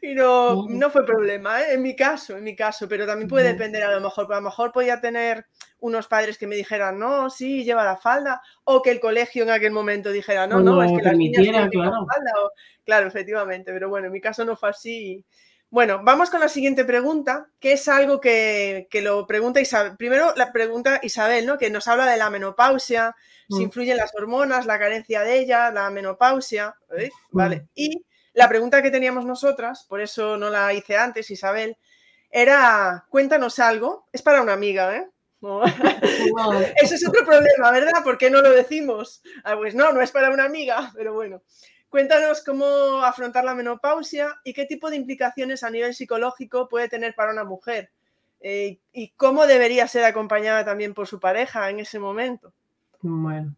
Y 0.02 0.14
no, 0.14 0.66
no 0.68 0.90
fue 0.90 1.04
problema, 1.04 1.62
¿eh? 1.62 1.74
en 1.74 1.82
mi 1.82 1.94
caso, 1.94 2.36
en 2.36 2.44
mi 2.44 2.56
caso, 2.56 2.88
pero 2.88 3.06
también 3.06 3.28
puede 3.28 3.52
depender 3.52 3.82
a 3.84 3.92
lo 3.92 4.00
mejor, 4.00 4.32
a 4.32 4.36
lo 4.36 4.42
mejor 4.42 4.72
podía 4.72 5.00
tener 5.00 5.46
unos 5.78 6.08
padres 6.08 6.38
que 6.38 6.46
me 6.46 6.56
dijeran, 6.56 6.98
no, 6.98 7.30
sí, 7.30 7.62
lleva 7.62 7.84
la 7.84 7.96
falda, 7.96 8.40
o 8.64 8.82
que 8.82 8.90
el 8.90 9.00
colegio 9.00 9.42
en 9.44 9.50
aquel 9.50 9.70
momento 9.70 10.10
dijera, 10.10 10.46
no, 10.46 10.60
no, 10.60 10.82
es 10.82 10.90
que 10.90 11.04
las 11.04 11.16
niñas 11.16 11.68
claro. 11.70 12.06
falda, 12.12 12.32
claro, 12.84 13.06
efectivamente, 13.06 13.72
pero 13.72 13.88
bueno, 13.88 14.06
en 14.06 14.12
mi 14.12 14.20
caso 14.20 14.44
no 14.44 14.56
fue 14.56 14.70
así 14.70 15.24
bueno, 15.74 16.02
vamos 16.04 16.30
con 16.30 16.38
la 16.38 16.48
siguiente 16.48 16.84
pregunta, 16.84 17.48
que 17.58 17.72
es 17.72 17.88
algo 17.88 18.20
que, 18.20 18.86
lo 19.02 19.26
pregunta 19.26 19.60
Isabel. 19.60 19.96
Primero 19.96 20.32
la 20.36 20.52
pregunta 20.52 21.00
Isabel, 21.02 21.46
¿no? 21.46 21.58
Que 21.58 21.68
nos 21.68 21.88
habla 21.88 22.06
de 22.06 22.16
la 22.16 22.30
menopausia, 22.30 23.16
si 23.48 23.56
mm. 23.58 23.62
influyen 23.62 23.96
las 23.96 24.14
hormonas, 24.14 24.66
la 24.66 24.78
carencia 24.78 25.22
de 25.22 25.40
ella, 25.40 25.72
la 25.72 25.90
menopausia. 25.90 26.76
¿eh? 26.96 27.10
Mm. 27.32 27.36
Vale. 27.36 27.66
Y 27.74 28.04
la 28.34 28.48
pregunta 28.48 28.82
que 28.82 28.92
teníamos 28.92 29.26
nosotras, 29.26 29.84
por 29.88 30.00
eso 30.00 30.36
no 30.36 30.48
la 30.48 30.72
hice 30.72 30.96
antes, 30.96 31.28
Isabel, 31.32 31.76
era 32.30 33.04
cuéntanos 33.08 33.58
algo. 33.58 34.06
Es 34.12 34.22
para 34.22 34.42
una 34.42 34.52
amiga, 34.52 34.96
¿eh? 34.96 35.10
Ese 36.76 36.94
es 36.94 37.08
otro 37.08 37.26
problema, 37.26 37.72
¿verdad? 37.72 38.04
¿Por 38.04 38.16
qué 38.16 38.30
no 38.30 38.40
lo 38.42 38.52
decimos? 38.52 39.22
Ah, 39.42 39.56
pues 39.56 39.74
no, 39.74 39.90
no 39.90 40.02
es 40.02 40.12
para 40.12 40.30
una 40.30 40.44
amiga, 40.44 40.92
pero 40.94 41.14
bueno. 41.14 41.42
Cuéntanos 41.94 42.42
cómo 42.42 43.04
afrontar 43.04 43.44
la 43.44 43.54
menopausia 43.54 44.40
y 44.42 44.52
qué 44.52 44.66
tipo 44.66 44.90
de 44.90 44.96
implicaciones 44.96 45.62
a 45.62 45.70
nivel 45.70 45.94
psicológico 45.94 46.68
puede 46.68 46.88
tener 46.88 47.14
para 47.14 47.30
una 47.30 47.44
mujer 47.44 47.92
eh, 48.40 48.80
y 48.92 49.10
cómo 49.10 49.46
debería 49.46 49.86
ser 49.86 50.02
acompañada 50.02 50.64
también 50.64 50.92
por 50.92 51.06
su 51.06 51.20
pareja 51.20 51.70
en 51.70 51.78
ese 51.78 52.00
momento. 52.00 52.52
Bueno. 53.00 53.54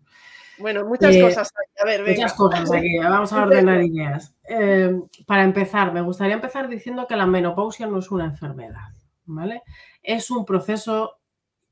Bueno, 0.59 0.85
muchas 0.85 1.15
eh, 1.15 1.23
cosas 1.23 1.51
A 1.83 1.87
ver, 1.87 2.07
Muchas 2.07 2.35
cosas 2.35 2.71
aquí. 2.71 2.99
Vamos 2.99 3.33
a 3.33 3.45
ordenar 3.45 3.83
ideas. 3.83 4.35
Eh, 4.47 4.95
para 5.25 5.43
empezar, 5.43 5.95
me 5.95 6.03
gustaría 6.03 6.35
empezar 6.35 6.69
diciendo 6.69 7.07
que 7.07 7.17
la 7.17 7.25
menopausia 7.25 7.87
no 7.87 8.01
es 8.01 8.11
una 8.11 8.27
enfermedad, 8.27 8.93
¿vale? 9.25 9.63
Es 10.03 10.31
un 10.31 10.45
proceso 10.45 11.21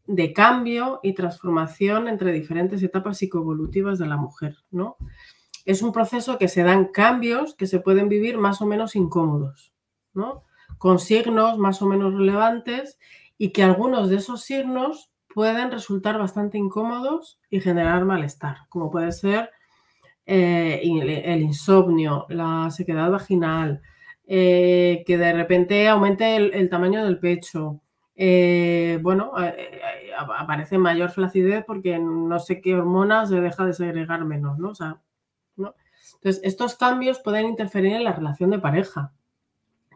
de 0.06 0.32
cambio 0.32 1.00
y 1.02 1.12
transformación 1.12 2.08
entre 2.08 2.32
diferentes 2.32 2.82
etapas 2.82 3.18
psicoevolutivas 3.18 3.98
de 3.98 4.06
la 4.06 4.16
mujer, 4.16 4.56
¿no? 4.70 4.96
Es 5.64 5.82
un 5.82 5.92
proceso 5.92 6.38
que 6.38 6.48
se 6.48 6.62
dan 6.62 6.86
cambios 6.86 7.54
que 7.54 7.66
se 7.66 7.80
pueden 7.80 8.08
vivir 8.08 8.38
más 8.38 8.60
o 8.60 8.66
menos 8.66 8.96
incómodos, 8.96 9.72
¿no? 10.12 10.44
Con 10.78 10.98
signos 10.98 11.58
más 11.58 11.80
o 11.82 11.86
menos 11.86 12.14
relevantes 12.14 12.98
y 13.38 13.50
que 13.50 13.62
algunos 13.62 14.10
de 14.10 14.16
esos 14.16 14.42
signos 14.42 15.10
pueden 15.34 15.70
resultar 15.70 16.18
bastante 16.18 16.58
incómodos 16.58 17.40
y 17.50 17.60
generar 17.60 18.04
malestar, 18.04 18.58
como 18.68 18.90
puede 18.90 19.12
ser 19.12 19.50
eh, 20.26 20.80
el, 20.82 21.42
insomnio, 21.42 22.26
la 22.28 22.70
sequedad 22.70 23.10
vaginal, 23.10 23.82
eh, 24.26 25.02
que 25.06 25.18
de 25.18 25.32
repente 25.32 25.88
aumente 25.88 26.36
el, 26.36 26.68
tamaño 26.70 27.04
del 27.04 27.18
pecho. 27.18 27.80
Eh, 28.16 29.00
bueno, 29.02 29.32
aparece 30.16 30.78
mayor 30.78 31.10
flacidez 31.10 31.64
porque 31.66 31.98
no 31.98 32.38
sé 32.38 32.60
qué 32.60 32.76
hormonas 32.76 33.28
se 33.28 33.40
deja 33.40 33.66
de 33.66 33.72
segregar 33.72 34.24
menos, 34.24 34.58
¿no? 34.58 34.72
Entonces, 36.24 36.40
estos 36.42 36.74
cambios 36.74 37.18
pueden 37.18 37.44
interferir 37.44 37.92
en 37.92 38.04
la 38.04 38.12
relación 38.12 38.48
de 38.48 38.58
pareja, 38.58 39.12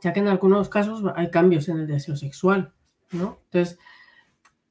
ya 0.02 0.12
que 0.12 0.20
en 0.20 0.28
algunos 0.28 0.68
casos 0.68 1.02
hay 1.16 1.30
cambios 1.30 1.70
en 1.70 1.78
el 1.78 1.86
deseo 1.86 2.16
sexual, 2.16 2.74
¿no? 3.12 3.38
Entonces, 3.44 3.78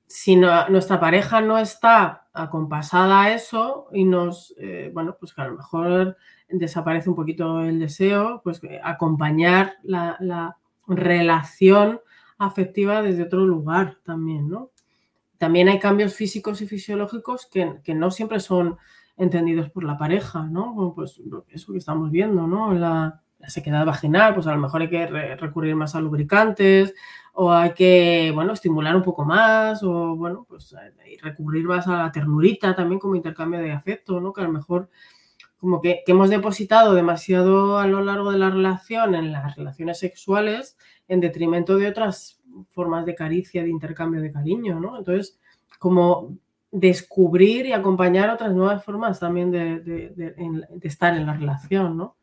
si 0.06 0.36
nuestra 0.36 1.00
pareja 1.00 1.42
no 1.42 1.58
está 1.58 2.28
acompasada 2.32 3.24
a 3.24 3.34
eso 3.34 3.88
y 3.92 4.06
nos, 4.06 4.54
eh, 4.60 4.92
bueno, 4.94 5.18
pues 5.20 5.34
que 5.34 5.42
a 5.42 5.48
lo 5.48 5.56
mejor 5.56 6.16
desaparece 6.48 7.10
un 7.10 7.16
poquito 7.16 7.62
el 7.62 7.80
deseo, 7.80 8.40
pues 8.44 8.62
acompañar 8.84 9.78
la, 9.82 10.56
relación 10.86 12.00
afectiva 12.38 13.02
desde 13.02 13.24
otro 13.24 13.46
lugar 13.46 13.98
también, 14.04 14.48
¿no? 14.48 14.70
También 15.40 15.70
hay 15.70 15.80
cambios 15.80 16.14
físicos 16.14 16.62
y 16.62 16.68
fisiológicos 16.68 17.48
que, 17.48 17.82
no 17.96 18.12
siempre 18.12 18.40
son 18.40 18.78
entendidos 19.18 19.70
por 19.70 19.84
la 19.84 19.98
pareja, 19.98 20.44
¿no? 20.44 20.94
Pues 20.96 21.22
eso 21.50 21.72
que 21.72 21.80
estamos 21.80 22.12
viendo, 22.12 22.48
¿no? 22.48 22.74
La, 22.74 23.22
sequedad 23.48 23.86
vaginal, 23.86 24.34
pues 24.34 24.48
a 24.48 24.52
lo 24.52 24.58
mejor 24.58 24.82
hay 24.82 24.90
que 24.90 25.06
recurrir 25.38 25.76
más 25.76 25.96
a 25.96 26.02
lubricantes, 26.02 26.94
o 27.34 27.52
hay 27.52 27.74
que, 27.74 28.32
bueno, 28.34 28.54
estimular 28.54 28.96
un 28.96 29.04
poco 29.04 29.24
más 29.24 29.84
o, 29.84 30.16
bueno, 30.16 30.46
pues 30.50 30.74
eh, 30.74 31.18
recurrir 31.22 31.66
más 31.66 31.88
a 31.88 31.98
la 31.98 32.12
ternurita 32.12 32.76
también 32.76 33.00
como 33.00 33.16
intercambio 33.16 33.60
de 33.60 33.72
afecto, 33.72 34.20
¿no? 34.20 34.34
Que 34.34 34.42
a 34.42 34.46
lo 34.46 34.52
mejor 34.52 34.90
como 35.58 35.82
que, 35.82 36.04
hemos 36.08 36.30
depositado 36.30 36.94
demasiado 36.94 37.80
a 37.80 37.88
lo 37.88 38.02
largo 38.04 38.32
de 38.32 38.40
la 38.40 38.50
relación 38.50 39.16
en 39.16 39.32
las 39.32 39.56
relaciones 39.56 40.00
sexuales 40.00 40.78
en 41.08 41.20
detrimento 41.20 41.78
de 41.78 41.88
otras 41.88 42.42
formas 42.70 43.06
de 43.06 43.16
caricia, 43.16 43.64
de 43.64 43.70
intercambio 43.70 44.22
de 44.22 44.32
cariño, 44.32 44.80
¿no? 44.80 44.98
Entonces, 44.98 45.40
como 45.80 46.38
descubrir 46.72 47.66
y 47.66 47.74
acompañar 47.74 48.30
otras 48.30 48.54
nuevas 48.54 48.84
formas 48.84 49.20
también 49.20 49.52
de, 49.52 50.36
estar 50.82 51.16
en 51.16 51.26
la 51.26 51.34
relación, 51.34 51.98
¿no? 51.98 52.16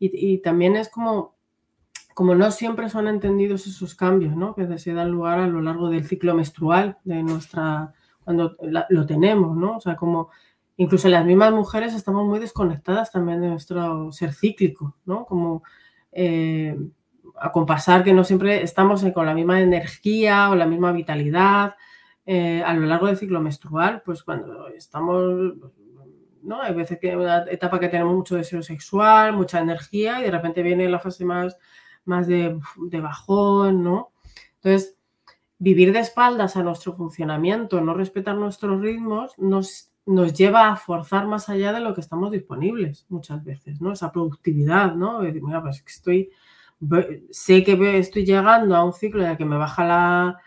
y 0.00 0.38
también 0.38 0.76
es 0.76 0.88
como 0.88 1.38
como 2.18 2.34
no 2.34 2.50
siempre 2.50 2.88
son 2.88 3.06
entendidos 3.06 3.68
esos 3.68 3.94
cambios, 3.94 4.34
¿no? 4.34 4.52
Que 4.52 4.76
se 4.78 4.92
dan 4.92 5.08
lugar 5.08 5.38
a 5.38 5.46
lo 5.46 5.60
largo 5.62 5.88
del 5.88 6.04
ciclo 6.04 6.34
menstrual 6.34 6.98
de 7.04 7.22
nuestra, 7.22 7.94
cuando 8.24 8.56
lo 8.88 9.06
tenemos, 9.06 9.56
¿no? 9.56 9.76
O 9.76 9.80
sea, 9.80 9.94
como 9.94 10.28
incluso 10.76 11.08
las 11.08 11.24
mismas 11.24 11.52
mujeres 11.52 11.94
estamos 11.94 12.26
muy 12.26 12.40
desconectadas 12.40 13.12
también 13.12 13.40
de 13.40 13.46
nuestro 13.50 14.10
ser 14.10 14.34
cíclico, 14.34 14.96
¿no? 15.06 15.26
Como 15.26 15.62
eh, 16.10 16.76
a 17.40 17.52
compasar 17.52 18.02
que 18.02 18.12
no 18.12 18.24
siempre 18.24 18.64
estamos 18.64 19.04
con 19.14 19.24
la 19.24 19.34
misma 19.34 19.60
energía 19.60 20.50
o 20.50 20.56
la 20.56 20.66
misma 20.66 20.90
vitalidad 20.90 21.76
eh, 22.30 22.62
a 22.62 22.74
lo 22.74 22.84
largo 22.84 23.06
del 23.06 23.16
ciclo 23.16 23.40
menstrual, 23.40 24.02
pues 24.04 24.22
cuando 24.22 24.68
estamos 24.68 25.54
¿no? 26.42 26.60
Hay 26.60 26.74
veces 26.74 26.98
que 26.98 27.10
hay 27.10 27.16
una 27.16 27.44
etapa 27.50 27.80
que 27.80 27.88
tenemos 27.88 28.14
mucho 28.14 28.36
deseo 28.36 28.62
sexual, 28.62 29.32
mucha 29.32 29.60
energía 29.60 30.20
y 30.20 30.24
de 30.24 30.30
repente 30.30 30.62
viene 30.62 30.90
la 30.90 30.98
fase 30.98 31.24
más 31.24 31.56
más 32.04 32.26
de, 32.26 32.60
bajón, 33.00 33.82
¿no? 33.82 34.12
Entonces, 34.56 34.98
vivir 35.58 35.92
de 35.94 36.00
espaldas 36.00 36.56
a 36.56 36.62
nuestro 36.62 36.94
funcionamiento, 36.94 37.80
no 37.80 37.94
respetar 37.94 38.36
nuestros 38.36 38.78
ritmos, 38.82 39.32
nos, 39.38 39.92
nos 40.04 40.34
lleva 40.34 40.68
a 40.68 40.76
forzar 40.76 41.26
más 41.26 41.48
allá 41.48 41.72
de 41.72 41.80
lo 41.80 41.94
que 41.94 42.02
estamos 42.02 42.30
disponibles 42.30 43.06
muchas 43.08 43.42
veces, 43.42 43.80
¿no? 43.80 43.92
Esa 43.92 44.12
productividad, 44.12 44.94
¿no? 44.94 45.20
Mira, 45.20 45.62
pues 45.62 45.82
estoy, 45.86 46.30
sé 47.30 47.64
que 47.64 47.98
estoy 47.98 48.26
llegando 48.26 48.76
a 48.76 48.84
un 48.84 48.92
ciclo 48.92 49.22
en 49.22 49.30
el 49.30 49.36
que 49.38 49.46
me 49.46 49.56
baja 49.56 49.84
la, 49.86 50.38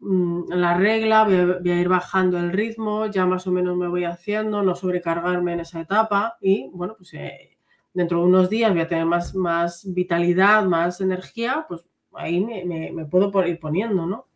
la 0.00 0.74
regla, 0.74 1.24
voy 1.24 1.70
a, 1.70 1.80
ir 1.80 1.88
bajando 1.88 2.38
el 2.38 2.52
ritmo, 2.52 3.06
ya 3.06 3.26
más 3.26 3.46
o 3.46 3.50
menos 3.50 3.76
me 3.76 3.88
voy 3.88 4.04
haciendo, 4.04 4.62
no 4.62 4.76
sobrecargarme 4.76 5.54
en 5.54 5.60
esa 5.60 5.80
etapa 5.80 6.36
y, 6.40 6.70
bueno, 6.72 6.94
pues 6.96 7.14
eh, 7.14 7.58
dentro 7.92 8.18
de 8.20 8.26
unos 8.26 8.48
días 8.48 8.70
voy 8.70 8.82
a 8.82 8.88
tener 8.88 9.06
más, 9.06 9.34
más 9.34 9.92
vitalidad, 9.92 10.64
más 10.64 11.00
energía, 11.00 11.64
pues 11.68 11.84
ahí 12.14 12.40
me, 12.40 13.04
puedo 13.06 13.46
ir 13.46 13.58
poniendo, 13.58 14.06
¿no? 14.06 14.26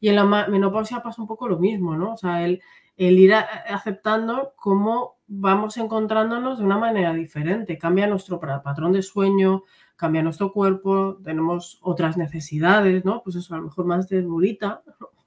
Y 0.00 0.08
en 0.08 0.16
la 0.16 0.24
menopausia 0.48 1.02
pasa 1.02 1.22
un 1.22 1.28
poco 1.28 1.48
lo 1.48 1.58
mismo, 1.58 1.96
¿no? 1.96 2.12
O 2.12 2.16
sea, 2.16 2.44
el, 2.44 2.60
el 2.96 3.18
ir 3.18 3.34
aceptando 3.34 4.52
cómo 4.56 5.16
vamos 5.26 5.76
encontrándonos 5.78 6.58
de 6.58 6.64
una 6.64 6.78
manera 6.78 7.14
diferente. 7.14 7.78
Cambia 7.78 8.06
nuestro 8.06 8.38
patrón 8.38 8.92
de 8.92 9.02
sueño, 9.02 9.64
cambia 9.96 10.22
nuestro 10.22 10.52
cuerpo, 10.52 11.18
tenemos 11.24 11.78
otras 11.82 12.16
necesidades, 12.16 13.04
¿no? 13.04 13.22
Pues 13.22 13.36
eso, 13.36 13.54
a 13.54 13.58
lo 13.58 13.64
mejor 13.64 13.86
más 13.86 14.08
de 14.08 14.22
durita 14.22 14.82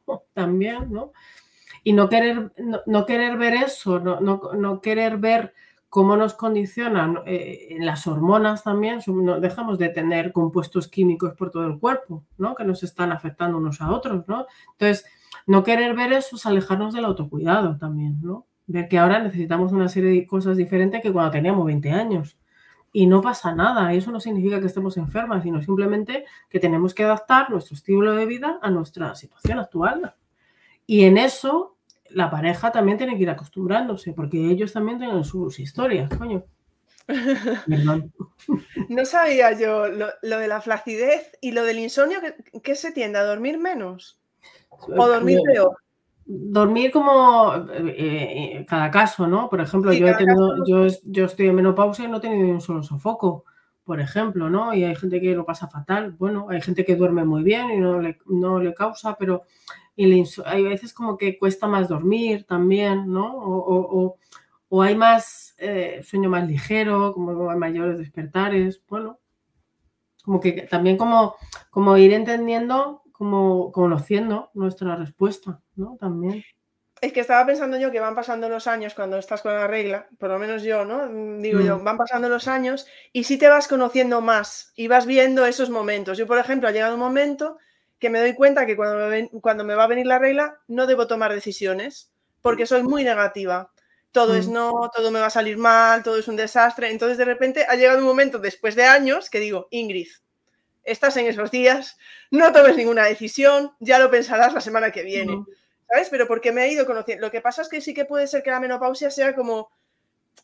también, 0.33 0.91
¿no? 0.91 1.11
Y 1.83 1.93
no 1.93 2.09
querer, 2.09 2.51
no, 2.85 3.05
querer 3.05 3.37
ver 3.37 3.53
eso, 3.53 3.99
no, 3.99 4.19
no, 4.19 4.51
no 4.53 4.81
querer 4.81 5.17
ver 5.17 5.53
cómo 5.89 6.15
nos 6.15 6.35
condicionan 6.35 7.19
eh, 7.25 7.77
las 7.79 8.05
hormonas 8.05 8.63
también, 8.63 8.99
no 9.07 9.39
dejamos 9.39 9.79
de 9.79 9.89
tener 9.89 10.31
compuestos 10.31 10.87
químicos 10.87 11.33
por 11.33 11.49
todo 11.49 11.65
el 11.65 11.79
cuerpo, 11.79 12.25
¿no? 12.37 12.53
Que 12.53 12.63
nos 12.63 12.83
están 12.83 13.11
afectando 13.11 13.57
unos 13.57 13.81
a 13.81 13.91
otros, 13.91 14.27
¿no? 14.27 14.45
Entonces, 14.73 15.05
no 15.47 15.63
querer 15.63 15.95
ver 15.95 16.13
eso 16.13 16.35
es 16.35 16.45
alejarnos 16.45 16.93
del 16.93 17.05
autocuidado 17.05 17.77
también, 17.77 18.19
¿no? 18.21 18.45
Ver 18.67 18.87
que 18.87 18.99
ahora 18.99 19.19
necesitamos 19.19 19.71
una 19.71 19.89
serie 19.89 20.11
de 20.11 20.27
cosas 20.27 20.57
diferentes 20.57 21.01
que 21.01 21.11
cuando 21.11 21.31
teníamos 21.31 21.65
20 21.65 21.91
años. 21.91 22.37
Y 22.91 23.05
no 23.05 23.21
pasa 23.21 23.53
nada, 23.53 23.93
eso 23.93 24.11
no 24.11 24.19
significa 24.19 24.59
que 24.59 24.65
estemos 24.65 24.97
enfermas, 24.97 25.43
sino 25.43 25.61
simplemente 25.61 26.25
que 26.49 26.59
tenemos 26.59 26.93
que 26.93 27.03
adaptar 27.03 27.51
nuestro 27.51 27.75
estilo 27.75 28.13
de 28.13 28.25
vida 28.25 28.59
a 28.61 28.71
nuestra 28.71 29.13
situación 29.15 29.59
actual. 29.59 30.15
Y 30.87 31.05
en 31.05 31.17
eso 31.17 31.77
la 32.09 32.31
pareja 32.31 32.71
también 32.71 32.97
tiene 32.97 33.15
que 33.15 33.23
ir 33.23 33.29
acostumbrándose, 33.29 34.13
porque 34.13 34.49
ellos 34.49 34.73
también 34.73 34.97
tienen 34.97 35.23
sus 35.23 35.59
historias, 35.59 36.09
coño. 36.17 36.43
no 38.89 39.05
sabía 39.05 39.51
yo 39.53 39.87
lo, 39.87 40.09
de 40.21 40.47
la 40.47 40.61
flacidez 40.61 41.37
y 41.41 41.51
lo 41.51 41.63
del 41.63 41.79
insomnio, 41.79 42.19
¿qué, 42.63 42.75
se 42.75 42.91
tiende 42.91 43.17
a 43.17 43.23
dormir 43.23 43.57
menos? 43.57 44.19
¿O 44.69 45.07
dormir 45.07 45.39
peor? 45.45 45.75
Dormir 46.31 46.91
como 46.91 47.55
eh, 47.73 47.95
eh, 47.97 48.65
cada 48.67 48.91
caso, 48.91 49.25
¿no? 49.25 49.49
Por 49.49 49.61
ejemplo, 49.61 49.91
yo, 49.91 50.07
he 50.07 50.13
tenido, 50.13 50.63
yo, 50.67 50.85
yo, 51.05 51.25
estoy 51.25 51.47
en 51.47 51.55
menopausia 51.55 52.05
y 52.05 52.07
no 52.07 52.17
he 52.17 52.21
tenido 52.21 52.43
ni 52.43 52.51
un 52.51 52.61
solo 52.61 52.83
sofoco, 52.83 53.45
por 53.83 53.99
ejemplo, 53.99 54.47
¿no? 54.47 54.73
Y 54.75 54.83
hay 54.83 54.95
gente 54.95 55.19
que 55.19 55.33
lo 55.33 55.43
pasa 55.43 55.67
fatal. 55.67 56.11
Bueno, 56.11 56.45
hay 56.49 56.61
gente 56.61 56.85
que 56.85 56.95
duerme 56.95 57.25
muy 57.25 57.41
bien 57.41 57.71
y 57.71 57.77
no 57.77 57.99
le, 57.99 58.19
no 58.27 58.59
le 58.59 58.75
causa, 58.75 59.15
pero 59.17 59.43
y 59.99 60.23
hay 60.45 60.63
veces 60.63 60.93
como 60.93 61.17
que 61.17 61.37
cuesta 61.37 61.67
más 61.67 61.89
dormir 61.89 62.45
también, 62.45 63.11
¿no? 63.11 63.33
O, 64.69 64.81
hay 64.81 64.95
más 64.95 65.55
eh, 65.57 65.99
sueño 66.03 66.29
más 66.29 66.47
ligero, 66.47 67.11
como 67.11 67.49
hay 67.49 67.57
mayores 67.57 67.97
despertares, 67.97 68.81
bueno, 68.87 69.19
como 70.23 70.39
que 70.39 70.53
también 70.69 70.95
como, 70.95 71.35
como 71.69 71.97
ir 71.97 72.13
entendiendo, 72.13 73.01
como 73.19 73.69
conociendo 73.73 74.49
nuestra 74.53 74.95
respuesta, 74.95 75.59
¿no? 75.75 75.97
También. 75.99 76.41
Es 77.01 77.11
que 77.11 77.19
estaba 77.19 77.45
pensando 77.45 77.77
yo 77.77 77.91
que 77.91 77.99
van 77.99 78.15
pasando 78.15 78.47
los 78.47 78.65
años 78.65 78.93
cuando 78.93 79.17
estás 79.17 79.41
con 79.41 79.53
la 79.53 79.67
regla, 79.67 80.07
por 80.17 80.29
lo 80.29 80.39
menos 80.39 80.63
yo, 80.63 80.85
¿no? 80.85 81.05
Digo 81.41 81.59
yo, 81.59 81.79
mm. 81.79 81.83
van 81.83 81.97
pasando 81.97 82.29
los 82.29 82.47
años 82.47 82.87
y 83.11 83.25
sí 83.25 83.37
te 83.37 83.49
vas 83.49 83.67
conociendo 83.67 84.21
más 84.21 84.71
y 84.73 84.87
vas 84.87 85.05
viendo 85.05 85.45
esos 85.45 85.69
momentos. 85.69 86.17
Yo, 86.17 86.27
por 86.27 86.37
ejemplo, 86.37 86.69
ha 86.69 86.71
llegado 86.71 86.93
un 86.93 87.01
momento 87.01 87.57
que 87.99 88.09
me 88.09 88.21
doy 88.21 88.35
cuenta 88.35 88.65
que 88.65 88.77
cuando 88.77 89.09
me, 89.09 89.29
cuando 89.41 89.65
me 89.65 89.75
va 89.75 89.83
a 89.83 89.87
venir 89.87 90.07
la 90.07 90.17
regla 90.17 90.61
no 90.69 90.87
debo 90.87 91.05
tomar 91.05 91.33
decisiones 91.33 92.13
porque 92.41 92.65
soy 92.65 92.83
muy 92.83 93.03
negativa. 93.03 93.69
Todo 94.13 94.33
es 94.33 94.47
mm. 94.47 94.53
no, 94.53 94.91
todo 94.95 95.11
me 95.11 95.19
va 95.19 95.25
a 95.25 95.29
salir 95.29 95.57
mal, 95.57 96.03
todo 96.03 96.17
es 96.17 96.29
un 96.29 96.37
desastre. 96.37 96.89
Entonces 96.89 97.17
de 97.17 97.25
repente 97.25 97.65
ha 97.67 97.75
llegado 97.75 97.99
un 97.99 98.05
momento 98.05 98.39
después 98.39 98.75
de 98.75 98.85
años 98.85 99.29
que 99.29 99.41
digo, 99.41 99.67
Ingrid, 99.71 100.07
estás 100.91 101.17
en 101.17 101.27
esos 101.27 101.51
días, 101.51 101.97
no 102.31 102.51
tomes 102.51 102.75
ninguna 102.75 103.05
decisión, 103.05 103.73
ya 103.79 103.99
lo 103.99 104.09
pensarás 104.09 104.53
la 104.53 104.61
semana 104.61 104.91
que 104.91 105.03
viene. 105.03 105.43
¿Sabes? 105.87 106.09
Pero 106.09 106.27
porque 106.27 106.51
me 106.51 106.65
he 106.65 106.71
ido 106.71 106.85
conociendo. 106.85 107.25
Lo 107.25 107.31
que 107.31 107.41
pasa 107.41 107.63
es 107.63 107.69
que 107.69 107.81
sí 107.81 107.93
que 107.93 108.05
puede 108.05 108.27
ser 108.27 108.43
que 108.43 108.51
la 108.51 108.59
menopausia 108.59 109.09
sea 109.09 109.33
como 109.33 109.69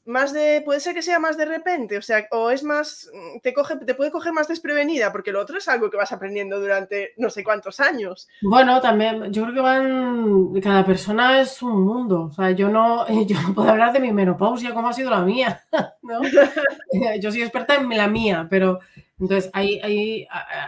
más 0.06 0.34
de, 0.34 0.62
puede 0.64 0.80
ser 0.80 0.94
que 0.94 1.02
sea 1.02 1.20
más 1.20 1.36
de 1.36 1.46
repente, 1.46 1.98
o 1.98 2.02
sea, 2.02 2.28
o 2.32 2.52
es 2.52 2.64
más, 2.64 3.10
mm, 3.12 3.40
te, 3.42 3.54
coge, 3.54 3.76
te 3.78 3.96
puede 3.96 4.12
coger 4.12 4.34
más 4.34 4.48
desprevenida, 4.48 5.12
porque 5.12 5.32
lo 5.32 5.42
otro 5.42 5.58
es 5.58 5.68
algo 5.68 5.90
que 5.90 5.98
vas 5.98 6.12
aprendiendo 6.12 6.60
durante 6.60 7.14
no 7.18 7.30
sé 7.30 7.44
cuántos 7.44 7.80
años. 7.80 8.28
Bueno, 8.42 8.80
también, 8.82 9.34
yo 9.34 9.44
creo 9.44 9.56
que 9.56 9.62
van, 9.62 10.54
cada 10.62 10.86
persona 10.86 11.42
es 11.42 11.62
un 11.64 11.84
mundo, 11.84 12.30
o 12.30 12.32
sea, 12.32 12.52
yo 12.52 12.70
no, 12.70 13.08
yo 13.28 13.42
no 13.42 13.56
puedo 13.56 13.70
hablar 13.70 13.94
de 13.94 14.00
mi 14.00 14.12
menopausia 14.12 14.74
como 14.74 14.90
ha 14.90 14.94
sido 14.94 15.10
la 15.10 15.22
mía, 15.22 15.64
¿no? 16.04 16.22
yo 17.20 17.32
soy 17.32 17.42
experta 17.42 17.76
en 17.76 17.90
la 17.90 18.08
mía, 18.08 18.48
pero 18.50 18.80
entonces 19.20 19.50
ahí, 19.54 19.80
ahí 19.82 20.28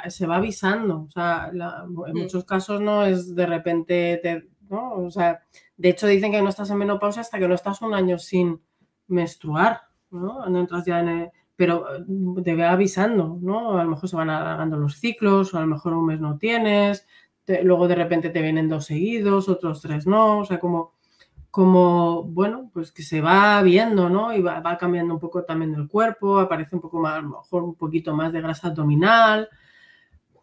se 0.10 0.26
va 0.26 0.38
avisando, 0.38 1.06
o 1.08 1.12
sea, 1.12 1.50
en 1.52 1.58
mm. 1.58 2.18
muchos 2.18 2.46
casos 2.46 2.82
no 2.82 3.06
es 3.06 3.36
de 3.36 3.46
repente 3.46 4.20
te 4.24 4.48
¿no? 4.70 4.94
O 4.94 5.12
sea, 5.12 5.44
de 5.78 5.90
hecho 5.90 6.08
dicen 6.08 6.32
que 6.32 6.42
no 6.42 6.50
estás 6.50 6.70
en 6.70 6.78
menopausia 6.78 7.22
hasta 7.22 7.40
que 7.40 7.48
no 7.48 7.56
estás 7.56 7.82
un 7.82 7.94
año 7.94 8.18
sin 8.18 8.62
menstruar, 9.08 9.82
¿no? 10.12 10.48
No 10.48 10.60
entras 10.60 10.86
ya 10.86 11.00
en 11.00 11.32
pero 11.56 11.86
te 12.44 12.54
ve 12.54 12.66
avisando, 12.66 13.40
¿no? 13.42 13.80
A 13.80 13.84
lo 13.84 13.90
mejor 13.90 14.08
se 14.08 14.16
van 14.16 14.30
alargando 14.30 14.78
los 14.78 14.98
ciclos, 14.98 15.54
o 15.54 15.58
a 15.58 15.62
lo 15.62 15.68
mejor 15.68 15.94
un 15.94 16.06
mes 16.06 16.20
no 16.20 16.38
tienes, 16.38 17.08
luego 17.64 17.88
de 17.88 17.96
repente 17.96 18.30
te 18.30 18.44
vienen 18.44 18.70
dos 18.70 18.86
seguidos, 18.86 19.50
otros 19.50 19.82
tres 19.82 20.06
no, 20.06 20.40
o 20.40 20.46
sea, 20.46 20.60
como, 20.60 20.94
como, 21.52 22.24
bueno, 22.24 22.70
pues 22.74 22.92
que 22.92 23.04
se 23.04 23.22
va 23.22 23.62
viendo, 23.62 24.10
¿no? 24.10 24.34
Y 24.34 24.42
va, 24.42 24.60
va 24.60 24.78
cambiando 24.78 25.14
un 25.14 25.20
poco 25.20 25.44
también 25.44 25.74
el 25.76 25.88
cuerpo, 25.88 26.40
aparece 26.40 26.76
un 26.76 26.82
poco 26.82 27.00
más, 27.00 27.18
a 27.18 27.22
lo 27.22 27.30
mejor 27.30 27.64
un 27.64 27.76
poquito 27.76 28.14
más 28.16 28.34
de 28.34 28.42
grasa 28.42 28.68
abdominal, 28.68 29.50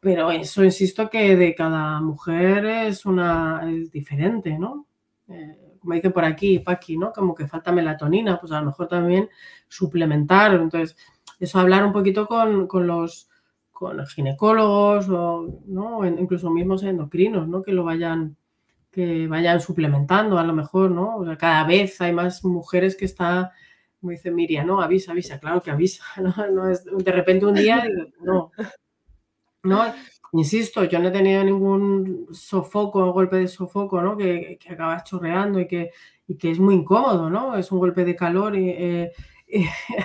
pero 0.01 0.31
eso, 0.31 0.63
insisto, 0.63 1.09
que 1.09 1.35
de 1.35 1.55
cada 1.55 2.01
mujer 2.01 2.67
es 2.67 3.07
una 3.07 3.63
es 3.71 3.91
diferente, 3.91 4.59
¿no? 4.59 4.87
Eh, 5.29 5.79
como 5.81 5.95
dice 5.95 6.11
por 6.11 6.25
aquí, 6.25 6.59
Paqui, 6.59 6.99
¿no? 6.99 7.13
Como 7.13 7.35
que 7.35 7.47
falta 7.47 7.73
melatonina, 7.73 8.39
pues 8.41 8.53
a 8.53 8.61
lo 8.61 8.67
mejor 8.67 8.89
también 8.89 9.31
suplementar. 9.69 10.55
Entonces, 10.55 10.97
eso 11.41 11.59
hablar 11.59 11.85
un 11.87 11.93
poquito 11.93 12.27
con, 12.27 12.69
los 12.87 13.29
con 13.73 14.07
ginecólogos 14.07 15.09
o 15.09 15.63
¿no? 15.67 16.07
incluso 16.07 16.51
mismos 16.51 16.83
endocrinos, 16.83 17.49
¿no? 17.49 17.63
Que 17.63 17.73
lo 17.73 17.85
vayan 17.85 18.37
que 18.95 19.26
vayan 19.26 19.61
suplementando 19.61 20.38
a 20.38 20.45
lo 20.45 20.53
mejor, 20.53 20.90
¿no? 20.90 21.16
O 21.16 21.24
sea, 21.24 21.36
cada 21.36 21.64
vez 21.64 22.01
hay 22.01 22.12
más 22.12 22.45
mujeres 22.45 22.97
que 22.97 23.05
está, 23.05 23.53
como 24.01 24.12
dice 24.12 24.30
Miriam, 24.30 24.66
¿no? 24.66 24.80
Avisa, 24.80 25.12
avisa, 25.12 25.40
claro 25.40 25.61
que 25.62 25.70
avisa, 25.70 26.05
¿no? 26.22 26.34
no 26.51 26.70
es 26.70 26.84
de 26.84 27.12
repente 27.12 27.47
un 27.47 27.55
día, 27.55 27.84
no, 28.20 28.53
¿no? 29.62 29.95
Insisto, 30.32 30.84
yo 30.84 30.99
no 30.99 31.09
he 31.09 31.12
tenido 31.12 31.45
ningún 31.45 32.28
sofoco, 32.32 33.12
golpe 33.12 33.36
de 33.36 33.49
sofoco, 33.49 34.01
¿no? 34.03 34.16
Que, 34.16 34.59
que 34.61 34.72
acaba 34.72 35.03
chorreando 35.05 35.61
y 35.61 35.66
que, 35.66 35.90
que 36.38 36.51
es 36.51 36.59
muy 36.59 36.74
incómodo, 36.74 37.30
¿no? 37.30 37.57
Es 37.57 37.70
un 37.70 37.78
golpe 37.78 38.05
de 38.05 38.16
calor 38.16 38.55
eh, 38.57 39.12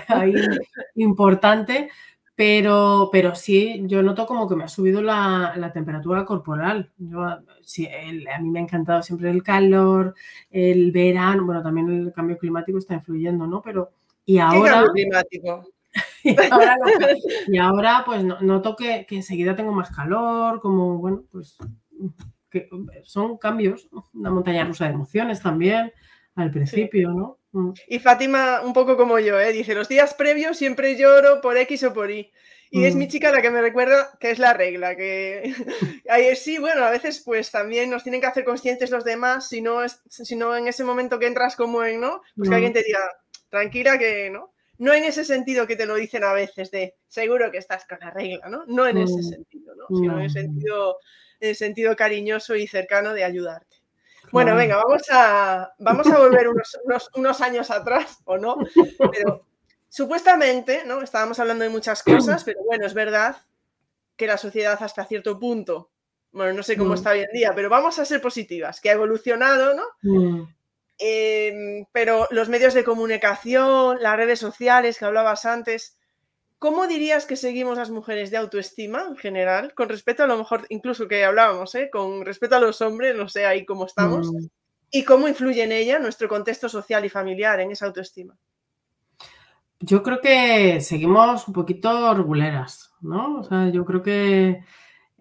importante, 0.94 1.90
pero, 2.40 3.10
pero 3.12 3.34
sí, 3.34 3.82
yo 3.84 4.02
noto 4.02 4.24
como 4.24 4.48
que 4.48 4.56
me 4.56 4.64
ha 4.64 4.68
subido 4.68 5.02
la, 5.02 5.70
temperatura 5.74 6.24
corporal. 6.24 6.90
Yo, 6.96 7.20
sí, 7.60 7.86
a 7.86 8.40
mí 8.40 8.48
me 8.48 8.60
ha 8.60 8.62
encantado 8.62 9.02
siempre 9.02 9.30
el 9.30 9.42
calor, 9.42 10.14
el 10.50 10.90
verano, 10.90 11.44
bueno, 11.44 11.62
también 11.62 11.90
el 11.90 12.12
cambio 12.14 12.38
climático 12.38 12.78
está 12.78 12.94
influyendo, 12.94 13.46
¿no? 13.46 13.60
Pero, 13.60 13.90
y 14.24 14.38
ahora... 14.38 14.62
¿Qué 14.62 14.70
cambio 14.70 14.92
climático? 14.94 15.68
y, 17.46 17.58
ahora, 17.58 18.04
pues 18.06 18.24
noto 18.24 18.74
que, 18.74 19.06
enseguida 19.10 19.54
tengo 19.54 19.72
más 19.72 19.94
calor, 19.94 20.62
como, 20.62 20.96
bueno, 20.96 21.24
pues 21.30 21.58
son 23.04 23.36
cambios, 23.36 23.86
una 24.14 24.30
montaña 24.30 24.64
rusa 24.64 24.86
de 24.86 24.94
emociones 24.94 25.42
también 25.42 25.92
al 26.36 26.50
principio, 26.50 27.10
¿no? 27.10 27.36
Mm. 27.52 27.72
Y 27.88 27.98
Fátima, 27.98 28.60
un 28.62 28.72
poco 28.72 28.96
como 28.96 29.18
yo, 29.18 29.38
¿eh? 29.40 29.52
dice, 29.52 29.74
los 29.74 29.88
días 29.88 30.14
previos 30.14 30.56
siempre 30.56 30.96
lloro 30.96 31.40
por 31.40 31.56
X 31.56 31.84
o 31.84 31.92
por 31.92 32.10
Y. 32.10 32.30
Y 32.72 32.84
es 32.84 32.94
mi 32.94 33.06
mm. 33.06 33.08
chica 33.08 33.32
la 33.32 33.42
que 33.42 33.50
me 33.50 33.60
recuerda 33.60 34.16
que 34.20 34.30
es 34.30 34.38
la 34.38 34.52
regla, 34.52 34.94
que 34.94 35.52
sí, 36.36 36.58
bueno, 36.58 36.84
a 36.84 36.90
veces 36.90 37.20
pues 37.24 37.50
también 37.50 37.90
nos 37.90 38.04
tienen 38.04 38.20
que 38.20 38.28
hacer 38.28 38.44
conscientes 38.44 38.90
los 38.90 39.04
demás, 39.04 39.48
si 39.48 39.60
no, 39.60 39.82
es, 39.82 40.00
si 40.08 40.36
no 40.36 40.56
en 40.56 40.68
ese 40.68 40.84
momento 40.84 41.18
que 41.18 41.26
entras 41.26 41.56
como 41.56 41.84
en, 41.84 42.00
¿no? 42.00 42.22
Pues 42.36 42.48
que 42.48 42.54
alguien 42.54 42.72
te 42.72 42.84
diga, 42.84 43.00
tranquila 43.48 43.98
que, 43.98 44.30
¿no? 44.30 44.52
no 44.80 44.94
en 44.94 45.04
ese 45.04 45.24
sentido 45.24 45.66
que 45.66 45.76
te 45.76 45.84
lo 45.84 45.94
dicen 45.94 46.24
a 46.24 46.32
veces 46.32 46.70
de 46.70 46.96
seguro 47.06 47.50
que 47.50 47.58
estás 47.58 47.84
con 47.86 47.98
la 48.00 48.10
regla, 48.10 48.48
¿no? 48.48 48.64
No 48.66 48.86
en 48.86 48.96
ese 48.96 49.22
sentido, 49.22 49.74
¿no? 49.74 49.86
Sino 49.94 50.16
en 50.16 50.24
el 50.24 50.30
sentido, 50.30 50.96
en 51.38 51.54
sentido 51.54 51.94
cariñoso 51.94 52.56
y 52.56 52.66
cercano 52.66 53.12
de 53.12 53.24
ayudarte. 53.24 53.76
Bueno, 54.32 54.54
venga, 54.54 54.76
vamos 54.76 55.02
a, 55.10 55.74
vamos 55.78 56.06
a 56.06 56.18
volver 56.18 56.46
unos, 57.14 57.40
años 57.40 57.70
atrás, 57.70 58.18
¿o 58.24 58.38
no? 58.38 58.56
Pero 59.12 59.46
supuestamente, 59.88 60.84
¿no? 60.86 61.02
Estábamos 61.02 61.38
hablando 61.38 61.64
de 61.64 61.70
muchas 61.70 62.02
cosas, 62.02 62.44
pero 62.44 62.62
bueno, 62.64 62.86
es 62.86 62.94
verdad 62.94 63.36
que 64.16 64.26
la 64.26 64.36
sociedad 64.36 64.78
hasta 64.80 65.04
cierto 65.04 65.38
punto, 65.38 65.90
bueno, 66.32 66.52
no 66.52 66.62
sé 66.62 66.76
cómo 66.76 66.90
mm. 66.90 66.94
está 66.94 67.10
hoy 67.10 67.20
en 67.20 67.32
día, 67.32 67.52
pero 67.54 67.68
vamos 67.68 67.98
a 67.98 68.04
ser 68.04 68.20
positivas, 68.20 68.80
que 68.80 68.90
ha 68.90 68.94
evolucionado, 68.94 69.74
¿no? 69.74 69.84
Mm. 70.02 70.44
Em, 70.98 71.86
pero 71.92 72.28
los 72.30 72.50
medios 72.50 72.74
de 72.74 72.84
comunicación, 72.84 74.02
las 74.02 74.16
redes 74.16 74.38
sociales 74.38 74.98
que 74.98 75.06
hablabas 75.06 75.46
antes, 75.46 75.98
¿cómo 76.60 76.86
dirías 76.86 77.26
que 77.26 77.34
seguimos 77.34 77.76
las 77.76 77.90
mujeres 77.90 78.30
de 78.30 78.36
autoestima 78.36 79.04
en 79.08 79.16
general? 79.16 79.74
Con 79.74 79.88
respecto 79.88 80.22
a 80.22 80.28
lo 80.28 80.38
mejor, 80.38 80.64
incluso 80.68 81.08
que 81.08 81.24
hablábamos, 81.24 81.74
¿eh? 81.74 81.90
con 81.90 82.24
respecto 82.24 82.54
a 82.54 82.60
los 82.60 82.80
hombres, 82.80 83.16
no 83.16 83.28
sé 83.28 83.44
ahí 83.44 83.66
cómo 83.66 83.86
estamos, 83.86 84.32
mm. 84.32 84.46
y 84.92 85.02
cómo 85.02 85.26
influye 85.26 85.64
en 85.64 85.72
ella 85.72 85.98
nuestro 85.98 86.28
contexto 86.28 86.68
social 86.68 87.04
y 87.04 87.08
familiar 87.08 87.58
en 87.58 87.72
esa 87.72 87.86
autoestima. 87.86 88.36
Yo 89.80 90.04
creo 90.04 90.20
que 90.20 90.80
seguimos 90.80 91.48
un 91.48 91.54
poquito 91.54 92.14
reguleras, 92.14 92.92
¿no? 93.00 93.40
O 93.40 93.42
sea, 93.42 93.68
yo 93.70 93.84
creo 93.84 94.02
que 94.02 94.62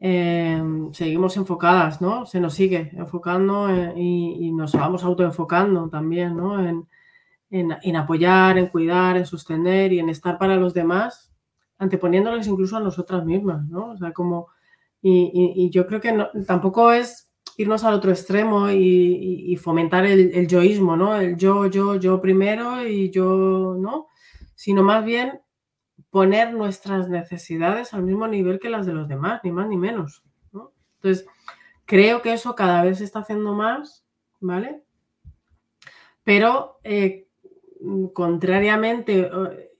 Em, 0.01 0.93
seguimos 0.93 1.35
enfocadas, 1.35 1.99
¿no? 2.01 2.25
Se 2.25 2.39
nos 2.39 2.53
sigue 2.53 2.89
enfocando 2.93 3.69
eh, 3.69 3.93
y, 3.97 4.51
nos 4.51 4.71
vamos 4.73 5.03
autoenfocando 5.03 5.89
también, 5.89 6.37
¿no? 6.37 6.57
En, 7.51 7.95
apoyar, 7.95 8.57
en 8.57 8.67
cuidar, 8.67 9.17
en 9.17 9.25
sostener 9.25 9.91
y 9.91 9.99
en 9.99 10.09
estar 10.09 10.37
para 10.37 10.55
los 10.55 10.73
demás, 10.73 11.28
anteponiéndoles 11.79 12.45
incluso 12.47 12.77
a 12.77 12.81
nosotras 12.81 13.25
mismas, 13.25 13.65
¿no? 13.67 13.91
O 13.91 13.97
sea, 13.97 14.11
como, 14.11 14.49
y, 15.01 15.69
yo 15.71 15.87
creo 15.87 16.01
que 16.01 16.15
tampoco 16.45 16.91
es 16.91 17.33
irnos 17.57 17.83
al 17.83 17.93
otro 17.93 18.11
extremo 18.11 18.69
y, 18.69 19.55
fomentar 19.57 20.05
el, 20.05 20.47
yoísmo, 20.47 20.95
¿no? 20.95 21.15
El 21.15 21.37
yo, 21.37 21.65
yo, 21.67 21.95
yo 21.95 22.21
primero 22.21 22.85
y 22.85 23.09
yo, 23.09 23.75
¿no? 23.79 24.07
Sino 24.55 24.83
más 24.83 25.03
bien 25.03 25.41
poner 26.09 26.53
nuestras 26.53 27.09
necesidades 27.09 27.93
al 27.93 28.03
mismo 28.03 28.27
nivel 28.27 28.59
que 28.59 28.69
las 28.69 28.85
de 28.85 28.93
los 28.93 29.07
demás, 29.07 29.41
ni 29.43 29.51
más 29.51 29.67
ni 29.67 29.77
menos. 29.77 30.23
Entonces, 31.01 31.25
creo 31.85 32.21
que 32.21 32.33
eso 32.33 32.55
cada 32.55 32.83
vez 32.83 32.97
se 32.97 33.05
está 33.05 33.19
haciendo 33.19 33.53
más, 33.53 34.05
¿vale? 34.41 34.83
Pero 36.23 36.79
eh, 36.83 37.27
contrariamente, 38.13 39.29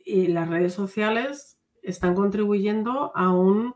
eh, 0.06 0.28
las 0.30 0.48
redes 0.48 0.74
sociales 0.74 1.59
están 1.90 2.16
contribuyendo 2.16 3.12
a 3.16 3.32
un, 3.32 3.74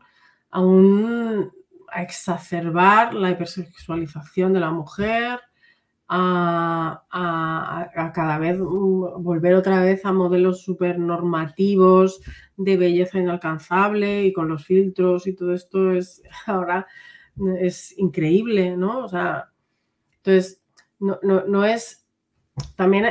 a 0.50 0.60
un 0.60 1.52
a 1.88 2.02
exacerbar 2.02 3.14
la 3.14 3.30
hipersexualización 3.30 4.52
de 4.52 4.60
la 4.60 4.70
mujer, 4.70 5.40
a, 6.08 8.12
cada 8.14 8.38
vez 8.38 8.58
mm, 8.58 9.22
volver 9.22 9.54
otra 9.54 9.80
vez 9.80 10.04
a 10.04 10.12
modelos 10.12 10.62
súper 10.62 10.98
normativos 10.98 12.20
de 12.56 12.76
belleza 12.76 13.18
inalcanzable 13.18 14.24
y 14.24 14.32
con 14.32 14.48
los 14.48 14.64
filtros 14.64 15.26
y 15.26 15.34
todo 15.34 15.54
esto 15.54 15.92
es 15.92 16.22
ahora 16.46 16.86
es 17.60 17.98
increíble, 17.98 18.76
¿no? 18.76 19.04
O 19.04 19.08
sea, 19.08 19.50
entonces, 20.16 20.62
no, 21.00 21.18
no 21.22 21.64
es 21.64 22.06
también 22.76 23.06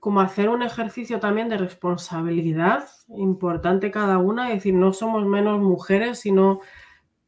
como 0.00 0.20
hacer 0.22 0.48
un 0.48 0.62
ejercicio 0.62 1.20
también 1.20 1.50
de 1.50 1.58
responsabilidad 1.58 2.88
importante 3.08 3.90
cada 3.90 4.18
una, 4.18 4.48
es 4.48 4.56
decir, 4.56 4.74
no 4.74 4.94
somos 4.94 5.26
menos 5.26 5.60
mujeres, 5.60 6.20
sino 6.20 6.60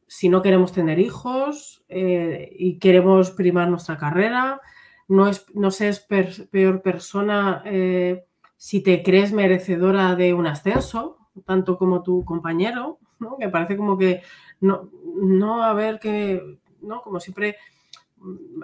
si 0.07 0.27
no 0.27 0.41
queremos 0.41 0.73
tener 0.73 0.99
hijos 0.99 1.85
eh, 1.87 2.49
y 2.57 2.79
queremos 2.79 3.31
primar 3.31 3.69
nuestra 3.69 3.97
carrera, 3.97 4.59
no, 5.07 5.27
es, 5.27 5.45
no 5.53 5.69
seas 5.69 5.99
peor 5.99 6.81
persona 6.81 7.61
eh, 7.65 8.25
si 8.57 8.81
te 8.81 9.03
crees 9.03 9.33
merecedora 9.33 10.15
de 10.15 10.33
un 10.33 10.47
ascenso, 10.47 11.17
tanto 11.45 11.77
como 11.77 12.01
tu 12.01 12.25
compañero, 12.25 12.99
¿no? 13.19 13.37
que 13.37 13.49
parece 13.49 13.77
como 13.77 13.97
que 13.97 14.23
no, 14.61 14.89
no 15.15 15.63
a 15.63 15.73
ver 15.73 15.99
que, 15.99 16.59
¿no? 16.81 17.01
como 17.01 17.19
siempre, 17.19 17.57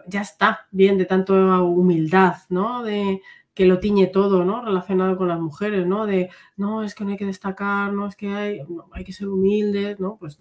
ya 0.08 0.22
está 0.22 0.68
bien 0.72 0.98
de 0.98 1.06
tanto 1.06 1.34
humildad, 1.66 2.38
¿no? 2.50 2.82
De, 2.84 3.22
que 3.60 3.66
lo 3.66 3.82
tiñe 3.82 4.08
todo, 4.08 4.46
¿no? 4.46 4.64
Relacionado 4.64 5.18
con 5.18 5.28
las 5.28 5.42
mujeres, 5.42 5.86
¿no? 5.86 6.06
De, 6.06 6.30
no, 6.56 6.82
es 6.82 6.96
que 6.96 7.04
no 7.04 7.10
hay 7.12 7.18
que 7.18 7.26
destacar, 7.26 7.92
no, 7.92 8.08
es 8.08 8.16
que 8.16 8.30
hay, 8.30 8.62
hay 8.94 9.04
que 9.04 9.12
ser 9.12 9.28
humildes, 9.28 10.00
¿no? 10.00 10.16
Pues 10.18 10.40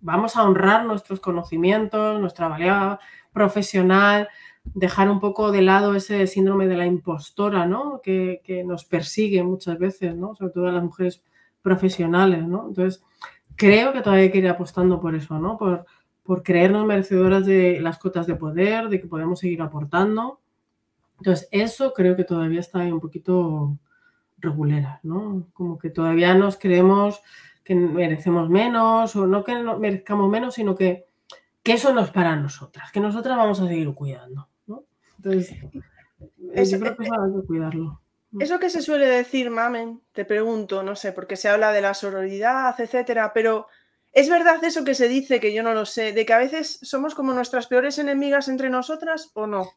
vamos 0.00 0.36
a 0.36 0.44
honrar 0.44 0.86
nuestros 0.86 1.18
conocimientos, 1.18 2.20
nuestra 2.20 2.46
valía 2.46 3.00
profesional, 3.32 4.28
dejar 4.62 5.10
un 5.10 5.18
poco 5.18 5.50
de 5.50 5.62
lado 5.62 5.96
ese 5.96 6.28
síndrome 6.28 6.68
de 6.68 6.76
la 6.76 6.86
impostora, 6.86 7.66
¿no? 7.66 8.00
Que, 8.04 8.40
nos 8.64 8.84
persigue 8.84 9.42
muchas 9.42 9.76
veces, 9.76 10.14
¿no? 10.14 10.36
Sobre 10.36 10.52
todo 10.52 10.68
a 10.68 10.72
las 10.72 10.84
mujeres 10.84 11.24
profesionales, 11.62 12.46
¿no? 12.46 12.68
Entonces, 12.68 13.02
creo 13.56 13.92
que 13.92 14.00
todavía 14.00 14.26
hay 14.26 14.30
que 14.30 14.38
ir 14.38 14.48
apostando 14.48 15.00
por 15.00 15.16
eso, 15.16 15.40
¿no? 15.40 15.58
Por, 15.58 15.86
por 16.22 16.44
creernos 16.44 16.86
merecedoras 16.86 17.44
de 17.46 17.80
las 17.80 17.98
cotas 17.98 18.28
de 18.28 18.36
poder, 18.36 18.90
de 18.90 19.00
que 19.00 19.08
podemos 19.08 19.40
seguir 19.40 19.60
aportando. 19.60 20.38
Entonces, 21.20 21.48
eso 21.52 21.92
creo 21.92 22.16
que 22.16 22.24
todavía 22.24 22.60
está 22.60 22.80
un 22.80 23.00
poquito 23.00 23.78
regulera, 24.38 25.00
¿no? 25.02 25.46
Como 25.52 25.78
que 25.78 25.90
todavía 25.90 26.34
nos 26.34 26.56
creemos 26.56 27.20
que 27.62 27.74
merecemos 27.74 28.48
menos, 28.48 29.14
o 29.14 29.26
no 29.26 29.44
que 29.44 29.54
merezcamos 29.54 30.28
menos, 30.28 30.54
sino 30.54 30.74
que 30.74 31.06
que 31.62 31.72
eso 31.74 31.92
no 31.92 32.00
es 32.02 32.10
para 32.10 32.36
nosotras, 32.36 32.90
que 32.92 33.00
nosotras 33.00 33.36
vamos 33.36 33.60
a 33.60 33.66
seguir 33.66 33.92
cuidando. 33.94 34.48
¿no? 34.66 34.84
Entonces, 35.16 35.52
eh, 36.54 36.64
yo 36.64 36.80
creo 36.80 36.96
que 36.96 37.04
eso 37.04 37.22
hay 37.22 37.40
que 37.40 37.46
cuidarlo. 37.46 38.00
Eso 38.38 38.60
que 38.60 38.70
se 38.70 38.80
suele 38.80 39.06
decir, 39.06 39.50
mamen, 39.50 40.00
te 40.12 40.24
pregunto, 40.24 40.82
no 40.84 40.94
sé, 40.94 41.12
porque 41.12 41.36
se 41.36 41.48
habla 41.48 41.72
de 41.72 41.80
la 41.80 41.94
sororidad, 41.94 42.80
etcétera, 42.80 43.32
pero 43.34 43.66
¿es 44.12 44.30
verdad 44.30 44.62
eso 44.62 44.84
que 44.84 44.94
se 44.94 45.08
dice, 45.08 45.40
que 45.40 45.52
yo 45.52 45.64
no 45.64 45.74
lo 45.74 45.84
sé, 45.84 46.12
de 46.12 46.24
que 46.24 46.32
a 46.32 46.38
veces 46.38 46.78
somos 46.82 47.16
como 47.16 47.32
nuestras 47.32 47.66
peores 47.66 47.98
enemigas 47.98 48.46
entre 48.46 48.70
nosotras 48.70 49.32
o 49.34 49.48
no? 49.48 49.68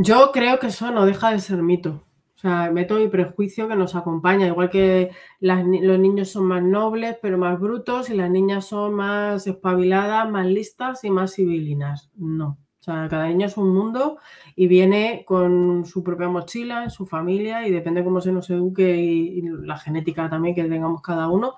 Yo 0.00 0.30
creo 0.32 0.60
que 0.60 0.68
eso 0.68 0.92
no 0.92 1.06
deja 1.06 1.32
de 1.32 1.40
ser 1.40 1.60
mito. 1.60 2.04
O 2.36 2.38
sea, 2.38 2.70
método 2.70 3.00
y 3.02 3.08
prejuicio 3.08 3.66
que 3.66 3.74
nos 3.74 3.96
acompaña, 3.96 4.46
igual 4.46 4.70
que 4.70 5.10
los 5.40 5.98
niños 5.98 6.28
son 6.28 6.44
más 6.44 6.62
nobles, 6.62 7.16
pero 7.20 7.36
más 7.36 7.58
brutos, 7.58 8.08
y 8.08 8.14
las 8.14 8.30
niñas 8.30 8.66
son 8.66 8.94
más 8.94 9.48
espabiladas, 9.48 10.30
más 10.30 10.46
listas 10.46 11.02
y 11.02 11.10
más 11.10 11.34
civilinas. 11.34 12.12
No. 12.14 12.58
O 12.78 12.82
sea, 12.82 13.08
cada 13.10 13.26
niño 13.26 13.46
es 13.46 13.56
un 13.56 13.74
mundo 13.74 14.18
y 14.54 14.68
viene 14.68 15.24
con 15.26 15.84
su 15.84 16.04
propia 16.04 16.28
mochila, 16.28 16.84
en 16.84 16.90
su 16.90 17.04
familia, 17.04 17.66
y 17.66 17.72
depende 17.72 18.04
cómo 18.04 18.20
se 18.20 18.30
nos 18.30 18.48
eduque 18.50 18.96
y, 18.98 19.42
la 19.42 19.78
genética 19.78 20.30
también 20.30 20.54
que 20.54 20.62
tengamos 20.62 21.02
cada 21.02 21.28
uno, 21.28 21.56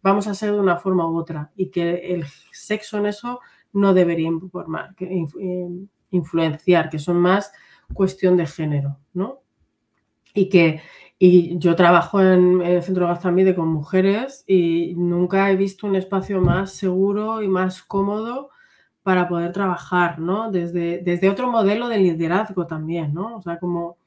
vamos 0.00 0.26
a 0.28 0.34
ser 0.34 0.52
de 0.52 0.60
una 0.60 0.78
forma 0.78 1.06
u 1.10 1.18
otra. 1.18 1.52
Y 1.56 1.70
que 1.70 2.14
el 2.14 2.24
sexo 2.52 2.96
en 2.96 3.04
eso 3.04 3.40
no 3.74 3.92
debería 3.92 4.28
informar, 4.28 4.94
eh, 4.98 5.68
influenciar, 6.10 6.88
que 6.88 6.98
son 6.98 7.18
más 7.18 7.52
cuestión 7.94 8.36
de 8.36 8.46
género, 8.46 8.98
¿no? 9.12 9.42
y 10.34 10.48
que 10.48 10.80
y 11.18 11.56
yo 11.58 11.76
trabajo 11.76 12.20
en, 12.20 12.62
el 12.62 12.82
centro 12.82 13.06
de 13.06 13.12
Gastramide 13.12 13.54
con 13.54 13.68
mujeres 13.68 14.42
y 14.48 14.94
nunca 14.96 15.50
he 15.50 15.56
visto 15.56 15.86
un 15.86 15.94
espacio 15.94 16.40
más 16.40 16.72
seguro 16.72 17.42
y 17.42 17.48
más 17.48 17.82
cómodo 17.82 18.50
para 19.04 19.28
poder 19.28 19.52
trabajar, 19.52 20.18
¿no? 20.18 20.50
Desde, 20.50 20.98
desde 20.98 21.28
otro 21.28 21.48
modelo 21.48 21.88
de 21.88 21.98
liderazgo 21.98 22.66
también, 22.66 23.14
¿no? 23.14 23.36
O 23.36 23.42
sea, 23.42 23.58
como 23.60 23.98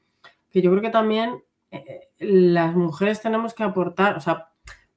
que 0.50 0.60
yo 0.60 0.70
creo 0.70 0.82
que 0.82 0.90
también 0.90 1.42
eh, 1.70 2.00
las 2.18 2.74
mujeres 2.74 3.22
tenemos 3.22 3.54
que 3.54 3.62
aportar, 3.62 4.18
o 4.18 4.20
sea, 4.20 4.50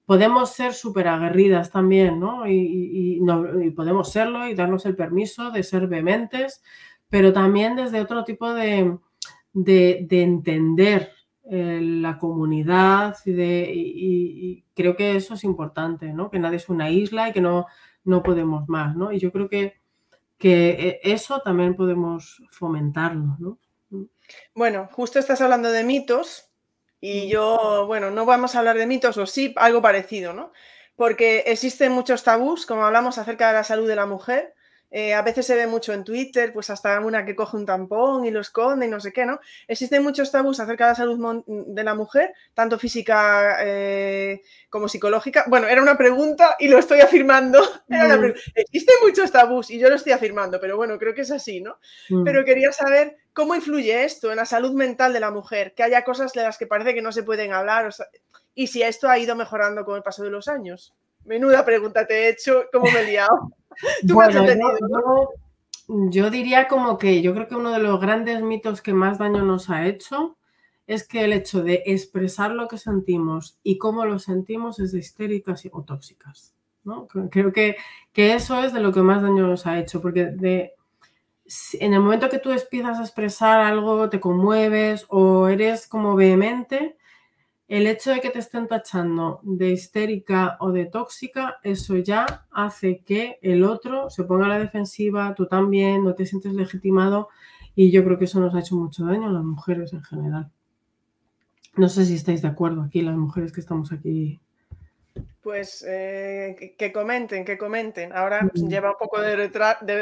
podemos 0.06 0.50
ser 0.50 0.74
súper 0.74 1.08
aguerridas 1.08 1.72
también, 1.72 2.20
¿no? 2.20 2.48
Y, 2.48 3.22
y, 3.22 3.72
podemos 3.72 4.12
serlo 4.12 4.46
y 4.46 4.56
darnos 4.56 4.86
el 4.86 4.96
permiso 4.96 5.52
de 5.52 5.64
ser 5.64 5.88
vehementes, 5.88 6.62
pero 7.10 7.34
también 7.34 7.76
desde 7.76 8.02
otro 8.02 8.24
tipo 8.24 8.54
de, 8.54 8.98
de, 9.54 10.06
de 10.08 10.24
entender 10.24 11.12
eh, 11.52 11.80
la 11.82 12.20
comunidad 12.20 13.18
y, 13.26 13.32
de, 13.32 13.72
y, 13.74 14.66
creo 14.76 14.96
que 14.96 15.16
eso 15.16 15.34
es 15.34 15.44
importante, 15.44 16.14
¿no? 16.14 16.30
Que 16.30 16.38
nadie 16.38 16.58
es 16.58 16.70
una 16.70 16.92
isla 16.92 17.30
y 17.30 17.34
que 17.34 17.42
no, 17.42 17.66
no 18.04 18.22
podemos 18.22 18.70
más, 18.70 18.96
¿no? 18.96 19.12
Y 19.12 19.18
yo 19.18 19.32
creo 19.32 19.50
que, 19.50 19.82
que 20.38 20.70
eh, 20.70 21.00
eso 21.02 21.42
también 21.42 21.76
podemos 21.76 22.44
fomentarlo, 22.52 23.36
¿no? 23.40 23.58
Mm. 23.90 24.04
Bueno, 24.54 24.90
justo 24.92 25.18
estás 25.18 25.42
hablando 25.42 25.72
de 25.72 25.84
mitos 25.84 26.52
y 27.02 27.26
mm. 27.26 27.30
yo, 27.30 27.86
bueno, 27.88 28.12
no 28.12 28.28
vamos 28.28 28.54
a 28.54 28.60
hablar 28.60 28.78
de 28.78 28.86
mitos 28.86 29.18
o 29.18 29.26
sí, 29.26 29.56
algo 29.58 29.82
parecido, 29.82 30.34
¿no? 30.34 30.52
Porque 30.96 31.46
existen 31.48 31.92
muchos 31.94 32.24
tabús, 32.24 32.68
como 32.68 32.86
hablamos 32.86 33.18
acerca 33.18 33.48
de 33.48 33.54
la 33.54 33.64
salud 33.64 33.88
de 33.88 33.96
la 33.96 34.06
mujer, 34.06 34.54
eh, 34.92 35.14
a 35.14 35.22
veces 35.22 35.46
se 35.46 35.56
ve 35.56 35.68
mucho 35.68 35.94
en 35.94 36.04
Twitter, 36.04 36.52
pues 36.52 36.70
hasta 36.70 37.00
una 37.00 37.26
que 37.26 37.36
coge 37.36 37.58
un 37.58 37.66
tampón 37.66 38.26
y 38.26 38.32
lo 38.32 38.40
esconde 38.40 38.88
y 38.88 38.90
no 38.90 39.00
sé 39.00 39.14
qué, 39.14 39.26
¿no? 39.26 39.40
Existen 39.68 40.04
muchos 40.04 40.32
tabús 40.32 40.60
acerca 40.60 40.86
de 40.86 40.92
la 40.92 40.96
salud 40.96 41.44
de 41.46 41.84
la 41.84 41.94
mujer, 41.94 42.34
tanto 42.54 42.80
física 42.80 43.58
eh, 43.62 44.42
como 44.70 44.88
psicológica. 44.88 45.46
Bueno, 45.48 45.68
era 45.68 45.82
una 45.82 45.98
pregunta 45.98 46.56
y 46.60 46.68
lo 46.68 46.80
estoy 46.80 47.02
afirmando. 47.02 47.62
Mm. 47.90 48.34
Existen 48.56 48.96
muchos 49.04 49.32
tabús 49.32 49.72
y 49.72 49.80
yo 49.80 49.90
lo 49.90 49.96
estoy 49.96 50.12
afirmando, 50.14 50.60
pero 50.60 50.78
bueno, 50.78 50.98
creo 50.98 51.14
que 51.14 51.22
es 51.22 51.32
así, 51.32 51.60
¿no? 51.60 51.80
Mm. 52.10 52.24
Pero 52.24 52.46
quería 52.46 52.72
saber 52.72 53.18
cómo 53.34 53.56
influye 53.56 54.04
esto 54.04 54.30
en 54.30 54.38
la 54.38 54.46
salud 54.46 54.74
mental 54.74 55.12
de 55.12 55.20
la 55.20 55.32
mujer, 55.32 55.74
que 55.74 55.84
haya 55.84 56.04
cosas 56.04 56.32
de 56.34 56.44
las 56.44 56.58
que 56.58 56.68
parece 56.68 56.94
que 56.94 57.02
no 57.02 57.12
se 57.12 57.24
pueden 57.24 57.52
hablar 57.52 57.90
y 58.54 58.68
si 58.68 58.84
esto 58.84 59.10
ha 59.10 59.18
ido 59.18 59.36
mejorando 59.36 59.86
con 59.86 59.96
el 59.96 60.04
paso 60.04 60.24
de 60.24 60.30
los 60.30 60.48
años. 60.48 60.94
Menuda 61.30 61.64
pregunta 61.64 62.08
te 62.08 62.26
he 62.26 62.30
hecho, 62.30 62.64
¿cómo 62.74 62.86
me 62.92 63.02
he 63.02 63.06
liado? 63.06 63.54
yo, 65.88 66.32
diría 66.32 66.68
como 66.68 66.98
que 66.98 67.22
yo 67.22 67.36
creo 67.36 67.48
que 67.48 67.56
uno 67.56 67.72
de 67.72 67.78
los 67.78 68.02
grandes 68.02 68.42
mitos 68.42 68.82
que 68.82 68.94
más 68.94 69.20
daño 69.20 69.46
nos 69.46 69.70
ha 69.70 69.86
hecho 69.86 70.40
es 70.88 71.08
que 71.08 71.24
el 71.24 71.34
hecho 71.34 71.62
de 71.62 71.84
expresar 71.86 72.50
lo 72.50 72.68
que 72.68 72.80
sentimos 72.80 73.60
y 73.62 73.78
cómo 73.78 74.06
lo 74.06 74.18
sentimos 74.18 74.80
es 74.80 74.92
de 74.92 74.98
histéricas 74.98 75.70
o 75.72 75.84
tóxicas. 75.84 76.56
¿no? 76.84 77.06
Creo 77.06 77.54
que, 77.54 77.76
que, 78.12 78.34
eso 78.34 78.64
es 78.64 78.74
de 78.74 78.80
lo 78.80 78.92
que 78.92 79.04
más 79.04 79.22
daño 79.22 79.46
nos 79.46 79.68
ha 79.68 79.78
hecho, 79.78 80.02
porque 80.02 80.26
de, 80.26 80.74
en 81.74 81.94
el 81.94 82.00
momento 82.00 82.30
que 82.30 82.40
tú 82.40 82.50
empiezas 82.50 82.98
a 82.98 83.04
expresar 83.04 83.60
algo, 83.60 84.10
te 84.10 84.20
conmueves 84.20 85.06
o 85.10 85.48
eres 85.48 85.88
como 85.88 86.16
vehemente, 86.16 86.98
el 87.70 87.86
hecho 87.86 88.12
de 88.12 88.20
que 88.20 88.32
te 88.32 88.40
estén 88.40 88.68
tachando 88.68 89.40
de 89.44 89.70
histérica 89.70 90.58
o 90.60 90.72
de 90.72 90.86
tóxica, 90.86 91.58
eso 91.64 91.98
ya 91.98 92.48
hace 92.52 93.04
que 93.06 93.38
el 93.44 93.64
otro 93.64 94.10
se 94.10 94.24
ponga 94.24 94.48
a 94.48 94.50
la 94.50 94.58
defensiva, 94.58 95.36
tú 95.36 95.46
también, 95.46 96.04
no 96.04 96.16
te 96.16 96.26
sientes 96.26 96.54
legitimado 96.54 97.30
y 97.76 97.92
yo 97.92 98.04
creo 98.04 98.18
que 98.18 98.26
eso 98.26 98.40
nos 98.40 98.56
ha 98.56 98.60
hecho 98.60 98.76
mucho 98.76 99.06
daño 99.06 99.30
a 99.30 99.32
las 99.32 99.44
mujeres 99.44 99.94
en 99.94 100.04
general. 100.04 100.52
No 101.78 101.90
sé 101.90 102.06
si 102.06 102.16
estáis 102.16 102.42
de 102.42 102.48
acuerdo 102.48 102.82
aquí, 102.82 103.04
las 103.04 103.16
mujeres 103.16 103.52
que 103.52 103.62
estamos 103.62 103.92
aquí 103.92 104.40
pues 105.50 105.84
eh, 105.88 106.76
que, 106.78 106.94
comenten, 106.94 107.44
que 107.44 107.58
comenten. 107.58 108.14
Ahora 108.14 108.48
lleva 108.54 108.92
un 108.92 108.98
poco 109.00 109.20
de, 109.20 109.36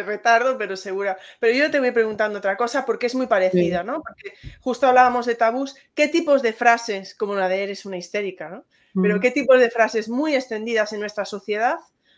retardo, 0.04 0.58
pero 0.58 0.76
segura. 0.76 1.18
Pero 1.40 1.58
yo 1.58 1.72
te 1.72 1.80
voy 1.80 1.92
preguntando 1.92 2.40
otra 2.40 2.58
cosa 2.58 2.86
porque 2.86 3.06
es 3.06 3.16
muy 3.16 3.28
parecida, 3.28 3.82
¿no? 3.82 4.02
Porque 4.02 4.34
justo 4.60 4.88
hablábamos 4.88 5.26
de 5.26 5.36
tabús. 5.36 5.78
¿Qué 5.96 6.10
tipos 6.10 6.42
de 6.42 6.52
frases, 6.52 7.16
como 7.16 7.34
la 7.36 7.48
de 7.48 7.64
eres 7.64 7.86
una 7.86 7.96
histérica, 7.96 8.50
¿no? 8.50 8.66
Pero 9.02 9.22
qué 9.22 9.32
tipos 9.32 9.58
de 9.58 9.70
frases 9.70 10.10
muy 10.10 10.36
extendidas 10.36 10.92
en 10.92 11.00
nuestra 11.00 11.24
sociedad 11.24 11.78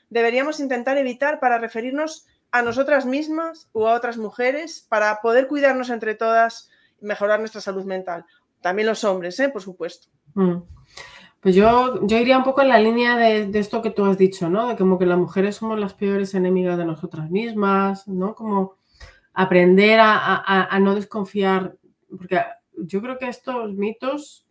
deberíamos 0.09 0.59
intentar 0.59 0.97
evitar 0.97 1.39
para 1.39 1.59
referirnos 1.59 2.25
a 2.49 2.63
nosotras 2.63 3.05
mismas 3.05 3.69
o 3.73 3.87
a 3.87 3.93
otras 3.93 4.17
mujeres 4.17 4.87
para 4.89 5.21
poder 5.21 5.47
cuidarnos 5.47 5.91
entre 5.91 6.15
todas 6.15 6.71
y 6.99 7.05
mejorar 7.05 7.39
nuestra 7.39 7.61
salud 7.61 7.85
mental? 7.85 8.25
También 8.61 8.87
los 8.87 9.03
hombres, 9.03 9.39
¿eh? 9.39 9.49
Por 9.49 9.61
supuesto. 9.61 10.07
Mm. 10.33 10.63
Pues 11.41 11.55
yo, 11.55 12.05
yo 12.05 12.17
iría 12.17 12.37
un 12.37 12.43
poco 12.43 12.61
en 12.61 12.67
la 12.67 12.79
línea 12.79 13.15
de, 13.15 13.49
esto 13.57 13.81
que 13.81 13.91
tú 13.91 14.03
has 14.05 14.17
dicho, 14.17 14.49
¿no? 14.49 14.67
De 14.67 14.75
como 14.75 14.99
que 14.99 15.05
las 15.05 15.17
mujeres 15.17 15.55
somos 15.55 15.79
las 15.79 15.93
peores 15.93 16.33
enemigas 16.33 16.77
de 16.77 16.85
nosotras 16.85 17.29
mismas, 17.29 18.07
¿no? 18.07 18.35
Como 18.35 18.75
aprender 19.33 19.99
a, 20.01 20.77
no 20.81 20.95
desconfiar, 20.95 21.77
porque 22.09 22.41
yo 22.75 23.01
creo 23.01 23.17
que 23.17 23.29
estos 23.29 23.73
mitos 23.73 24.45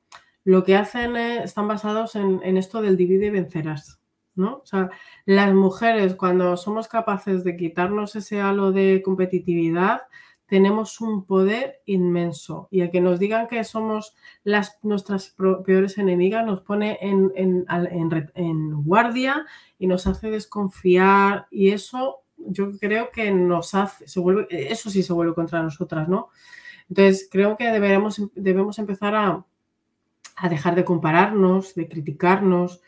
lo 0.45 0.65
que 0.65 0.77
hacen 0.77 1.15
están 1.17 1.69
basados 1.69 2.17
en, 2.17 2.41
en, 2.43 2.57
esto 2.57 2.81
del 2.81 2.97
divide 2.97 3.27
y 3.27 3.31
vencerás, 3.31 4.01
¿no? 4.35 4.61
O 4.63 4.67
sea, 4.67 4.89
las 5.27 5.53
mujeres 5.53 6.15
cuando 6.15 6.57
somos 6.57 6.89
capaces 6.89 7.45
de 7.45 7.57
quitarnos 7.59 8.17
ese 8.17 8.41
halo 8.41 8.73
de 8.73 9.03
competitividad, 9.05 10.03
tenemos 10.49 11.03
un 11.03 11.25
poder 11.25 11.83
inmenso 11.85 12.69
y 12.71 12.81
el 12.81 12.91
que 12.91 13.03
nos 13.03 13.19
digan 13.19 13.49
que 13.49 13.63
somos 13.65 14.15
las, 14.45 14.79
nuestras 14.83 15.37
peores 15.65 15.99
enemigas 15.99 16.45
nos 16.45 16.63
pone 16.63 16.99
en, 17.03 17.33
en, 17.37 18.83
guardia 18.83 19.45
y 19.79 19.87
nos 19.87 20.07
hace 20.07 20.31
desconfiar 20.31 21.47
y 21.51 21.71
eso 21.71 22.23
yo 22.39 22.73
creo 22.79 23.11
que 23.11 23.31
nos 23.31 23.75
hace, 23.75 24.07
eso 24.49 24.91
sí 24.91 25.03
se 25.03 25.13
vuelve 25.13 25.35
contra 25.35 25.63
nosotras, 25.63 26.09
¿no? 26.09 26.31
Entonces 26.89 27.29
creo 27.31 27.59
que 27.59 27.71
deberemos, 27.71 28.23
debemos 28.35 28.79
empezar 28.79 29.15
a, 29.15 29.45
a 30.37 30.49
dejar 30.49 30.75
de 30.75 30.85
compararnos, 30.87 31.75
de 31.75 31.89
criticarnos 31.89 32.81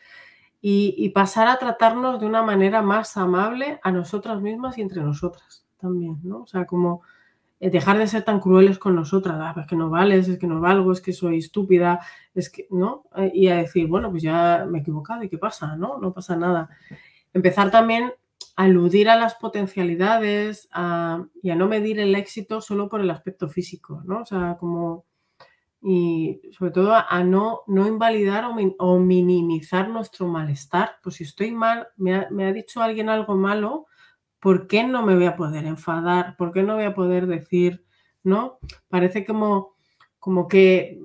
y, 0.61 0.95
y 0.97 1.09
pasar 1.09 1.47
a 1.47 1.59
tratarnos 1.59 2.19
de 2.19 2.25
una 2.25 2.41
manera 2.41 2.81
más 2.81 3.17
amable 3.17 3.79
a 3.83 3.91
nosotras 3.91 4.41
mismas 4.41 4.79
y 4.79 4.81
entre 4.81 5.01
nosotras 5.03 5.63
también, 5.79 6.19
¿no? 6.23 6.41
O 6.41 6.47
sea, 6.47 6.65
como 6.65 7.03
dejar 7.69 7.99
de 7.99 8.07
ser 8.07 8.23
tan 8.23 8.39
crueles 8.39 8.79
con 8.79 8.95
nosotras, 8.95 9.37
ah, 9.39 9.53
es 9.61 9.67
que 9.67 9.75
no 9.75 9.91
vales, 9.91 10.27
es 10.27 10.39
que 10.39 10.47
no 10.47 10.59
valgo, 10.59 10.91
es 10.91 10.99
que 10.99 11.13
soy 11.13 11.37
estúpida, 11.37 11.99
es 12.33 12.49
que, 12.49 12.65
¿no? 12.71 13.03
Eh, 13.15 13.31
y 13.35 13.47
a 13.49 13.57
decir, 13.57 13.85
bueno, 13.85 14.09
pues 14.09 14.23
ya 14.23 14.65
me 14.67 14.79
he 14.79 14.81
equivocado 14.81 15.21
y 15.23 15.29
qué 15.29 15.37
pasa, 15.37 15.75
¿no? 15.75 15.99
No 15.99 16.11
pasa 16.11 16.35
nada. 16.35 16.69
Empezar 17.33 17.69
también 17.69 18.13
a 18.55 18.63
aludir 18.63 19.09
a 19.09 19.15
las 19.15 19.35
potencialidades 19.35 20.69
y 21.43 21.49
a 21.51 21.55
no 21.55 21.67
medir 21.67 21.99
el 21.99 22.15
éxito 22.15 22.61
solo 22.61 22.89
por 22.89 22.99
el 23.01 23.11
aspecto 23.11 23.47
físico, 23.47 24.01
¿no? 24.05 24.21
O 24.21 24.25
sea, 24.25 24.57
como... 24.59 25.05
Y 25.83 26.41
sobre 26.51 26.69
todo 26.69 26.93
a, 26.93 27.23
no, 27.23 27.61
no 27.65 27.87
invalidar 27.87 28.45
o, 28.77 28.99
minimizar 28.99 29.89
nuestro 29.89 30.27
malestar. 30.27 30.97
Pues 31.01 31.15
si 31.15 31.23
estoy 31.23 31.51
mal, 31.51 31.87
me 31.97 32.13
ha, 32.13 32.27
me 32.29 32.45
ha 32.45 32.53
dicho 32.53 32.83
alguien 32.83 33.09
algo 33.09 33.35
malo, 33.35 33.87
¿por 34.41 34.67
qué 34.67 34.83
no 34.83 35.05
me 35.05 35.15
voy 35.15 35.27
a 35.27 35.37
poder 35.37 35.65
enfadar? 35.65 36.35
¿Por 36.35 36.51
qué 36.51 36.63
no 36.63 36.75
voy 36.75 36.83
a 36.83 36.95
poder 36.95 37.27
decir, 37.27 37.85
no? 38.23 38.59
Parece 38.89 39.23
como, 39.23 39.75
como 40.19 40.47
que, 40.47 40.99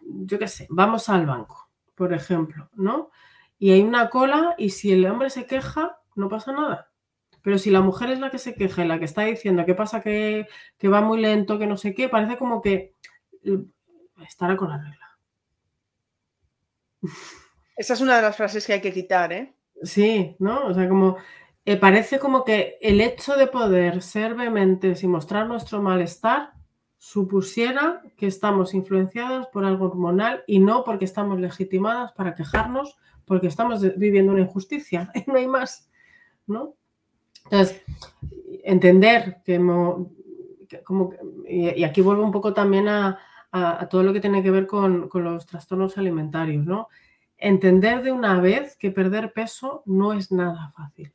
yo 0.00 0.38
qué 0.38 0.48
sé, 0.48 0.66
vamos 0.70 1.08
al 1.08 1.26
banco, 1.26 1.68
por 1.94 2.14
ejemplo, 2.14 2.70
¿no? 2.74 3.10
Y 3.58 3.72
hay 3.72 3.82
una 3.82 4.08
cola 4.08 4.54
y 4.56 4.70
si 4.70 4.92
el 4.92 5.04
hombre 5.06 5.28
se 5.28 5.44
queja, 5.44 5.98
no 6.14 6.28
pasa 6.28 6.52
nada. 6.52 6.90
Pero 7.42 7.58
si 7.58 7.70
la 7.70 7.80
mujer 7.80 8.10
es 8.10 8.20
la 8.20 8.30
que 8.30 8.38
se 8.38 8.54
queja 8.54 8.84
y 8.84 8.88
la 8.88 8.98
que 9.00 9.06
está 9.06 9.22
diciendo 9.22 9.66
qué 9.66 9.74
pasa 9.74 10.00
que, 10.00 10.46
que 10.78 10.88
va 10.88 11.00
muy 11.00 11.20
lento, 11.20 11.58
que 11.58 11.66
no 11.66 11.76
sé 11.76 11.94
qué, 11.94 12.08
parece 12.08 12.36
como 12.36 12.62
que 12.62 12.94
estará 14.24 14.56
con 14.56 14.70
la 14.70 14.78
regla. 14.78 15.18
Esa 17.76 17.94
es 17.94 18.00
una 18.00 18.16
de 18.16 18.22
las 18.22 18.36
frases 18.36 18.64
que 18.64 18.74
hay 18.74 18.80
que 18.80 18.92
quitar, 18.92 19.32
¿eh? 19.32 19.54
Sí, 19.82 20.36
¿no? 20.38 20.66
O 20.66 20.74
sea, 20.74 20.88
como 20.88 21.16
eh, 21.70 21.76
parece 21.76 22.18
como 22.18 22.46
que 22.46 22.78
el 22.80 22.98
hecho 23.02 23.36
de 23.36 23.46
poder 23.46 24.00
ser 24.00 24.34
vehementes 24.34 25.02
y 25.02 25.06
mostrar 25.06 25.46
nuestro 25.46 25.82
malestar 25.82 26.54
supusiera 26.96 28.00
que 28.16 28.26
estamos 28.26 28.72
influenciadas 28.72 29.48
por 29.48 29.66
algo 29.66 29.84
hormonal 29.84 30.44
y 30.46 30.60
no 30.60 30.82
porque 30.82 31.04
estamos 31.04 31.38
legitimadas 31.38 32.12
para 32.12 32.34
quejarnos 32.34 32.96
porque 33.26 33.48
estamos 33.48 33.82
viviendo 33.98 34.32
una 34.32 34.40
injusticia, 34.40 35.12
no 35.26 35.34
hay 35.34 35.46
más, 35.46 35.90
¿no? 36.46 36.72
Entonces, 37.44 37.82
entender 38.64 39.42
que, 39.44 39.58
como, 40.82 41.12
y, 41.46 41.84
aquí 41.84 42.00
vuelvo 42.00 42.24
un 42.24 42.32
poco 42.32 42.54
también 42.54 42.88
a, 42.88 43.18
todo 43.90 44.02
lo 44.02 44.14
que 44.14 44.20
tiene 44.20 44.42
que 44.42 44.50
ver 44.50 44.66
con, 44.66 45.10
con, 45.10 45.22
los 45.22 45.44
trastornos 45.44 45.98
alimentarios, 45.98 46.64
¿no? 46.64 46.88
Entender 47.36 48.02
de 48.02 48.10
una 48.10 48.40
vez 48.40 48.74
que 48.74 48.90
perder 48.90 49.34
peso 49.34 49.82
no 49.84 50.14
es 50.14 50.32
nada 50.32 50.72
fácil, 50.74 51.12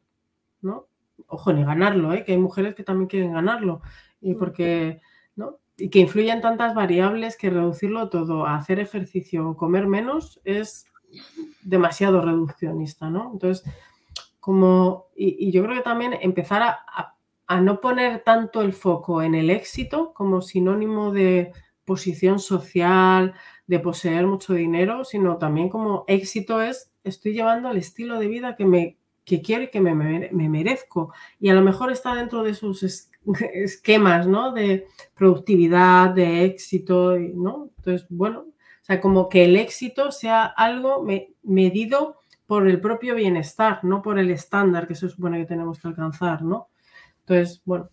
¿no? 0.63 0.87
Ojo, 1.27 1.53
ni 1.53 1.63
ganarlo, 1.63 2.13
¿eh? 2.13 2.23
que 2.23 2.33
hay 2.33 2.37
mujeres 2.37 2.75
que 2.75 2.83
también 2.83 3.07
quieren 3.07 3.33
ganarlo, 3.33 3.81
y 4.21 4.33
porque, 4.35 5.01
¿no? 5.35 5.59
Y 5.77 5.89
que 5.89 5.99
influyen 5.99 6.41
tantas 6.41 6.73
variables 6.75 7.37
que 7.37 7.49
reducirlo 7.49 8.09
todo 8.09 8.45
a 8.45 8.55
hacer 8.55 8.79
ejercicio 8.79 9.49
o 9.49 9.57
comer 9.57 9.87
menos 9.87 10.39
es 10.43 10.85
demasiado 11.63 12.21
reduccionista, 12.21 13.09
¿no? 13.09 13.31
Entonces, 13.33 13.63
como, 14.39 15.07
y, 15.15 15.51
yo 15.51 15.63
creo 15.63 15.77
que 15.77 15.83
también 15.83 16.15
empezar 16.21 16.61
a, 16.63 17.15
no 17.61 17.79
poner 17.81 18.23
tanto 18.23 18.61
el 18.61 18.73
foco 18.73 19.21
en 19.21 19.35
el 19.35 19.51
éxito 19.51 20.11
como 20.13 20.41
sinónimo 20.41 21.11
de 21.11 21.53
posición 21.85 22.39
social, 22.39 23.35
de 23.67 23.79
poseer 23.79 24.25
mucho 24.25 24.53
dinero, 24.53 25.05
sino 25.05 25.37
también 25.37 25.69
como 25.69 26.03
éxito 26.07 26.61
es, 26.61 26.91
estoy 27.03 27.33
llevando 27.33 27.69
el 27.69 27.77
estilo 27.77 28.17
de 28.17 28.27
vida 28.27 28.55
que 28.55 28.65
me 28.65 28.97
que 29.25 29.41
quiero 29.41 29.63
y 29.63 29.69
que 29.69 29.81
me, 29.81 29.95
me, 29.95 30.49
merezco. 30.49 31.13
Y 31.39 31.49
a 31.49 31.53
lo 31.53 31.61
mejor 31.61 31.91
está 31.91 32.15
dentro 32.15 32.43
de 32.43 32.53
sus 32.53 32.83
esquemas, 33.53 34.27
¿no? 34.27 34.51
De 34.51 34.87
productividad, 35.13 36.09
de 36.09 36.45
éxito, 36.45 37.17
¿no? 37.17 37.69
Entonces, 37.77 38.07
bueno, 38.09 38.39
o 38.39 38.85
sea, 38.85 38.99
como 38.99 39.29
que 39.29 39.45
el 39.45 39.55
éxito 39.55 40.11
sea 40.11 40.45
algo 40.45 41.05
medido 41.41 42.19
por 42.45 42.67
el 42.67 42.81
propio 42.81 43.15
bienestar, 43.15 43.79
no 43.83 44.01
por 44.01 44.19
el 44.19 44.29
estándar 44.29 44.87
que 44.87 44.95
se 44.95 45.09
supone 45.09 45.39
que 45.39 45.45
tenemos 45.45 45.79
que 45.79 45.87
alcanzar, 45.87 46.41
¿no? 46.41 46.69
Entonces, 47.19 47.61
bueno, 47.63 47.89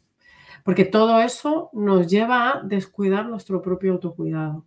porque 0.64 0.84
todo 0.84 1.20
eso 1.20 1.70
nos 1.72 2.08
lleva 2.08 2.50
a 2.50 2.62
descuidar 2.62 3.26
nuestro 3.26 3.62
propio 3.62 3.92
autocuidado. 3.92 4.66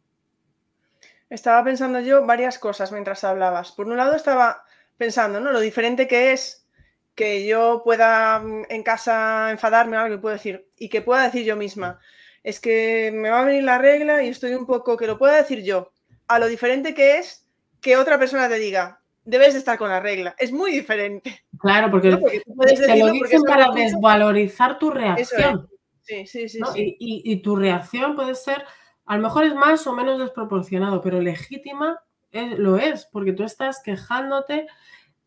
Estaba 1.30 1.64
pensando 1.64 2.00
yo 2.00 2.26
varias 2.26 2.58
cosas 2.60 2.92
mientras 2.92 3.24
hablabas. 3.24 3.72
Por 3.72 3.88
un 3.88 3.98
lado 3.98 4.16
estaba 4.16 4.64
pensando, 4.98 5.40
¿no? 5.40 5.52
Lo 5.52 5.60
diferente 5.60 6.08
que 6.08 6.34
es 6.34 6.68
que 7.16 7.46
yo 7.46 7.82
pueda 7.84 8.40
mm, 8.40 8.66
en 8.70 8.84
casa 8.84 9.52
enfadarme 9.52 9.98
o 9.98 10.00
algo 10.02 10.16
y 10.16 10.20
puedo 10.20 10.34
decir, 10.34 10.68
y 10.78 10.90
que 10.90 11.02
pueda 11.02 11.24
decir 11.24 11.46
yo 11.46 11.56
misma, 11.56 12.00
es 12.44 12.60
que 12.60 13.12
me 13.14 13.30
va 13.30 13.42
a 13.42 13.46
venir 13.46 13.64
la 13.64 13.78
regla 13.78 14.24
y 14.24 14.30
estoy 14.30 14.54
un 14.54 14.66
poco, 14.66 14.98
que 14.98 15.08
lo 15.08 15.18
pueda 15.18 15.38
decir 15.38 15.64
yo, 15.64 15.92
a 16.28 16.40
lo 16.40 16.48
diferente 16.48 16.94
que 16.94 17.18
es 17.20 17.48
que 17.82 17.98
otra 17.98 18.18
persona 18.18 18.50
te 18.50 18.56
diga, 18.56 19.02
debes 19.26 19.54
de 19.54 19.60
estar 19.60 19.78
con 19.78 19.90
la 19.90 20.00
regla. 20.00 20.36
Es 20.38 20.52
muy 20.52 20.72
diferente. 20.72 21.44
Claro, 21.60 21.92
porque, 21.92 22.10
te 22.10 22.98
lo 22.98 23.12
dicen 23.12 23.42
para 23.44 23.72
desvalorizar 23.72 24.80
tu 24.80 24.90
reacción. 24.90 25.70
Sí, 26.02 26.26
sí, 26.26 26.50
sí, 26.50 26.60
Y, 26.76 27.42
tu 27.42 27.56
reacción 27.56 28.16
puede 28.16 28.36
ser, 28.36 28.64
a 29.06 29.16
lo 29.16 29.24
mejor 29.24 29.46
es 29.46 29.56
más 29.56 29.88
o 29.88 29.94
menos 29.94 30.20
desproporcionado, 30.20 31.02
pero 31.02 31.22
legítima 31.22 32.02
lo 32.34 32.78
es, 32.78 33.06
porque 33.06 33.34
tú 33.34 33.44
estás 33.44 33.82
quejándote 33.82 34.68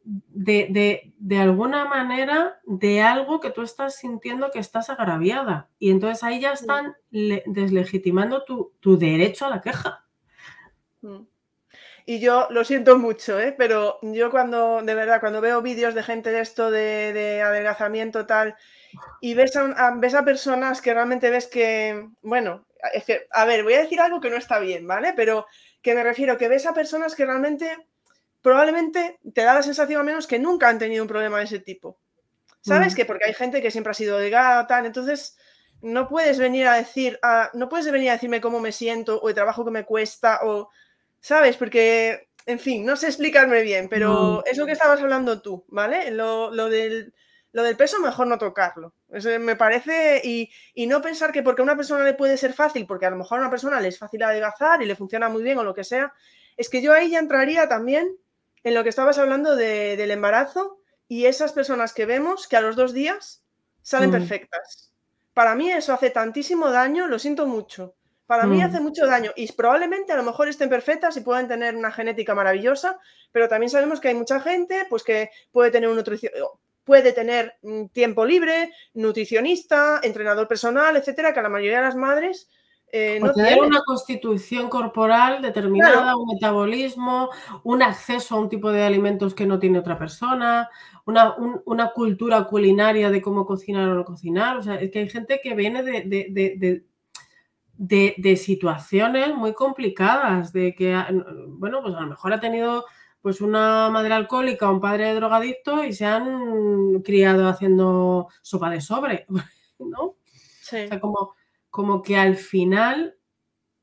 de, 0.05 1.13
alguna 1.41 1.85
manera 1.85 2.61
de 2.65 3.03
algo 3.03 3.41
que 3.41 3.51
tú 3.51 3.63
estás 3.63 3.97
sintiendo 3.97 4.51
que 4.51 4.59
estás 4.59 4.91
agraviada. 4.91 5.69
Y 5.79 5.91
entonces 5.91 6.23
ahí 6.23 6.41
ya 6.41 6.53
están 6.53 6.97
deslegitimando 7.11 8.45
tu, 8.45 8.73
tu 8.81 8.99
derecho 8.99 9.47
a 9.47 9.51
la 9.51 9.61
queja. 9.61 10.05
Mm. 11.03 11.23
Y 12.09 12.21
yo 12.21 12.47
lo 12.51 12.65
siento 12.65 12.97
mucho, 12.99 13.41
¿eh? 13.41 13.53
pero 13.59 13.99
yo 14.01 14.31
cuando, 14.31 14.81
de 14.81 14.95
verdad, 14.95 15.19
cuando 15.19 15.41
veo 15.41 15.61
vídeos 15.61 15.93
de 15.93 16.05
gente 16.05 16.31
de 16.31 16.41
esto, 16.41 16.71
de, 16.71 17.43
adelgazamiento 17.45 18.27
tal, 18.27 18.55
y 19.21 19.35
ves 19.35 19.57
a, 19.57 19.93
ves 19.97 20.15
a 20.15 20.25
personas 20.25 20.81
que 20.81 20.95
realmente 20.95 21.31
ves 21.31 21.49
que, 21.49 22.09
bueno, 22.23 22.65
es 22.93 23.05
que, 23.05 23.27
a 23.33 23.45
ver, 23.45 23.65
voy 23.65 23.75
a 23.75 23.83
decir 23.83 24.01
algo 24.01 24.21
que 24.21 24.31
no 24.31 24.37
está 24.37 24.61
bien, 24.61 24.87
¿vale? 24.87 25.15
Pero 25.17 25.47
que 25.87 25.95
me 25.95 26.03
refiero 26.03 26.37
que 26.37 26.49
ves 26.49 26.67
a 26.67 26.75
personas 26.75 27.15
que 27.15 27.25
realmente 27.25 27.71
probablemente 28.43 29.21
te 29.33 29.43
da 29.43 29.55
la 29.55 29.63
sensación 29.63 30.01
al 30.01 30.07
menos 30.07 30.27
que 30.27 30.41
nunca 30.41 30.69
han 30.69 30.81
tenido 30.81 31.05
un 31.05 31.09
problema 31.09 31.39
de 31.39 31.45
ese 31.45 31.61
tipo. 31.61 32.01
¿Sabes? 32.61 32.95
Mm. 32.95 32.97
Que 32.97 33.05
porque 33.05 33.27
hay 33.27 33.35
gente 33.35 33.63
que 33.63 33.71
siempre 33.71 33.93
ha 33.93 33.95
sido 33.95 34.19
delgada, 34.19 34.67
tal, 34.67 34.85
entonces 34.85 35.39
no 35.83 36.09
puedes 36.09 36.41
venir 36.41 36.67
a 36.67 36.75
decir, 36.75 37.21
no 37.55 37.69
puedes 37.69 37.89
venir 37.93 38.11
a 38.11 38.15
decirme 38.15 38.41
cómo 38.41 38.59
me 38.59 38.73
siento 38.73 39.21
o 39.21 39.29
el 39.29 39.37
trabajo 39.37 39.65
que 39.65 39.71
me 39.71 39.85
cuesta 39.85 40.41
o 40.43 40.71
¿sabes? 41.21 41.57
Porque, 41.57 42.31
en 42.47 42.59
fin, 42.59 42.85
no 42.85 42.97
sé 42.97 43.07
explicarme 43.07 43.63
bien, 43.63 43.89
pero 43.89 44.45
es 44.45 44.59
lo 44.59 44.67
que 44.67 44.73
estabas 44.73 45.01
hablando 45.01 45.41
tú, 45.41 45.65
¿vale? 45.69 46.11
Lo, 46.11 46.51
del, 46.69 47.15
lo 47.57 47.63
del 47.63 47.75
peso 47.75 47.99
mejor 48.01 48.27
no 48.27 48.37
tocarlo. 48.37 48.93
Eso 49.09 49.31
me 49.41 49.57
parece, 49.57 50.21
y, 50.23 50.51
no 50.87 51.01
pensar 51.01 51.33
que 51.33 51.43
porque 51.43 51.63
a 51.63 51.65
una 51.65 51.75
persona 51.75 52.05
le 52.05 52.13
puede 52.13 52.37
ser 52.37 52.53
fácil, 52.53 52.87
porque 52.87 53.07
a 53.07 53.11
lo 53.11 53.17
mejor 53.17 53.39
a 53.39 53.41
una 53.41 53.51
persona 53.51 53.81
le 53.81 53.89
es 53.89 53.99
fácil 53.99 54.23
adelgazar 54.25 54.83
y 54.83 54.85
le 54.85 54.95
funciona 54.95 55.31
muy 55.31 55.43
bien 55.43 55.57
o 55.57 55.65
lo 55.65 55.75
que 55.75 55.83
sea, 55.83 56.13
es 56.59 56.69
que 56.69 56.83
yo 56.83 56.93
ahí 56.93 57.13
ya 57.13 57.19
entraría 57.19 57.67
también 57.67 58.15
en 58.63 58.75
lo 58.75 58.83
que 58.83 58.91
estabas 58.91 59.17
hablando 59.17 59.57
del 59.57 60.11
embarazo 60.11 60.81
y 61.09 61.25
esas 61.25 61.55
personas 61.55 61.95
que 61.95 62.05
vemos 62.05 62.47
que 62.47 62.59
a 62.59 62.61
los 62.61 62.77
dos 62.77 62.93
días 62.93 63.43
salen 63.81 64.11
perfectas. 64.11 64.93
Para 65.33 65.55
mí 65.55 65.73
eso 65.73 65.95
hace 65.95 66.11
tantísimo 66.11 66.71
daño, 66.71 67.07
lo 67.07 67.19
siento 67.19 67.47
mucho. 67.47 67.95
Para 68.27 68.45
mí 68.45 68.59
mm. 68.59 68.67
hace 68.67 68.81
mucho 68.81 69.07
daño 69.07 69.33
y 69.35 69.51
probablemente 69.53 70.13
a 70.13 70.17
lo 70.17 70.25
mejor 70.25 70.49
estén 70.49 70.69
perfectas 70.69 71.17
y 71.17 71.23
puedan 71.23 71.49
tener 71.49 71.75
una 71.75 71.91
genética 71.91 72.35
maravillosa, 72.35 72.99
pero 73.33 73.49
también 73.49 73.71
sabemos 73.71 73.99
que 73.99 74.09
hay 74.09 74.15
mucha 74.15 74.41
gente 74.41 74.85
pues 74.91 75.03
que 75.03 75.31
puede 75.53 75.71
tener 75.71 75.89
un 75.89 75.99
puede 76.87 77.13
tener 77.13 77.57
mm, 77.63 77.89
tiempo 77.89 78.25
libre, 78.25 78.73
nutricionista, 78.95 80.01
entrenador 80.03 80.49
personal, 80.49 80.97
etcétera, 80.97 81.35
que 81.35 81.41
a 81.41 81.43
la 81.43 81.51
mayoría 81.51 81.79
de 81.79 81.85
las 81.85 81.97
madres 81.97 82.49
eh, 82.93 83.19
no 83.21 83.33
tener 83.33 83.61
una 83.61 83.83
constitución 83.85 84.71
corporal 84.71 85.43
determinada, 85.43 86.17
un 86.17 86.29
metabolismo, 86.33 87.31
un 87.65 87.83
acceso 87.83 88.37
a 88.37 88.41
un 88.41 88.49
tipo 88.49 88.71
de 88.71 88.85
alimentos 88.85 89.35
que 89.35 89.45
no 89.45 89.59
tiene 89.59 89.81
otra 89.81 89.99
persona, 89.99 90.71
una, 91.05 91.91
cultura 91.93 92.45
culinaria 92.45 93.11
de 93.11 93.21
cómo 93.21 93.45
cocinar 93.45 93.89
o 93.89 93.95
no 93.95 94.05
cocinar. 94.05 94.57
O 94.57 94.63
sea, 94.63 94.77
es 94.77 94.91
que 94.93 95.01
hay 95.01 95.11
gente 95.11 95.41
que 95.43 95.55
viene 95.55 95.83
de 95.83 96.85
de, 97.79 98.37
situaciones 98.37 99.35
muy 99.35 99.53
complicadas, 99.53 100.53
de 100.53 100.75
que, 100.75 100.97
bueno, 101.49 101.83
pues 101.83 101.95
a 101.95 102.01
lo 102.01 102.07
mejor 102.09 102.33
ha 102.33 102.41
tenido 102.41 102.85
pues 103.27 103.41
una 103.41 103.91
madre 103.91 104.15
alcohólica 104.15 104.71
o 104.71 104.75
un 104.75 104.81
padre 104.81 105.13
drogadicto 105.13 105.83
y 105.83 105.93
se 105.93 106.07
han 106.07 107.03
criado 107.03 107.49
haciendo 107.49 108.29
sopa 108.41 108.71
de 108.71 108.81
sobre, 108.81 109.27
¿no? 109.81 110.15
Sí. 110.63 110.85
O 110.85 110.87
sea, 110.87 111.01
como, 111.01 111.35
como 111.69 112.03
que 112.03 112.17
al 112.17 112.37
final 112.37 113.19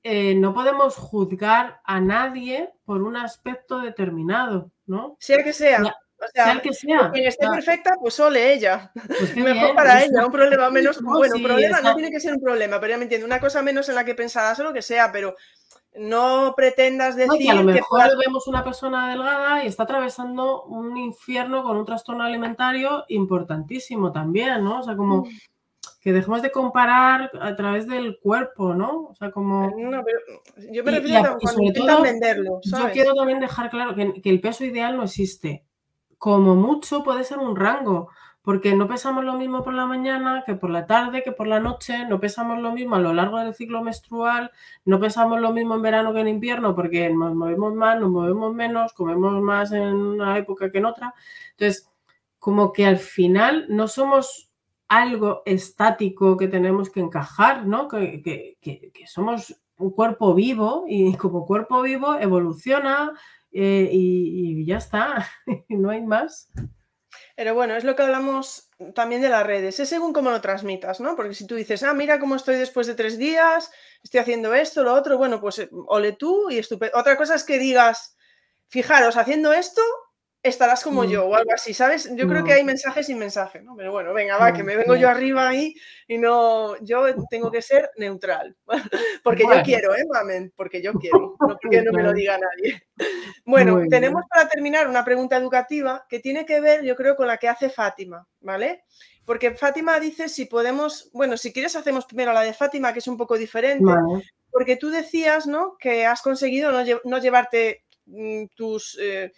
eh, 0.02 0.34
no 0.34 0.54
podemos 0.54 0.96
juzgar 0.96 1.82
a 1.84 2.00
nadie 2.00 2.72
por 2.86 3.04
un 3.04 3.18
aspecto 3.18 3.80
determinado, 3.80 4.72
¿no? 4.86 5.18
Sea 5.20 5.44
que 5.44 5.52
sea. 5.52 5.82
O 5.82 6.28
sea, 6.34 6.62
que 6.62 6.72
sea. 6.72 7.12
Quien 7.12 7.26
esté 7.26 7.46
perfecta, 7.46 7.96
pues 8.00 8.14
sole 8.14 8.54
ella. 8.54 8.94
Pues 9.20 9.36
Mejor 9.36 9.76
para 9.76 10.06
ella, 10.06 10.26
un 10.26 10.32
problema 10.32 10.70
menos. 10.70 11.02
bueno, 11.02 11.36
un 11.36 11.44
problema 11.44 11.82
no 11.82 11.96
tiene 11.96 12.12
que 12.12 12.22
ser 12.22 12.36
un 12.36 12.42
problema, 12.42 12.80
pero 12.80 12.92
ya 12.92 12.98
me 12.98 13.04
entiendo. 13.04 13.28
Una 13.28 13.42
cosa 13.42 13.62
menos 13.62 13.90
en 13.90 13.96
la 13.96 14.06
que 14.06 14.16
pensadas 14.16 14.58
o 14.62 14.64
lo 14.64 14.72
que 14.72 14.82
sea, 14.82 15.12
pero 15.12 15.36
no 15.96 16.54
pretendas 16.56 17.16
decir. 17.16 17.52
a 17.52 17.56
lo 17.56 17.64
mejor 17.64 18.18
vemos 18.18 18.48
una 18.48 18.64
persona 18.64 19.10
delgada 19.10 19.64
y 19.64 19.68
está 19.68 19.84
atravesando 19.84 20.64
un 20.64 20.98
infierno 20.98 21.64
con 21.64 21.78
un 21.78 21.86
trastorno 21.86 22.24
alimentario 22.24 23.06
importantísimo 23.10 24.12
también, 24.12 24.64
¿no? 24.64 24.80
O 24.80 24.84
sea, 24.84 24.96
como. 24.96 25.24
Mm. 25.24 25.30
que 26.02 26.12
dejemos 26.12 26.42
de 26.42 26.52
comparar 26.52 27.32
a 27.40 27.56
través 27.56 27.88
del 27.88 28.20
cuerpo, 28.20 28.74
¿no? 28.74 29.08
O 29.12 29.16
sea, 29.16 29.32
como... 29.32 29.72
No, 29.78 30.04
pero 30.04 30.20
yo 30.72 30.84
me 30.84 30.92
refiero 30.92 31.32
a, 31.32 31.38
cuando 31.38 32.02
venderlo, 32.02 32.60
Yo 32.62 32.92
quiero 32.92 33.14
también 33.14 33.40
dejar 33.40 33.70
claro 33.70 33.96
que, 33.96 34.22
el 34.22 34.42
peso 34.42 34.66
ideal 34.66 34.98
no 34.98 35.04
existe 35.04 35.64
como 36.18 36.56
mucho 36.56 37.04
puede 37.04 37.26
ser 37.26 37.38
un 37.38 37.54
rango, 37.54 38.10
porque 38.44 38.76
no 38.76 38.88
pesamos 38.90 39.24
lo 39.24 39.34
mismo 39.36 39.64
por 39.64 39.74
la 39.74 39.86
mañana 39.86 40.44
que 40.46 40.56
por 40.56 40.70
la 40.70 40.86
tarde, 40.86 41.24
que 41.24 41.32
por 41.32 41.48
la 41.48 41.62
noche, 41.62 42.06
no 42.10 42.20
pesamos 42.20 42.60
lo 42.60 42.74
mismo 42.74 42.96
a 42.96 43.00
lo 43.00 43.14
largo 43.14 43.40
del 43.40 43.56
ciclo 43.56 43.82
menstrual, 43.82 44.52
no 44.84 45.00
pesamos 45.00 45.40
lo 45.40 45.54
mismo 45.54 45.76
en 45.76 45.82
verano 45.82 46.14
que 46.14 46.20
en 46.20 46.28
invierno, 46.28 46.76
porque 46.76 47.10
nos 47.10 47.34
movemos 47.34 47.74
más, 47.74 48.00
nos 48.00 48.12
movemos 48.12 48.54
menos, 48.54 48.92
comemos 48.92 49.42
más 49.42 49.72
en 49.72 49.96
una 49.96 50.38
época 50.38 50.70
que 50.72 50.80
en 50.80 50.86
otra. 50.86 51.14
Entonces, 51.52 51.90
como 52.38 52.74
que 52.74 52.86
al 52.86 52.98
final 52.98 53.66
no 53.70 53.88
somos 53.88 54.52
algo 54.90 55.42
estático 55.46 56.36
que 56.36 56.50
tenemos 56.50 56.90
que 56.90 57.00
encajar, 57.00 57.66
¿no? 57.66 57.88
Que, 57.88 58.58
somos 59.08 59.56
un 59.78 59.92
cuerpo 59.92 60.34
vivo 60.34 60.84
y 60.88 61.16
como 61.16 61.46
cuerpo 61.46 61.82
vivo 61.82 62.16
evoluciona 62.16 63.14
eh, 63.54 63.90
y, 63.90 64.66
ya 64.66 64.78
está, 64.78 65.26
no 65.70 65.92
hay 65.92 66.02
más. 66.02 66.52
Pero 67.36 67.56
bueno, 67.56 67.76
es 67.76 67.84
lo 67.84 67.96
que 67.96 68.04
hablamos 68.04 68.70
también 68.94 69.22
de 69.22 69.30
las 69.30 69.46
redes, 69.46 69.80
es 69.80 69.90
según 69.90 70.14
cómo 70.14 70.30
lo 70.30 70.42
transmitas, 70.42 71.00
¿no? 71.00 71.16
Porque 71.16 71.34
si 71.34 71.48
tú 71.48 71.56
dices, 71.56 71.82
ah, 71.84 71.94
mira 71.94 72.20
cómo 72.20 72.36
estoy 72.36 72.56
después 72.56 72.86
de 72.86 72.94
tres 72.94 73.18
días, 73.18 73.72
estoy 74.04 74.20
haciendo 74.20 74.54
esto, 74.54 74.84
lo 74.84 74.94
otro, 74.94 75.18
bueno, 75.18 75.42
pues 75.42 75.60
eh, 75.60 75.70
ole 75.88 76.14
tú 76.14 76.52
y 76.52 76.60
estupendo. 76.60 76.98
Otra 76.98 77.18
cosa 77.18 77.36
es 77.36 77.44
que 77.44 77.58
digas, 77.58 78.16
fijaros, 78.68 79.18
haciendo 79.18 79.52
esto, 79.52 79.82
estarás 80.44 80.84
como 80.84 81.04
mm. 81.04 81.08
yo 81.08 81.26
o 81.26 81.36
algo 81.36 81.54
así, 81.54 81.74
¿sabes? 81.74 82.10
Yo 82.16 82.28
creo 82.28 82.44
que 82.44 82.52
hay 82.52 82.66
mensajes 82.66 83.08
sin 83.08 83.18
mensaje, 83.18 83.62
¿no? 83.62 83.78
Pero 83.78 83.94
bueno, 83.94 84.14
venga, 84.14 84.38
va, 84.38 84.52
que 84.52 84.62
me 84.62 84.76
vengo 84.76 84.98
yo 84.98 85.08
arriba 85.08 85.48
ahí 85.48 85.74
y 86.06 86.18
no, 86.18 86.78
yo 86.84 87.06
tengo 87.30 87.50
que 87.50 87.62
ser 87.62 87.90
neutral, 87.96 88.56
porque 89.24 89.44
yo 89.44 89.64
quiero, 89.64 89.96
¿eh, 89.96 90.04
mamen? 90.12 90.52
Porque 90.56 90.82
yo 90.82 90.94
quiero, 90.94 91.38
no 91.40 91.58
porque 91.62 91.82
no 91.82 91.94
me 91.94 92.04
lo 92.04 92.14
diga 92.14 92.38
nadie. 92.38 92.84
Bueno, 93.46 93.82
tenemos 93.90 94.24
para 94.30 94.48
terminar 94.48 94.88
una 94.88 95.04
pregunta 95.04 95.36
educativa 95.36 96.06
que 96.08 96.20
tiene 96.20 96.46
que 96.46 96.62
ver, 96.62 96.84
yo 96.84 96.96
creo, 96.96 97.16
con 97.16 97.28
la 97.28 97.38
que 97.38 97.50
hace 97.50 97.70
Fátima, 97.70 98.26
¿vale? 98.40 98.86
Porque 99.26 99.52
Fátima 99.52 100.00
dice 100.00 100.30
si 100.30 100.46
podemos, 100.46 101.10
bueno, 101.12 101.36
si 101.36 101.52
quieres 101.52 101.76
hacemos 101.76 102.06
primero 102.06 102.32
la 102.32 102.42
de 102.42 102.54
Fátima, 102.54 102.94
que 102.94 103.00
es 103.00 103.08
un 103.08 103.18
poco 103.18 103.38
diferente, 103.38 103.92
porque 104.50 104.78
tú 104.78 104.92
decías, 104.92 105.46
¿no? 105.46 105.76
Que 105.78 106.06
has 106.06 106.22
conseguido 106.22 106.72
no, 106.72 107.18
llevarte 107.18 107.84
mm, 108.06 108.46
tus... 108.56 108.98
Eh, 109.02 109.34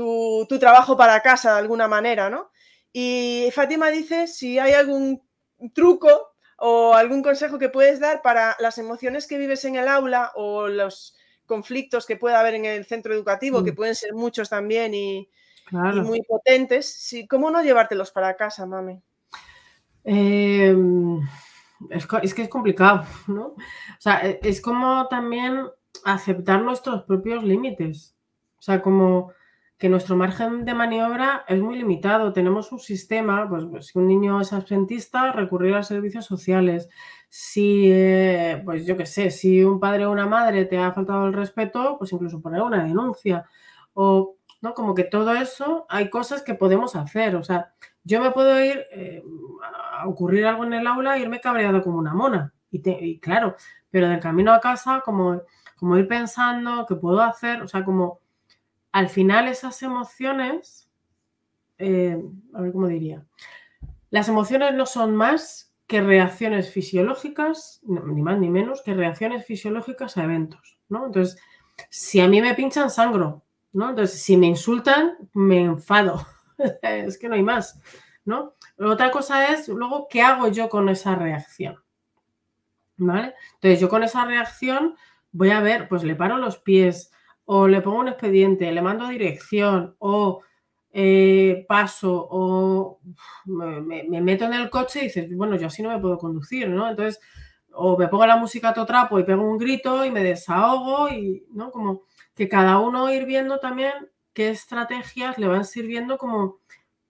tu, 0.00 0.58
trabajo 0.58 0.96
para 0.96 1.20
casa 1.20 1.52
de 1.52 1.58
alguna 1.58 1.86
manera, 1.86 2.30
¿no? 2.30 2.50
Y 2.92 3.50
Fátima 3.52 3.90
dice 3.90 4.26
si 4.26 4.58
hay 4.58 4.72
algún 4.72 5.22
truco 5.74 6.34
o 6.56 6.94
algún 6.94 7.22
consejo 7.22 7.58
que 7.58 7.68
puedes 7.68 8.00
dar 8.00 8.22
para 8.22 8.56
las 8.60 8.78
emociones 8.78 9.26
que 9.26 9.38
vives 9.38 9.64
en 9.64 9.76
el 9.76 9.88
aula 9.88 10.32
o 10.34 10.68
los 10.68 11.14
conflictos 11.46 12.06
que 12.06 12.16
pueda 12.16 12.40
haber 12.40 12.54
en 12.54 12.64
el 12.64 12.86
centro 12.86 13.12
educativo, 13.12 13.62
que 13.62 13.72
mm. 13.72 13.76
pueden 13.76 13.94
ser 13.94 14.14
muchos 14.14 14.48
también 14.48 14.94
y, 14.94 15.28
muy 15.70 16.22
potentes. 16.22 17.14
¿Cómo 17.28 17.50
no 17.50 17.62
llevártelos 17.62 18.10
para 18.10 18.36
casa, 18.36 18.66
mami? 18.66 19.00
Em, 20.02 21.20
es, 21.90 22.08
es, 22.22 22.34
que 22.34 22.42
es 22.42 22.48
complicado, 22.48 23.04
¿no? 23.26 23.48
O 23.48 23.56
sea, 24.00 24.26
e, 24.26 24.40
es 24.42 24.60
como 24.60 25.06
también 25.08 25.66
aceptar 26.04 26.62
nuestros 26.62 27.02
propios 27.04 27.44
límites. 27.44 28.16
O 28.58 28.62
sea, 28.62 28.82
como 28.82 29.32
que 29.80 29.88
nuestro 29.88 30.14
margen 30.14 30.66
de 30.66 30.74
maniobra 30.74 31.42
es 31.48 31.58
muy 31.58 31.78
limitado. 31.78 32.34
Tenemos 32.34 32.70
un 32.70 32.80
sistema, 32.80 33.48
pues, 33.48 33.64
pues 33.64 33.86
si 33.86 33.98
un 33.98 34.08
niño 34.08 34.38
es 34.38 34.52
absentista, 34.52 35.32
recurrir 35.32 35.74
a 35.74 35.82
servicios 35.82 36.26
sociales. 36.26 36.90
Si, 37.30 37.90
eh, 37.90 38.60
pues 38.62 38.84
yo 38.84 38.98
qué 38.98 39.06
sé, 39.06 39.30
si 39.30 39.64
un 39.64 39.80
padre 39.80 40.04
o 40.04 40.12
una 40.12 40.26
madre 40.26 40.66
te 40.66 40.76
ha 40.76 40.92
faltado 40.92 41.26
el 41.26 41.32
respeto, 41.32 41.96
pues 41.96 42.12
incluso 42.12 42.42
poner 42.42 42.60
una 42.60 42.84
denuncia. 42.84 43.46
O, 43.94 44.36
¿no? 44.60 44.74
Como 44.74 44.94
que 44.94 45.04
todo 45.04 45.32
eso 45.32 45.86
hay 45.88 46.10
cosas 46.10 46.42
que 46.42 46.52
podemos 46.52 46.94
hacer. 46.94 47.34
O 47.36 47.42
sea, 47.42 47.72
yo 48.04 48.20
me 48.20 48.32
puedo 48.32 48.62
ir 48.62 48.84
eh, 48.92 49.22
a 49.94 50.06
ocurrir 50.06 50.44
algo 50.44 50.64
en 50.64 50.74
el 50.74 50.86
aula 50.86 51.16
e 51.16 51.20
irme 51.20 51.40
cabreado 51.40 51.82
como 51.82 51.98
una 51.98 52.12
mona. 52.12 52.52
Y, 52.70 52.82
y 52.86 53.18
claro, 53.18 53.56
pero 53.88 54.10
del 54.10 54.20
camino 54.20 54.52
a 54.52 54.60
casa, 54.60 55.00
como, 55.02 55.40
como 55.76 55.96
ir 55.96 56.06
pensando 56.06 56.84
qué 56.86 56.96
puedo 56.96 57.22
hacer, 57.22 57.62
o 57.62 57.68
sea, 57.68 57.82
como 57.82 58.20
al 58.92 59.08
final 59.08 59.48
esas 59.48 59.82
emociones, 59.82 60.90
eh, 61.78 62.22
a 62.54 62.60
ver 62.60 62.72
cómo 62.72 62.88
diría, 62.88 63.24
las 64.10 64.28
emociones 64.28 64.74
no 64.74 64.86
son 64.86 65.14
más 65.14 65.72
que 65.86 66.00
reacciones 66.00 66.70
fisiológicas, 66.70 67.80
ni 67.82 68.22
más 68.22 68.38
ni 68.38 68.48
menos 68.48 68.82
que 68.82 68.94
reacciones 68.94 69.44
fisiológicas 69.44 70.16
a 70.16 70.24
eventos, 70.24 70.78
¿no? 70.88 71.06
Entonces, 71.06 71.40
si 71.88 72.20
a 72.20 72.28
mí 72.28 72.40
me 72.40 72.54
pinchan, 72.54 72.90
sangro, 72.90 73.44
¿no? 73.72 73.90
Entonces, 73.90 74.22
si 74.22 74.36
me 74.36 74.46
insultan, 74.46 75.16
me 75.32 75.62
enfado. 75.62 76.26
es 76.82 77.18
que 77.18 77.28
no 77.28 77.34
hay 77.34 77.42
más, 77.42 77.80
¿no? 78.24 78.54
Otra 78.78 79.10
cosa 79.10 79.52
es, 79.52 79.68
luego, 79.68 80.06
¿qué 80.08 80.22
hago 80.22 80.48
yo 80.48 80.68
con 80.68 80.88
esa 80.88 81.14
reacción? 81.14 81.82
¿Vale? 82.96 83.34
Entonces, 83.54 83.80
yo 83.80 83.88
con 83.88 84.02
esa 84.02 84.24
reacción 84.24 84.96
voy 85.32 85.50
a 85.50 85.60
ver, 85.60 85.88
pues 85.88 86.04
le 86.04 86.14
paro 86.14 86.36
los 86.38 86.58
pies, 86.58 87.12
o 87.52 87.66
le 87.66 87.80
pongo 87.80 87.98
un 87.98 88.06
expediente, 88.06 88.70
le 88.70 88.80
mando 88.80 89.08
dirección, 89.08 89.96
o 89.98 90.40
eh, 90.92 91.66
paso, 91.68 92.28
o 92.30 93.00
me, 93.46 94.20
meto 94.20 94.44
en 94.44 94.54
el 94.54 94.70
coche 94.70 95.00
y 95.00 95.02
dices, 95.06 95.36
bueno, 95.36 95.56
yo 95.56 95.66
así 95.66 95.82
no 95.82 95.88
me 95.88 95.98
puedo 95.98 96.16
conducir, 96.16 96.68
¿no? 96.68 96.88
Entonces, 96.88 97.20
o 97.72 97.98
me 97.98 98.06
pongo 98.06 98.24
la 98.24 98.36
música 98.36 98.68
a 98.68 98.72
todo 98.72 98.86
trapo 98.86 99.18
y 99.18 99.24
pego 99.24 99.42
un 99.42 99.58
grito 99.58 100.04
y 100.04 100.12
me 100.12 100.22
desahogo 100.22 101.08
y, 101.08 101.44
¿no? 101.52 101.72
Como 101.72 102.02
que 102.36 102.48
cada 102.48 102.78
uno 102.78 103.12
ir 103.12 103.26
viendo 103.26 103.58
también 103.58 103.94
qué 104.32 104.50
estrategias 104.50 105.36
le 105.36 105.48
van 105.48 105.64
sirviendo 105.64 106.18
como 106.18 106.60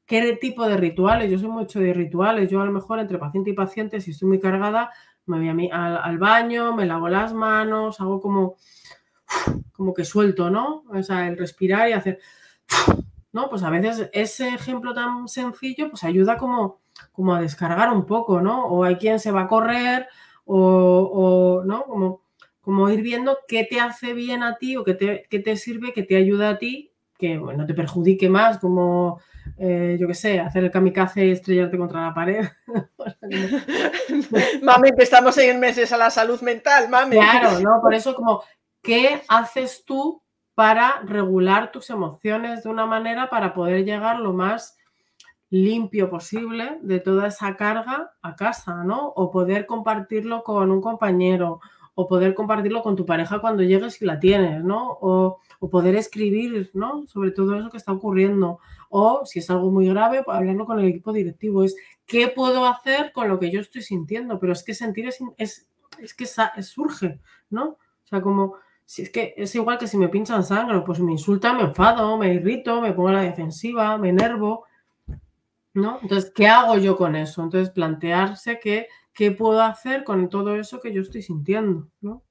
qué 0.06 0.38
tipo 0.40 0.66
de 0.66 0.78
rituales. 0.78 1.30
Yo 1.30 1.38
soy 1.38 1.48
mucho 1.48 1.80
de 1.80 1.92
rituales. 1.92 2.48
Yo 2.48 2.62
a 2.62 2.64
lo 2.64 2.72
mejor 2.72 2.98
entre 2.98 3.18
paciente 3.18 3.50
y 3.50 3.54
paciente, 3.54 4.00
si 4.00 4.12
estoy 4.12 4.28
muy 4.28 4.40
cargada, 4.40 4.90
me 5.26 5.36
voy 5.36 5.48
a 5.50 5.54
mí, 5.54 5.68
al 5.70 6.16
baño, 6.16 6.74
me 6.74 6.86
lavo 6.86 7.10
las 7.10 7.34
manos, 7.34 8.00
hago 8.00 8.22
como 8.22 8.56
como 9.72 9.94
que 9.94 10.04
suelto, 10.04 10.50
¿no? 10.50 10.84
O 10.88 11.02
sea, 11.02 11.26
el 11.26 11.38
respirar 11.38 11.88
y 11.88 11.92
hacer, 11.92 12.18
¿no? 13.32 13.48
Pues 13.48 13.62
a 13.62 13.70
veces 13.70 14.10
ese 14.12 14.48
ejemplo 14.48 14.94
tan 14.94 15.28
sencillo 15.28 15.90
pues 15.90 16.04
ayuda 16.04 16.36
como, 16.36 16.80
como 17.12 17.34
a 17.34 17.40
descargar 17.40 17.92
un 17.92 18.06
poco, 18.06 18.40
¿no? 18.40 18.66
O 18.66 18.84
hay 18.84 18.96
quien 18.96 19.18
se 19.18 19.30
va 19.30 19.42
a 19.42 19.48
correr 19.48 20.06
o, 20.44 21.62
¿no? 21.64 21.84
Como, 21.84 22.22
como 22.60 22.90
ir 22.90 23.02
viendo 23.02 23.38
qué 23.48 23.64
te 23.64 23.80
hace 23.80 24.12
bien 24.14 24.42
a 24.42 24.56
ti 24.56 24.76
o 24.76 24.84
qué 24.84 24.94
te, 24.94 25.26
qué 25.30 25.38
te 25.38 25.56
sirve, 25.56 25.92
qué 25.92 26.02
te 26.02 26.16
ayuda 26.16 26.50
a 26.50 26.58
ti, 26.58 26.92
que 27.16 27.36
no 27.36 27.66
te 27.66 27.74
perjudique 27.74 28.28
más, 28.28 28.58
como, 28.58 29.20
eh, 29.58 29.96
yo 30.00 30.06
qué 30.08 30.14
sé, 30.14 30.40
hacer 30.40 30.64
el 30.64 30.70
kamikaze 30.70 31.26
y 31.26 31.30
estrellarte 31.30 31.76
contra 31.78 32.06
la 32.06 32.14
pared. 32.14 32.46
mami, 34.62 34.90
que 34.96 35.02
estamos 35.02 35.36
en 35.38 35.60
meses 35.60 35.92
a 35.92 35.98
la 35.98 36.10
salud 36.10 36.40
mental, 36.40 36.88
mami. 36.88 37.16
Claro, 37.16 37.60
¿no? 37.60 37.80
Por 37.80 37.94
eso 37.94 38.14
como 38.14 38.42
¿qué 38.82 39.22
haces 39.28 39.84
tú 39.84 40.22
para 40.54 41.00
regular 41.04 41.72
tus 41.72 41.90
emociones 41.90 42.64
de 42.64 42.70
una 42.70 42.86
manera 42.86 43.30
para 43.30 43.54
poder 43.54 43.84
llegar 43.84 44.20
lo 44.20 44.32
más 44.32 44.76
limpio 45.50 46.08
posible 46.10 46.78
de 46.82 47.00
toda 47.00 47.26
esa 47.26 47.56
carga 47.56 48.12
a 48.22 48.36
casa, 48.36 48.84
¿no? 48.84 49.08
O 49.08 49.30
poder 49.30 49.66
compartirlo 49.66 50.44
con 50.44 50.70
un 50.70 50.80
compañero, 50.80 51.60
o 51.94 52.06
poder 52.06 52.34
compartirlo 52.34 52.82
con 52.82 52.96
tu 52.96 53.04
pareja 53.04 53.40
cuando 53.40 53.62
llegues 53.62 54.00
y 54.00 54.06
la 54.06 54.18
tienes, 54.18 54.64
¿no? 54.64 54.98
O, 55.00 55.40
poder 55.70 55.96
escribir, 55.96 56.70
¿no? 56.72 57.06
Sobre 57.06 57.30
todo 57.32 57.54
eso 57.54 57.68
que 57.68 57.76
está 57.76 57.92
ocurriendo. 57.92 58.60
O 58.88 59.26
si 59.26 59.40
es 59.40 59.50
algo 59.50 59.70
muy 59.70 59.86
grave, 59.88 60.24
hablarlo 60.26 60.64
con 60.64 60.78
el 60.78 60.86
equipo 60.86 61.12
directivo. 61.12 61.62
Es 61.62 61.76
qué 62.06 62.28
puedo 62.28 62.64
hacer 62.64 63.12
con 63.12 63.28
lo 63.28 63.38
que 63.38 63.50
yo 63.50 63.60
estoy 63.60 63.82
sintiendo. 63.82 64.40
Pero 64.40 64.54
es 64.54 64.62
que 64.62 64.72
sentir 64.72 65.08
es, 65.08 65.18
es, 65.36 65.68
es 65.98 66.14
que 66.14 66.26
surge, 66.62 67.20
¿no? 67.50 67.64
O 67.64 68.06
sea, 68.06 68.22
como 68.22 68.54
si 68.90 69.02
es 69.02 69.10
que 69.10 69.34
es 69.36 69.54
igual 69.54 69.78
que 69.78 69.86
si 69.86 69.96
me 69.96 70.08
pinchan 70.08 70.42
sangre, 70.42 70.80
pues 70.84 70.98
me 70.98 71.12
insultan, 71.12 71.58
me 71.58 71.62
enfado, 71.62 72.18
me 72.18 72.34
irrito, 72.34 72.80
me 72.80 72.92
pongo 72.92 73.10
a 73.10 73.12
la 73.12 73.22
defensiva, 73.22 73.96
me 73.98 74.08
enervo, 74.08 74.66
¿no? 75.74 76.00
Entonces, 76.02 76.32
¿qué 76.34 76.48
hago 76.48 76.76
yo 76.76 76.96
con 76.96 77.14
eso? 77.14 77.40
Entonces, 77.40 77.70
plantearse 77.70 78.58
qué 78.58 79.30
puedo 79.30 79.62
hacer 79.62 80.02
con 80.02 80.28
todo 80.28 80.56
eso 80.56 80.80
que 80.80 80.92
yo 80.92 81.02
estoy 81.02 81.22
sintiendo, 81.22 81.88
¿no? 82.00 82.24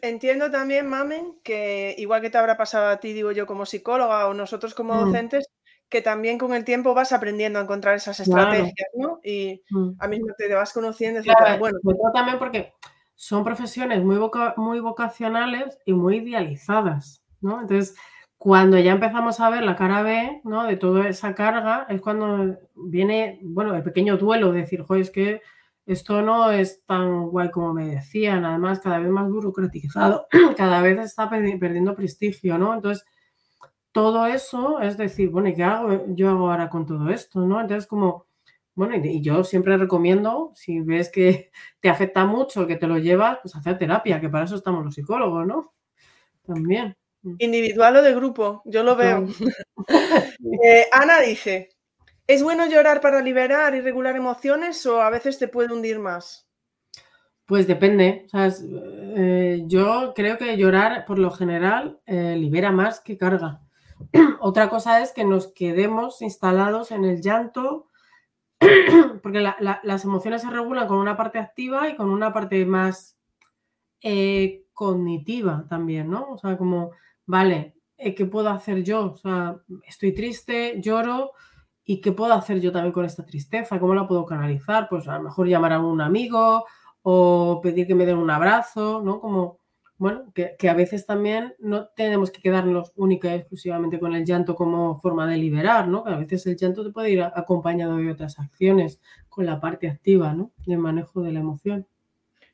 Entiendo 0.00 0.50
también, 0.50 0.88
Mamen, 0.88 1.38
que 1.44 1.94
igual 1.98 2.22
que 2.22 2.30
te 2.30 2.38
habrá 2.38 2.56
pasado 2.56 2.88
a 2.88 2.98
ti, 2.98 3.12
digo 3.12 3.30
yo, 3.32 3.46
como 3.46 3.66
psicóloga 3.66 4.28
o 4.28 4.32
nosotros 4.32 4.72
como 4.72 4.94
mm. 4.94 5.04
docentes, 5.04 5.50
que 5.90 6.00
también 6.00 6.38
con 6.38 6.54
el 6.54 6.64
tiempo 6.64 6.94
vas 6.94 7.12
aprendiendo 7.12 7.58
a 7.58 7.64
encontrar 7.64 7.96
esas 7.96 8.18
estrategias, 8.18 8.88
¿no? 8.94 9.20
Y 9.22 9.62
mm. 9.68 9.90
a 9.98 10.08
mí 10.08 10.20
te 10.38 10.54
vas 10.54 10.72
conociendo, 10.72 11.20
etc. 11.20 11.58
bueno, 11.58 11.78
también 12.14 12.38
porque 12.38 12.72
son 13.22 13.44
profesiones 13.44 14.02
muy, 14.02 14.18
muy 14.56 14.80
vocacionales 14.80 15.78
y 15.86 15.92
muy 15.92 16.16
idealizadas, 16.16 17.22
¿no? 17.40 17.60
Entonces, 17.60 17.94
cuando 18.36 18.76
ya 18.80 18.90
empezamos 18.90 19.38
a 19.38 19.48
ver 19.48 19.62
la 19.62 19.76
cara 19.76 20.02
B, 20.02 20.40
¿no? 20.42 20.64
De 20.64 20.76
toda 20.76 21.06
esa 21.08 21.32
carga, 21.32 21.86
es 21.88 22.00
cuando 22.00 22.58
viene, 22.74 23.38
bueno, 23.44 23.76
el 23.76 23.84
pequeño 23.84 24.16
duelo, 24.16 24.50
de 24.50 24.62
decir, 24.62 24.82
joder, 24.82 25.02
es 25.02 25.10
que 25.12 25.40
esto 25.86 26.20
no 26.22 26.50
es 26.50 26.84
tan 26.84 27.28
guay 27.28 27.52
como 27.52 27.72
me 27.72 27.94
decían, 27.94 28.44
además 28.44 28.80
cada 28.80 28.98
vez 28.98 29.10
más 29.10 29.30
burocratizado, 29.30 30.26
cada 30.56 30.82
vez 30.82 30.98
está 30.98 31.30
perdiendo 31.30 31.94
prestigio, 31.94 32.58
¿no? 32.58 32.74
Entonces, 32.74 33.06
todo 33.92 34.26
eso 34.26 34.80
es 34.80 34.96
decir, 34.96 35.30
bueno, 35.30 35.48
¿y 35.48 35.54
qué 35.54 35.62
hago 35.62 36.06
yo 36.08 36.28
ahora 36.30 36.68
con 36.68 36.86
todo 36.86 37.08
esto, 37.08 37.38
no? 37.46 37.60
Entonces, 37.60 37.86
como 37.86 38.26
bueno, 38.74 38.96
y 38.96 39.20
yo 39.20 39.44
siempre 39.44 39.76
recomiendo, 39.76 40.52
si 40.54 40.80
ves 40.80 41.10
que 41.10 41.50
te 41.80 41.88
afecta 41.88 42.24
mucho, 42.24 42.66
que 42.66 42.76
te 42.76 42.86
lo 42.86 42.98
llevas, 42.98 43.38
pues 43.42 43.54
hacer 43.54 43.78
terapia, 43.78 44.20
que 44.20 44.28
para 44.28 44.44
eso 44.44 44.56
estamos 44.56 44.84
los 44.84 44.94
psicólogos, 44.94 45.46
¿no? 45.46 45.74
También. 46.46 46.96
Mm. 47.22 47.34
Individual 47.38 47.96
o 47.96 48.02
de 48.02 48.14
grupo, 48.14 48.62
yo 48.64 48.82
lo 48.82 48.96
veo. 48.96 49.26
Eh, 50.64 50.86
Ana 50.92 51.20
dice, 51.20 51.70
¿Es 52.26 52.42
bueno 52.42 52.66
llorar 52.66 53.00
para 53.00 53.20
liberar 53.20 53.74
y 53.74 53.80
regular 53.80 54.16
emociones 54.16 54.86
o 54.86 55.02
a 55.02 55.10
veces 55.10 55.38
te 55.38 55.48
puede 55.48 55.72
hundir 55.72 55.98
más? 55.98 56.48
Pues 57.44 57.66
depende. 57.66 58.26
Eh, 58.32 59.64
yo 59.66 60.12
creo 60.14 60.38
que 60.38 60.56
llorar 60.56 61.04
por 61.04 61.18
lo 61.18 61.30
general 61.32 62.00
eh, 62.06 62.36
libera 62.38 62.70
más 62.70 63.00
que 63.00 63.18
carga. 63.18 63.60
Otra 64.40 64.68
cosa 64.68 65.02
es 65.02 65.12
que 65.12 65.24
nos 65.24 65.48
quedemos 65.48 66.22
instalados 66.22 66.92
en 66.92 67.04
el 67.04 67.20
llanto, 67.20 67.90
porque 69.22 69.40
las 69.40 70.04
emociones 70.04 70.42
se 70.42 70.50
regulan 70.50 70.88
con 70.88 70.98
una 70.98 71.16
parte 71.16 71.38
activa 71.38 71.88
y 71.88 71.96
con 71.96 72.10
una 72.10 72.32
parte 72.32 72.64
más 72.66 73.18
eh, 74.00 74.64
cognitiva 74.72 75.66
también, 75.68 76.10
¿no? 76.10 76.30
O 76.30 76.38
sea, 76.38 76.56
como, 76.56 76.92
vale, 77.26 77.76
¿qué 77.96 78.26
puedo 78.26 78.48
hacer 78.50 78.82
yo? 78.82 79.12
O 79.12 79.16
sea, 79.16 79.56
estoy 79.86 80.12
triste, 80.12 80.80
lloro, 80.80 81.32
¿y 81.84 82.00
qué 82.00 82.12
puedo 82.12 82.32
hacer 82.32 82.60
yo 82.60 82.72
también 82.72 82.92
con 82.92 83.04
esta 83.04 83.24
tristeza? 83.24 83.78
¿Cómo 83.78 83.94
la 83.94 84.06
puedo 84.06 84.26
canalizar? 84.26 84.88
Pues 84.88 85.08
a 85.08 85.16
lo 85.16 85.24
mejor 85.24 85.46
llamar 85.46 85.72
a 85.72 85.80
un 85.80 86.00
amigo 86.00 86.64
o 87.02 87.60
pedir 87.62 87.86
que 87.86 87.94
me 87.94 88.06
den 88.06 88.18
un 88.18 88.30
abrazo, 88.30 89.02
¿no? 89.04 89.20
Como, 89.20 89.58
bueno, 89.98 90.32
que, 90.34 90.68
a 90.68 90.74
veces 90.74 91.06
también 91.06 91.54
no 91.58 91.88
tenemos 91.88 92.30
que 92.30 92.40
quedarnos 92.40 92.92
única 92.96 93.28
y 93.28 93.38
exclusivamente 93.38 94.00
con 94.00 94.14
el 94.14 94.24
llanto 94.24 94.54
como 94.54 94.98
forma 94.98 95.28
de 95.28 95.36
liberar, 95.36 95.86
¿no? 95.86 96.02
Que 96.02 96.10
a 96.10 96.16
veces 96.16 96.46
el 96.46 96.56
llanto 96.56 96.84
te 96.84 96.90
puede 96.90 97.10
ir 97.10 97.22
acompañado 97.22 97.96
de 97.96 98.10
otras 98.10 98.38
acciones 98.38 99.00
con 99.28 99.46
la 99.46 99.60
parte 99.60 99.88
activa, 99.88 100.32
¿no? 100.34 100.50
Del 100.66 100.78
manejo 100.78 101.22
de 101.22 101.32
la 101.32 101.40
emoción. 101.40 101.86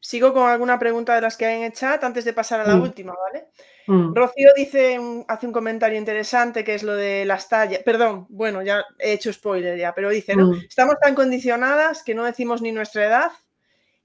Sigo 0.00 0.32
con 0.32 0.48
alguna 0.48 0.78
pregunta 0.78 1.14
de 1.14 1.20
las 1.20 1.36
que 1.36 1.46
hay 1.46 1.56
en 1.58 1.64
el 1.64 1.72
chat 1.72 2.02
antes 2.04 2.24
de 2.24 2.32
pasar 2.32 2.60
a 2.60 2.66
la 2.66 2.76
mm. 2.76 2.82
última, 2.82 3.14
¿vale? 3.14 3.48
Mm. 3.86 4.14
Rocío 4.14 4.50
dice, 4.54 4.98
hace 5.26 5.46
un 5.46 5.52
comentario 5.52 5.98
interesante 5.98 6.62
que 6.62 6.74
es 6.74 6.82
lo 6.82 6.94
de 6.94 7.24
las 7.24 7.48
tallas. 7.48 7.82
Perdón, 7.82 8.26
bueno, 8.28 8.62
ya 8.62 8.84
he 8.98 9.12
hecho 9.12 9.32
spoiler 9.32 9.76
ya, 9.76 9.94
pero 9.94 10.10
dice, 10.10 10.36
¿no? 10.36 10.48
Mm. 10.48 10.64
Estamos 10.68 10.96
tan 11.00 11.14
condicionadas 11.14 12.04
que 12.04 12.14
no 12.14 12.24
decimos 12.24 12.62
ni 12.62 12.70
nuestra 12.70 13.06
edad 13.06 13.32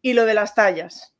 y 0.02 0.14
lo 0.14 0.26
de 0.26 0.34
las 0.34 0.56
tallas. 0.56 1.13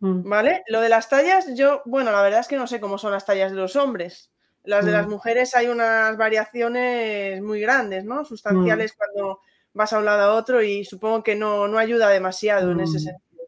Mm. 0.00 0.28
¿Vale? 0.28 0.62
Lo 0.68 0.80
de 0.80 0.88
las 0.88 1.08
tallas, 1.08 1.46
yo, 1.54 1.82
bueno, 1.84 2.12
la 2.12 2.22
verdad 2.22 2.40
es 2.40 2.48
que 2.48 2.56
no 2.56 2.66
sé 2.66 2.80
cómo 2.80 2.98
son 2.98 3.12
las 3.12 3.26
tallas 3.26 3.50
de 3.50 3.56
los 3.56 3.76
hombres. 3.76 4.30
Las 4.64 4.84
de 4.84 4.92
las 4.92 5.06
mm. 5.06 5.10
mujeres 5.10 5.54
hay 5.54 5.68
unas 5.68 6.16
variaciones 6.16 7.40
muy 7.42 7.60
grandes, 7.60 8.04
¿no? 8.04 8.24
Sustanciales 8.24 8.92
mm. 8.92 8.96
cuando 8.96 9.40
vas 9.72 9.92
a 9.92 9.98
un 9.98 10.04
lado 10.04 10.22
a 10.22 10.34
otro 10.34 10.62
y 10.62 10.84
supongo 10.84 11.22
que 11.22 11.36
no, 11.36 11.64
ayuda 11.78 12.10
demasiado 12.10 12.72
en 12.72 12.80
ese 12.80 12.98
sentido. 12.98 13.44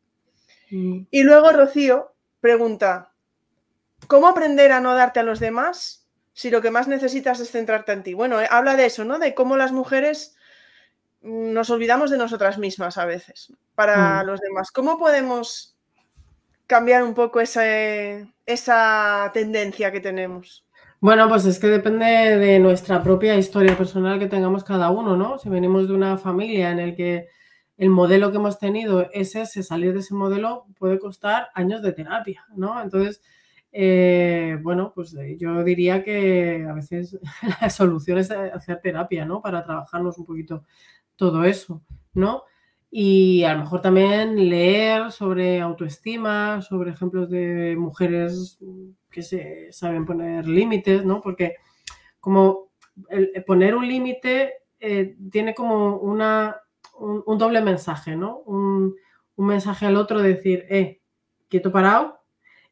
Y 1.11 1.23
luego 1.25 1.51
Rocío 1.51 2.15
pregunta, 2.41 3.13
¿cómo 4.07 4.29
aprender 4.29 4.73
a 4.73 4.81
no 4.81 4.95
darte 4.95 5.21
a 5.21 5.25
los 5.25 5.41
demás 5.41 6.07
si 6.33 6.51
lo 6.51 6.63
que 6.63 6.71
más 6.71 6.87
necesitas 6.87 7.41
es 7.41 7.51
centrarte 7.51 7.93
en 7.93 8.03
ti? 8.05 8.15
Bueno, 8.15 8.41
eh, 8.41 8.47
habla 8.49 8.77
de 8.77 8.87
eso, 8.87 9.05
¿no? 9.05 9.19
De 9.19 9.35
cómo 9.35 9.57
las 9.57 9.73
mujeres 9.73 10.37
nos 11.23 11.69
olvidamos 11.69 12.11
de 12.11 12.17
nosotras 12.17 12.57
mismas 12.57 12.97
a 12.97 13.05
veces 13.05 13.53
para 13.75 14.23
los 14.23 14.41
demás. 14.41 14.71
¿Cómo 14.71 14.99
podemos 14.99 15.77
cambiar 16.71 17.03
un 17.03 17.15
poco 17.15 17.41
esa, 17.41 17.65
esa 18.47 19.29
tendencia 19.35 19.91
que 19.91 19.99
tenemos? 19.99 20.65
Bueno, 21.01 21.29
pues 21.29 21.45
es 21.45 21.59
que 21.59 21.67
depende 21.67 22.07
de 22.07 22.61
nuestra 22.61 23.03
propia 23.03 23.35
historia 23.35 23.77
personal 23.77 24.21
que 24.21 24.29
tengamos 24.29 24.63
cada 24.63 24.91
uno, 24.91 25.17
¿no? 25.17 25.37
Si 25.41 25.49
venimos 25.49 25.89
de 25.89 25.95
una 25.95 26.17
familia 26.17 26.71
en 26.71 26.79
el 26.79 26.95
que 26.95 27.27
el 27.77 27.91
modelo 27.91 28.31
que 28.31 28.37
hemos 28.37 28.61
tenido 28.61 29.11
es 29.13 29.35
ese, 29.35 29.65
salir 29.65 29.95
de 29.95 29.99
ese 29.99 30.15
modelo 30.15 30.67
puede 30.79 31.01
costar 31.01 31.49
años 31.55 31.83
de 31.83 31.93
terapia, 31.93 32.45
¿no? 32.55 32.81
Entonces, 32.81 33.21
eh, 33.73 34.57
bueno, 34.63 34.93
pues 34.95 35.13
eh, 35.15 35.37
yo 35.41 35.65
diría 35.65 36.05
que 36.05 36.65
a 36.71 36.73
veces 36.73 37.19
la 37.61 37.69
solución 37.69 38.19
es 38.19 38.31
hacer 38.31 38.81
terapia, 38.81 39.25
¿no? 39.25 39.43
Para 39.43 39.65
trabajarnos 39.65 40.19
un 40.19 40.25
poquito 40.25 40.63
todo 41.17 41.43
eso, 41.43 41.83
¿no? 42.15 42.45
Y 42.91 43.45
a 43.45 43.55
lo 43.55 43.61
mejor 43.61 43.83
también 43.83 44.49
leer 44.49 45.13
sobre 45.13 45.61
autoestima, 45.61 46.61
sobre 46.63 46.91
ejemplos 46.91 47.31
de 47.31 47.77
mujeres 47.79 48.59
que 49.11 49.23
se 49.23 49.73
saben 49.73 50.05
poner 50.05 50.47
límites, 50.47 51.05
¿no? 51.05 51.21
Porque 51.21 51.57
como 52.19 52.71
poner 53.47 53.75
un 53.75 53.87
límite 53.87 54.55
eh, 54.79 55.17
tiene 55.31 55.55
como 55.55 55.99
una, 55.99 56.57
un, 56.99 57.39
doble 57.39 57.61
mensaje, 57.61 58.17
¿no? 58.17 58.39
Un, 58.41 58.97
un, 59.37 59.47
mensaje 59.47 59.87
al 59.87 59.97
otro 59.97 60.21
de 60.21 60.35
decir, 60.35 60.67
eh, 60.69 61.01
quieto 61.49 61.71
parado, 61.71 62.21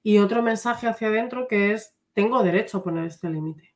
y 0.02 0.18
otro 0.18 0.42
mensaje 0.42 0.86
hacia 0.86 1.08
adentro 1.08 1.46
que 1.48 1.72
es, 1.72 1.96
tengo 2.14 2.42
derecho 2.42 2.78
a 2.78 2.82
poner 2.82 3.04
este 3.04 3.28
límite. 3.28 3.74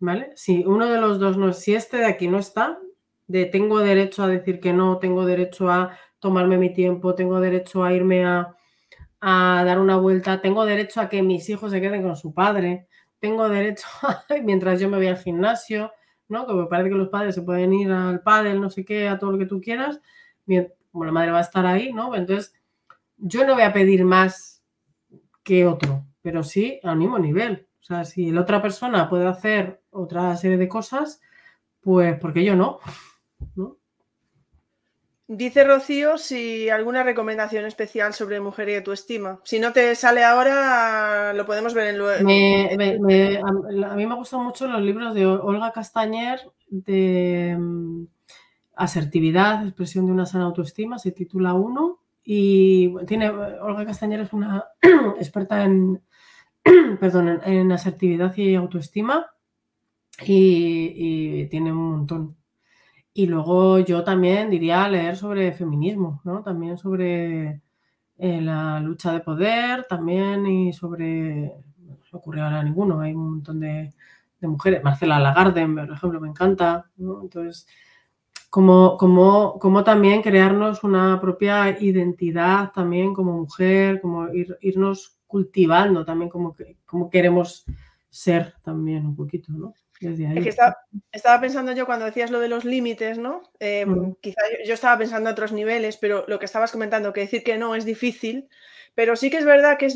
¿Vale? 0.00 0.32
Si 0.34 0.64
uno 0.64 0.86
de 0.86 1.00
los 1.00 1.20
dos 1.20 1.36
no, 1.36 1.52
si 1.52 1.74
este 1.74 1.98
de 1.98 2.06
aquí 2.06 2.26
no 2.26 2.38
está, 2.38 2.78
de 3.30 3.46
tengo 3.46 3.78
derecho 3.78 4.24
a 4.24 4.26
decir 4.26 4.58
que 4.58 4.72
no, 4.72 4.98
tengo 4.98 5.24
derecho 5.24 5.70
a 5.70 5.96
tomarme 6.18 6.58
mi 6.58 6.72
tiempo, 6.72 7.14
tengo 7.14 7.38
derecho 7.38 7.84
a 7.84 7.92
irme 7.92 8.24
a, 8.24 8.56
dar 9.20 9.78
una 9.78 9.96
vuelta, 9.96 10.40
tengo 10.40 10.64
derecho 10.64 11.00
a 11.00 11.08
que 11.08 11.22
mis 11.22 11.48
hijos 11.48 11.70
se 11.70 11.80
queden 11.80 12.02
con 12.02 12.16
su 12.16 12.34
padre, 12.34 12.88
tengo 13.20 13.48
derecho 13.48 13.86
a, 14.02 14.24
mientras 14.42 14.80
yo 14.80 14.88
me 14.88 14.96
voy 14.96 15.06
al 15.06 15.16
gimnasio, 15.16 15.92
¿no? 16.26 16.44
Que 16.44 16.54
me 16.54 16.66
parece 16.66 16.90
que 16.90 16.96
los 16.96 17.08
padres 17.08 17.36
se 17.36 17.42
pueden 17.42 17.72
ir 17.72 17.92
al 17.92 18.20
pádel, 18.20 18.60
no 18.60 18.68
sé 18.68 18.84
qué, 18.84 19.08
a 19.08 19.18
todo 19.18 19.30
lo 19.30 19.38
que 19.38 19.46
tú 19.46 19.60
quieras, 19.60 20.00
como 20.90 21.04
la 21.04 21.12
madre 21.12 21.30
va 21.30 21.38
a 21.38 21.42
estar 21.42 21.64
ahí, 21.66 21.92
¿no? 21.92 22.16
Entonces, 22.16 22.52
yo 23.16 23.46
no 23.46 23.54
voy 23.54 23.62
a 23.62 23.72
pedir 23.72 24.04
más 24.04 24.64
que 25.44 25.66
otro, 25.66 26.04
pero 26.20 26.42
sí 26.42 26.80
al 26.82 26.96
mismo 26.96 27.16
nivel. 27.20 27.68
O 27.80 27.84
sea, 27.84 28.04
si 28.04 28.32
la 28.32 28.40
otra 28.40 28.60
persona 28.60 29.08
puede 29.08 29.28
hacer 29.28 29.82
otra 29.90 30.36
serie 30.36 30.56
de 30.56 30.68
cosas, 30.68 31.20
pues 31.80 32.18
porque 32.18 32.42
yo 32.42 32.56
no. 32.56 32.80
Dice 35.32 35.62
Rocío 35.62 36.18
si 36.18 36.68
alguna 36.70 37.04
recomendación 37.04 37.64
especial 37.64 38.12
sobre 38.14 38.40
mujer 38.40 38.68
y 38.68 38.74
autoestima. 38.74 39.38
Si 39.44 39.60
no 39.60 39.72
te 39.72 39.94
sale 39.94 40.24
ahora, 40.24 41.32
lo 41.34 41.46
podemos 41.46 41.72
ver 41.72 41.94
en 41.94 41.98
luego. 41.98 42.28
a 42.28 43.94
mí 43.94 44.06
me 44.06 44.14
gustan 44.16 44.42
mucho 44.42 44.66
los 44.66 44.82
libros 44.82 45.14
de 45.14 45.26
Olga 45.26 45.70
Castañer 45.70 46.40
de 46.68 47.56
mm, 47.56 48.06
asertividad, 48.74 49.64
expresión 49.64 50.06
de 50.06 50.10
una 50.10 50.26
sana 50.26 50.46
autoestima, 50.46 50.98
se 50.98 51.12
titula 51.12 51.54
Uno. 51.54 52.00
Y 52.24 52.92
tiene, 53.06 53.30
Olga 53.30 53.86
Castañer 53.86 54.22
es 54.22 54.32
una 54.32 54.64
experta 55.20 55.62
en, 55.62 56.02
perdón, 56.98 57.40
en, 57.44 57.70
asertividad 57.70 58.36
y 58.36 58.56
autoestima 58.56 59.30
y 60.26 61.46
tiene 61.46 61.70
un 61.70 61.90
montón. 61.92 62.39
Y 63.12 63.26
luego 63.26 63.80
yo 63.80 64.04
también 64.04 64.50
diría 64.50 64.88
leer 64.88 65.16
sobre 65.16 65.52
feminismo, 65.52 66.20
¿no? 66.24 66.42
También 66.42 66.78
sobre 66.78 67.60
eh, 68.18 68.40
la 68.40 68.80
lucha 68.80 69.12
de 69.12 69.20
poder, 69.20 69.86
también 69.88 70.46
y 70.46 70.72
sobre, 70.72 71.52
no 71.78 71.96
se 72.04 72.10
me 72.12 72.18
ocurre 72.18 72.42
ahora 72.42 72.62
ninguno, 72.62 73.00
hay 73.00 73.12
un 73.14 73.30
montón 73.30 73.60
de, 73.60 73.92
mujeres, 74.42 74.82
Marcela 74.82 75.18
Lagarde, 75.18 75.66
por 75.66 75.90
ejemplo, 75.92 76.20
me 76.20 76.28
encanta. 76.28 76.90
Entonces, 76.98 77.66
como, 78.50 78.96
como, 78.96 79.58
como, 79.58 79.84
también 79.84 80.22
crearnos 80.22 80.84
una 80.84 81.20
propia 81.20 81.80
identidad 81.80 82.72
también 82.72 83.14
como 83.14 83.32
mujer, 83.38 84.00
como 84.00 84.28
irnos 84.60 85.18
cultivando 85.26 86.04
también 86.04 86.28
como, 86.28 86.56
como 86.84 87.08
queremos 87.08 87.64
ser 88.10 88.54
también 88.62 89.06
un 89.06 89.16
poquito, 89.16 89.52
¿no? 89.52 89.74
Es 90.00 90.42
que 90.42 90.48
estaba, 91.12 91.40
pensando 91.40 91.72
yo 91.72 91.84
cuando 91.84 92.06
decías 92.06 92.30
lo 92.30 92.40
de 92.40 92.48
los 92.48 92.64
límites, 92.64 93.18
¿no? 93.18 93.42
Em, 93.58 94.14
quizá 94.20 94.40
yo, 94.66 94.72
estaba 94.72 94.96
pensando 94.96 95.28
a 95.28 95.32
otros 95.32 95.52
niveles, 95.52 95.98
pero 95.98 96.24
lo 96.26 96.38
que 96.38 96.46
estabas 96.46 96.72
comentando, 96.72 97.12
que 97.12 97.20
decir 97.20 97.44
que 97.44 97.58
no 97.58 97.74
es 97.74 97.84
difícil, 97.84 98.48
pero 98.94 99.14
sí 99.14 99.30
que 99.30 99.36
es 99.36 99.44
verdad 99.44 99.76
que 99.76 99.86
es 99.86 99.94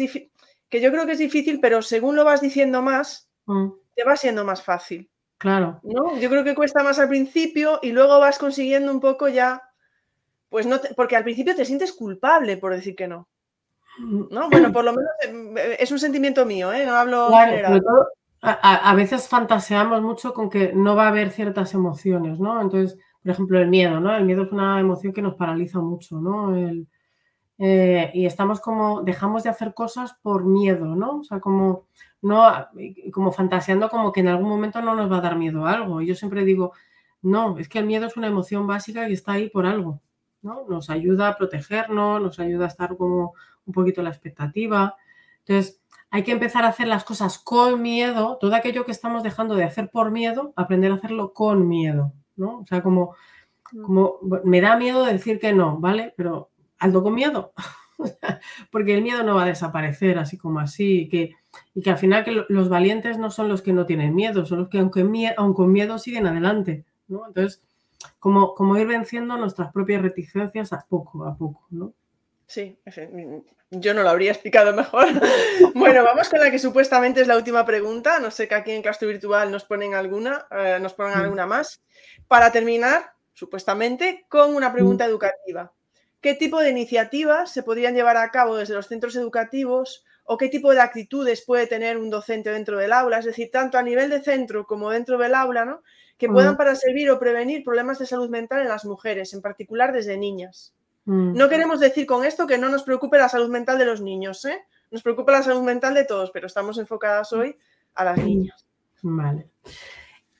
que 0.69 0.81
yo 0.81 0.91
creo 0.91 1.07
que 1.07 1.13
es 1.13 1.19
difícil, 1.19 1.59
pero 1.59 1.81
según 1.81 2.17
lo 2.17 2.25
vas 2.25 2.43
diciendo 2.43 2.83
más, 2.83 3.31
mm. 3.47 3.69
te 3.95 4.05
va 4.05 4.17
siendo 4.17 4.45
más 4.45 4.63
fácil. 4.63 5.09
Claro. 5.39 5.81
¿no? 5.83 6.19
Yo 6.19 6.29
creo 6.29 6.45
que 6.45 6.55
cuesta 6.55 6.83
más 6.83 6.99
al 6.99 7.09
principio 7.09 7.79
y 7.81 7.93
luego 7.93 8.21
vas 8.21 8.39
consiguiendo 8.39 8.93
un 8.93 9.01
poco 9.01 9.29
ya, 9.29 9.63
pues 10.51 10.67
no, 10.67 10.81
porque 10.97 11.17
al 11.17 11.25
principio 11.25 11.57
te 11.57 11.65
sientes 11.65 11.93
culpable 11.93 12.59
por 12.59 12.75
decir 12.75 12.95
que 12.95 13.09
no. 13.09 13.27
Mm. 13.99 14.25
¿No? 14.31 14.51
Bueno, 14.51 14.71
por 14.71 14.85
lo 14.85 14.93
menos 14.93 15.13
em, 15.23 15.57
es 15.79 15.91
un 15.91 15.99
sentimiento 15.99 16.45
mío, 16.45 16.75
¿eh? 16.75 16.85
No 16.85 16.95
hablo 16.95 17.31
general 17.31 17.83
a, 18.45 18.95
veces 18.95 19.29
fantaseamos 19.29 20.03
mucho 20.03 20.35
con 20.35 20.51
que 20.51 20.73
no 20.75 20.95
va 20.95 21.07
a 21.07 21.09
haber 21.09 21.31
ciertas 21.31 21.75
emociones, 21.75 22.39
¿no? 22.39 22.61
Entonces, 22.61 22.99
por 23.23 23.33
ejemplo, 23.33 23.59
el 23.59 23.69
miedo, 23.69 24.01
¿no? 24.01 24.15
El 24.15 24.25
miedo 24.25 24.43
es 24.45 24.53
una 24.53 24.79
emoción 24.81 25.13
que 25.13 25.23
nos 25.23 25.35
paraliza 25.35 25.81
mucho, 25.81 26.21
¿no? 26.21 26.55
Eh, 27.59 28.11
y 28.13 28.27
estamos 28.27 28.61
como, 28.61 29.03
dejamos 29.03 29.45
de 29.45 29.51
hacer 29.51 29.75
cosas 29.75 30.15
por 30.23 30.45
miedo, 30.45 30.95
¿no? 30.97 31.21
O 31.21 31.25
sea, 31.25 31.41
como, 31.41 31.87
no, 32.21 32.43
como 33.13 33.33
fantaseando 33.33 33.89
como 33.89 34.13
que 34.13 34.21
en 34.21 34.29
algún 34.29 34.49
momento 34.49 34.83
no 34.83 34.95
nos 34.95 35.11
va 35.11 35.19
a 35.19 35.23
dar 35.23 35.37
miedo 35.37 35.67
a 35.67 35.73
algo. 35.73 36.03
Y 36.03 36.07
yo 36.07 36.15
siempre 36.15 36.45
digo, 36.45 36.73
no, 37.23 37.59
es 37.59 37.69
que 37.69 37.79
el 37.79 37.87
miedo 37.87 38.07
es 38.07 38.17
una 38.17 38.27
emoción 38.27 38.67
básica 38.67 39.07
que 39.07 39.15
está 39.15 39.33
ahí 39.33 39.49
por 39.49 39.67
algo, 39.67 40.03
¿no? 40.43 40.67
Nos 40.69 40.91
ayuda 40.91 41.29
a 41.29 41.37
protegernos, 41.37 42.21
nos 42.21 42.39
ayuda 42.41 42.67
a 42.67 42.69
estar 42.69 42.97
como 42.97 43.35
un 43.67 43.73
poquito 43.73 44.01
en 44.01 44.05
la 44.05 44.11
expectativa. 44.11 44.97
Entonces, 45.47 45.81
hay 46.15 46.23
que 46.23 46.31
empezar 46.31 46.65
a 46.65 46.69
hacer 46.69 46.87
las 46.87 47.03
cosas 47.03 47.41
con 47.41 47.83
miedo, 47.83 48.39
todo 48.41 48.55
aquello 48.55 48.85
que 48.87 48.93
estamos 48.93 49.25
dejando 49.25 49.57
de 49.57 49.65
hacer 49.65 49.91
por 49.91 50.13
miedo, 50.13 50.53
aprender 50.55 50.93
a 50.93 50.95
hacerlo 50.95 51.33
con 51.33 51.67
miedo, 51.67 52.13
¿no? 52.37 52.61
O 52.61 52.67
sea, 52.69 52.85
como, 52.85 53.17
mm. 53.73 53.83
como 53.83 54.19
me 54.45 54.61
da 54.61 54.77
miedo 54.77 55.05
decir 55.05 55.41
que 55.41 55.53
no, 55.53 55.81
¿vale? 55.81 56.15
Pero 56.17 56.51
algo 56.79 57.03
con 57.03 57.17
miedo. 57.17 57.53
Porque 58.71 58.95
el 58.95 59.03
miedo 59.03 59.25
no 59.25 59.35
va 59.35 59.43
a 59.43 59.47
desaparecer 59.47 60.21
así 60.21 60.39
como 60.39 60.61
así. 60.61 61.01
Y 61.01 61.09
que, 61.09 61.33
y 61.75 61.83
que 61.83 61.91
al 61.91 61.99
final 61.99 62.23
que 62.23 62.45
los 62.49 62.69
valientes 62.69 63.19
no 63.19 63.33
son 63.33 63.49
los 63.49 63.61
que 63.61 63.73
no 63.73 63.85
tienen 63.85 64.15
miedo, 64.15 64.47
son 64.47 64.61
los 64.61 64.69
que 64.69 64.79
aunque, 64.79 65.35
aun 65.37 65.53
con 65.53 65.73
miedo 65.73 65.99
siguen 65.99 66.29
adelante. 66.29 66.85
¿no? 67.09 67.27
Entonces, 67.27 67.61
como, 68.21 68.55
como 68.55 68.77
ir 68.77 68.87
venciendo 68.87 69.37
nuestras 69.37 69.73
propias 69.73 70.01
reticencias 70.01 70.73
a 70.73 70.87
poco 70.89 71.25
a 71.25 71.37
poco. 71.37 71.67
¿no? 71.71 71.93
Sí, 72.55 72.79
yo 73.73 73.95
no 73.95 74.05
lo 74.05 74.11
habría 74.11 74.31
explicado 74.31 74.73
mejor. 74.73 75.09
bueno, 75.75 76.05
vamos 76.05 76.29
con 76.29 76.39
la 76.39 76.53
que 76.53 76.61
supuestamente 76.61 77.21
es 77.21 77.27
la 77.27 77.37
última 77.37 77.67
pregunta. 77.67 78.21
No 78.21 78.31
sé 78.31 78.47
que 78.47 78.55
aquí 78.55 78.71
en 78.71 78.81
Claustro 78.81 79.09
Virtual 79.09 79.51
nos 79.51 79.65
ponen 79.65 79.95
alguna, 79.95 80.47
eh, 80.53 80.79
nos 80.81 80.95
ponen 80.95 81.19
mm. 81.19 81.23
alguna 81.23 81.47
más. 81.47 81.83
Para 82.29 82.53
terminar, 82.53 83.15
supuestamente, 83.33 84.25
con 84.29 84.55
una 84.55 84.73
pregunta 84.73 85.05
mm. 85.05 85.09
educativa. 85.09 85.73
¿Qué 86.21 86.35
tipo 86.35 86.61
de 86.61 86.71
iniciativas 86.71 87.51
se 87.51 87.65
podrían 87.65 87.97
llevar 87.97 88.19
a 88.19 88.31
cabo 88.31 88.55
desde 88.55 88.75
los 88.75 88.87
centros 88.87 89.17
educativos 89.17 90.05
o 90.23 90.39
qué 90.39 90.49
tipo 90.49 90.73
de 90.73 90.81
actitudes 90.81 91.45
puede 91.45 91.67
tener 91.67 91.99
un 91.99 92.09
docente 92.09 92.51
dentro 92.51 92.79
del 92.79 92.93
aula? 92.93 93.19
Es 93.19 93.25
decir, 93.25 93.51
tanto 93.51 93.79
a 93.79 93.83
nivel 93.83 94.11
de 94.11 94.23
centro 94.23 94.65
como 94.65 94.91
dentro 94.91 95.19
del 95.19 95.35
aula, 95.35 95.65
¿no? 95.65 95.83
Que 96.19 96.29
puedan 96.29 96.55
mm. 96.55 96.57
para 96.57 96.77
servir 96.77 97.11
o 97.11 97.19
prevenir 97.19 97.65
problemas 97.65 97.99
de 97.99 98.07
salud 98.07 98.31
mental 98.31 98.63
en 98.63 98.69
las 98.69 98.85
mujeres, 98.85 99.35
en 99.35 99.43
particular 99.43 99.93
desde 99.93 100.17
niñas. 100.17 100.73
Mm. 101.05 101.35
No 101.35 101.49
queremos 101.49 101.81
decir 101.81 102.07
con 102.07 102.25
esto 102.25 102.47
que 102.47 102.59
no 102.59 102.69
nos 102.69 102.83
preocupe 102.83 103.19
la 103.19 103.29
salud 103.29 103.51
mental 103.51 103.79
de 103.79 103.87
los 103.87 104.01
niños, 104.01 104.45
¿eh? 104.45 104.59
Nos 104.91 105.03
preocupa 105.03 105.33
la 105.33 105.43
salud 105.43 105.63
mental 105.63 105.95
de 105.95 106.05
todos, 106.05 106.31
pero 106.31 106.47
estamos 106.47 106.79
enfocadas 106.79 107.33
hoy 107.33 107.57
a 107.95 108.05
las 108.05 108.19
niñas. 108.19 108.65
Vale. 109.03 109.49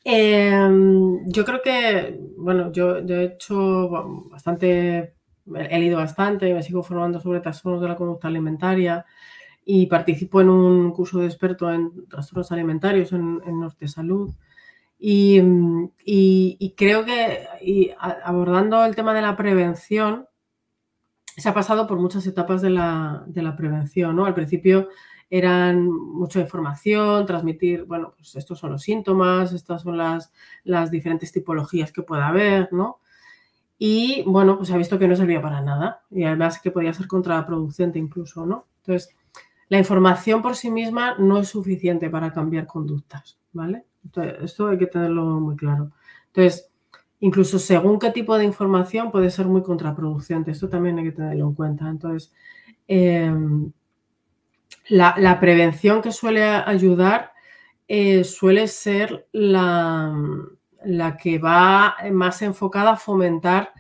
Em, 0.05 1.27
yo 1.27 1.45
creo 1.45 1.63
que, 1.63 2.21
bueno, 2.37 2.71
yo, 2.73 2.99
he 2.99 3.25
hecho 3.25 3.91
bastante, 4.31 5.15
he 5.47 5.79
leído 5.79 5.97
bastante, 5.97 6.53
me 6.53 6.63
sigo 6.63 6.83
formando 6.83 7.21
sobre 7.21 7.41
trastornos 7.41 7.81
de 7.81 7.89
la 7.89 7.97
conducta 7.97 8.29
alimentaria 8.29 9.05
y 9.65 9.87
participo 9.87 10.43
en 10.43 10.51
un 10.51 10.93
curso 10.93 11.21
de 11.21 11.27
experto 11.27 11.73
en 11.73 12.07
trastornos 12.09 12.53
alimentarios 12.53 13.13
en, 13.13 13.41
Norte 13.59 13.89
Salud. 13.89 14.31
Y, 14.99 15.41
creo 16.77 17.05
que 17.05 17.95
abordando 18.23 18.85
el 18.85 18.95
tema 18.95 19.15
de 19.15 19.23
la 19.23 19.37
prevención, 19.37 20.27
se 21.37 21.49
ha 21.49 21.55
pasado 21.55 21.87
por 21.87 21.99
muchas 21.99 22.27
etapas 22.27 22.63
de 22.63 22.71
la, 22.71 23.55
prevención, 23.57 24.17
¿no? 24.17 24.27
Al 24.27 24.35
principio 24.35 24.89
eran 25.31 25.89
mucha 25.91 26.41
información, 26.41 27.27
transmitir, 27.27 27.85
bueno, 27.85 28.15
pues 28.17 28.37
estos 28.37 28.59
son 28.59 28.73
los 28.73 28.83
síntomas, 28.83 29.53
estas 29.53 29.83
son 29.83 29.97
las, 29.97 30.33
las 30.63 30.91
diferentes 30.91 31.33
tipologías 31.33 31.91
que 31.91 32.03
puede 32.03 32.23
haber, 32.23 32.73
¿no? 32.73 33.01
Y 33.79 34.23
bueno, 34.27 34.57
pues 34.57 34.69
se 34.69 34.75
ha 34.75 34.79
visto 34.79 34.99
que 34.99 35.09
no 35.09 35.17
servía 35.17 35.43
para 35.43 35.61
nada 35.61 36.03
y 36.11 36.25
además 36.25 36.61
que 36.61 36.71
podía 36.71 36.95
ser 36.95 37.09
contraproducente 37.09 37.99
incluso, 37.99 38.47
¿no? 38.47 38.69
Entonces, 38.83 39.17
la 39.69 39.79
información 39.79 40.41
por 40.41 40.55
sí 40.55 40.71
misma 40.71 41.17
no 41.19 41.39
es 41.39 41.49
suficiente 41.49 42.11
para 42.11 42.33
cambiar 42.33 42.67
conductas, 42.67 43.39
¿vale? 43.53 43.87
Esto 44.41 44.69
hay 44.69 44.79
que 44.79 44.87
tenerlo 44.87 45.25
muy 45.41 45.57
claro. 45.57 45.91
Entonces, 46.27 46.71
incluso 47.21 47.59
según 47.59 47.99
qué 47.99 48.11
tipo 48.11 48.37
de 48.39 48.45
información 48.45 49.11
puede 49.11 49.31
ser 49.31 49.47
muy 49.47 49.63
contraproducente. 49.63 50.51
Esto 50.51 50.69
también 50.69 50.99
hay 50.99 51.05
que 51.05 51.13
tenerlo 51.13 51.49
en 51.49 51.55
cuenta. 51.55 51.89
Entonces, 51.89 52.33
em, 52.87 53.73
la, 54.89 55.39
prevención 55.41 56.03
que 56.03 56.13
suele 56.13 56.45
ayudar 56.45 57.33
eh, 57.89 58.25
suele 58.25 58.69
ser 58.69 59.27
la, 59.33 60.15
la, 60.85 61.17
que 61.17 61.39
va 61.39 61.97
más 62.13 62.43
enfocada 62.43 62.93
a 62.93 62.97
fomentar 62.97 63.73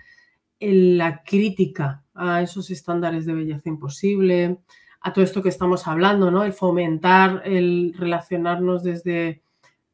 la 0.60 1.22
crítica 1.22 2.02
a 2.14 2.42
esos 2.42 2.70
estándares 2.70 3.26
de 3.26 3.34
belleza 3.34 3.68
imposible, 3.68 4.58
a 5.00 5.12
todo 5.12 5.24
esto 5.24 5.42
que 5.42 5.50
estamos 5.50 5.86
hablando, 5.86 6.30
¿no? 6.30 6.44
El 6.44 6.54
fomentar, 6.54 7.42
el 7.44 7.94
relacionarnos 7.98 8.82
desde 8.82 9.42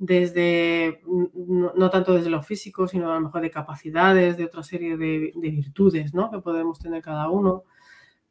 desde, 0.01 1.03
no, 1.07 1.91
tanto 1.91 2.15
desde 2.15 2.31
lo 2.31 2.43
físico, 2.43 2.89
sino 2.89 3.13
a 3.13 3.17
lo 3.17 3.21
mejor 3.21 3.43
de 3.43 3.51
capacidades, 3.51 4.39
de 4.39 4.47
otra 4.47 4.63
serie 4.63 4.97
de, 4.97 5.31
virtudes 5.37 6.15
¿no? 6.15 6.31
que 6.31 6.39
podemos 6.39 6.79
tener 6.79 7.03
cada 7.03 7.29
uno. 7.29 7.65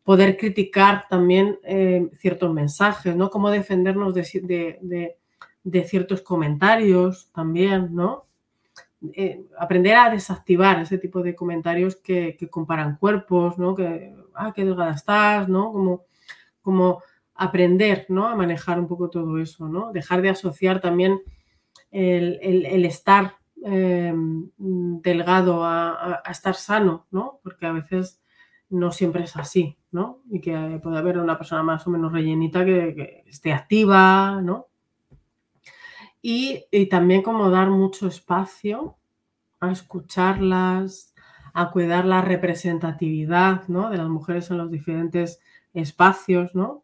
Poder 0.04 0.36
criticar 0.36 1.06
también 1.08 1.60
eh, 1.64 2.10
ciertos 2.18 2.52
mensajes, 2.52 3.16
¿no? 3.16 3.30
Cómo 3.30 3.52
defendernos 3.52 4.16
de, 4.16 5.16
ciertos 5.86 6.22
comentarios 6.24 7.30
también, 7.34 7.94
¿no? 7.94 8.26
Eh, 9.14 9.44
aprender 9.60 9.96
a 9.96 10.10
desactivar 10.10 10.82
ese 10.82 10.98
tipo 10.98 11.22
de 11.22 11.36
comentarios 11.36 11.96
que, 11.98 12.36
comparan 12.50 12.98
cuerpos, 12.98 13.60
¿no? 13.60 13.76
Que, 13.76 14.16
ah, 14.34 14.52
qué 14.56 14.66
delgada 14.66 14.96
estás, 14.96 15.48
¿no? 15.48 15.72
Como, 15.72 16.06
como 16.64 17.04
aprender, 17.36 18.08
¿no? 18.10 18.28
A 18.28 18.36
manejar 18.36 18.80
un 18.80 18.88
poco 18.88 19.12
todo 19.12 19.38
eso, 19.38 19.70
¿no? 19.70 19.92
Dejar 19.92 20.24
de 20.24 20.30
asociar 20.30 20.82
también 20.82 21.22
el, 21.92 22.86
estar 22.86 23.38
em, 23.64 24.50
delgado 24.58 25.64
a, 25.66 26.22
estar 26.30 26.56
sano, 26.56 27.08
¿no? 27.12 27.40
Porque 27.44 27.66
a 27.66 27.72
veces 27.72 28.22
no 28.70 28.92
siempre 28.92 29.24
es 29.24 29.36
así, 29.36 29.78
¿no? 29.92 30.22
Y 30.30 30.42
que 30.42 30.80
puede 30.84 30.98
haber 30.98 31.18
una 31.18 31.38
persona 31.38 31.64
más 31.64 31.86
o 31.88 31.90
menos 31.90 32.12
rellenita 32.12 32.64
que, 32.64 33.24
esté 33.28 33.54
activa, 33.54 34.42
¿no? 34.42 34.68
Y, 36.22 36.66
también 36.90 37.22
como 37.22 37.50
dar 37.50 37.70
mucho 37.70 38.08
espacio 38.08 38.98
a 39.60 39.72
escucharlas, 39.72 41.14
a 41.54 41.72
cuidar 41.72 42.06
la 42.06 42.22
representatividad 42.22 43.68
¿no? 43.68 43.90
de 43.90 43.98
las 43.98 44.08
mujeres 44.08 44.50
en 44.52 44.58
los 44.58 44.72
diferentes 44.72 45.40
espacios, 45.74 46.56
¿no? 46.56 46.84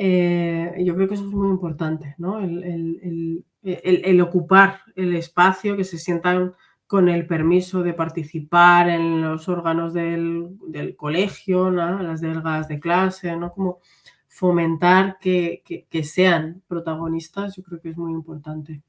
Eh, 0.00 0.76
yo 0.84 0.94
creo 0.94 1.08
que 1.08 1.14
eso 1.14 1.26
es 1.26 1.32
muy 1.32 1.48
importante, 1.48 2.14
¿no? 2.18 2.38
el, 2.38 4.20
ocupar 4.20 4.82
el 4.94 5.16
espacio, 5.16 5.76
que 5.76 5.82
se 5.82 5.98
sientan 5.98 6.54
con 6.86 7.08
el 7.08 7.26
permiso 7.26 7.82
de 7.82 7.94
participar 7.94 8.88
en 8.90 9.20
los 9.20 9.48
órganos 9.48 9.92
del, 9.92 10.56
colegio, 10.96 11.70
las 11.70 12.20
delgas 12.20 12.68
de 12.68 12.78
clase, 12.78 13.34
¿no? 13.34 13.52
Como 13.52 13.80
fomentar 14.28 15.18
que, 15.18 15.62
sean 16.04 16.62
protagonistas, 16.68 17.56
yo 17.56 17.64
creo 17.64 17.80
que 17.80 17.90
es 17.90 17.96
muy 17.96 18.12
importante. 18.12 18.80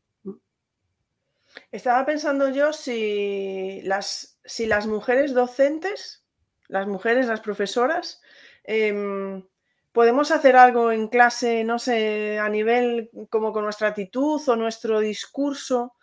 Estaba 1.71 2.05
pensando 2.05 2.49
yo 2.49 2.71
si 2.71 3.81
las, 3.83 4.39
si 4.45 4.67
las 4.67 4.85
mujeres 4.85 5.33
docentes, 5.33 6.23
las 6.67 6.87
mujeres, 6.87 7.25
las 7.25 7.41
profesoras, 7.41 8.21
em, 8.63 9.43
podemos 9.91 10.31
hacer 10.31 10.55
algo 10.55 10.91
en 10.91 11.07
clase, 11.07 11.63
no 11.63 11.79
sé, 11.79 12.39
a 12.39 12.49
nivel 12.49 13.09
como 13.29 13.51
con 13.51 13.63
nuestra 13.63 13.89
actitud 13.89 14.41
o 14.47 14.55
nuestro 14.55 14.99
discurso 14.99 15.93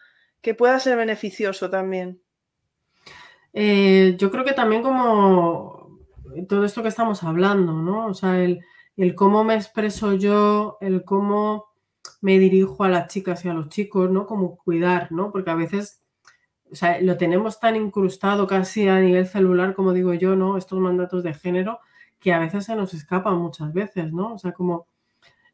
que 0.40 0.54
pueda 0.54 0.78
ser 0.80 0.96
beneficioso 0.96 1.70
también. 1.70 2.20
Eh, 3.52 4.16
yo 4.18 4.30
creo 4.30 4.44
que 4.44 4.52
también 4.52 4.82
como 4.82 5.98
todo 6.48 6.64
esto 6.64 6.82
que 6.82 6.88
estamos 6.88 7.22
hablando, 7.22 7.72
¿no? 7.72 8.06
O 8.06 8.14
sea, 8.14 8.42
el, 8.42 8.60
cómo 9.14 9.44
me 9.44 9.54
expreso 9.54 10.14
yo, 10.14 10.78
el 10.80 11.04
cómo 11.04 11.66
me 12.20 12.38
dirijo 12.38 12.84
a 12.84 12.88
las 12.88 13.08
chicas 13.08 13.44
y 13.44 13.48
a 13.48 13.54
los 13.54 13.68
chicos, 13.68 14.10
¿no? 14.10 14.26
Como 14.26 14.56
cuidar, 14.58 15.10
¿no? 15.12 15.32
Porque 15.32 15.50
a 15.50 15.54
veces, 15.54 16.02
o 16.70 16.74
sea, 16.74 17.00
lo 17.00 17.16
tenemos 17.16 17.58
tan 17.60 17.76
incrustado 17.76 18.46
casi 18.46 18.88
a 18.88 19.00
nivel 19.00 19.26
celular, 19.26 19.74
como 19.74 19.92
digo 19.92 20.12
yo, 20.14 20.36
¿no? 20.36 20.58
Estos 20.58 20.78
mandatos 20.78 21.22
de 21.22 21.34
género, 21.34 21.80
que 22.26 22.32
a 22.32 22.40
veces 22.40 22.64
se 22.64 22.74
nos 22.74 22.92
escapan 22.92 23.36
muchas 23.36 23.72
veces, 23.72 24.12
¿no? 24.12 24.34
O 24.34 24.38
sea, 24.40 24.50
como 24.50 24.88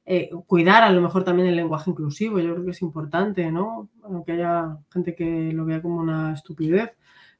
eh, 0.06 0.30
cuidar 0.46 0.82
a 0.82 0.90
lo 0.90 1.02
mejor 1.02 1.22
también 1.22 1.46
el 1.46 1.54
lenguaje 1.54 1.90
inclusivo, 1.90 2.38
yo 2.38 2.54
creo 2.54 2.64
que 2.64 2.70
es 2.70 2.80
importante, 2.80 3.52
¿no? 3.52 3.90
Aunque 4.02 4.32
haya 4.32 4.78
gente 4.90 5.14
que 5.14 5.52
lo 5.52 5.66
vea 5.66 5.82
como 5.82 5.96
una 5.96 6.32
estupidez, 6.32 6.92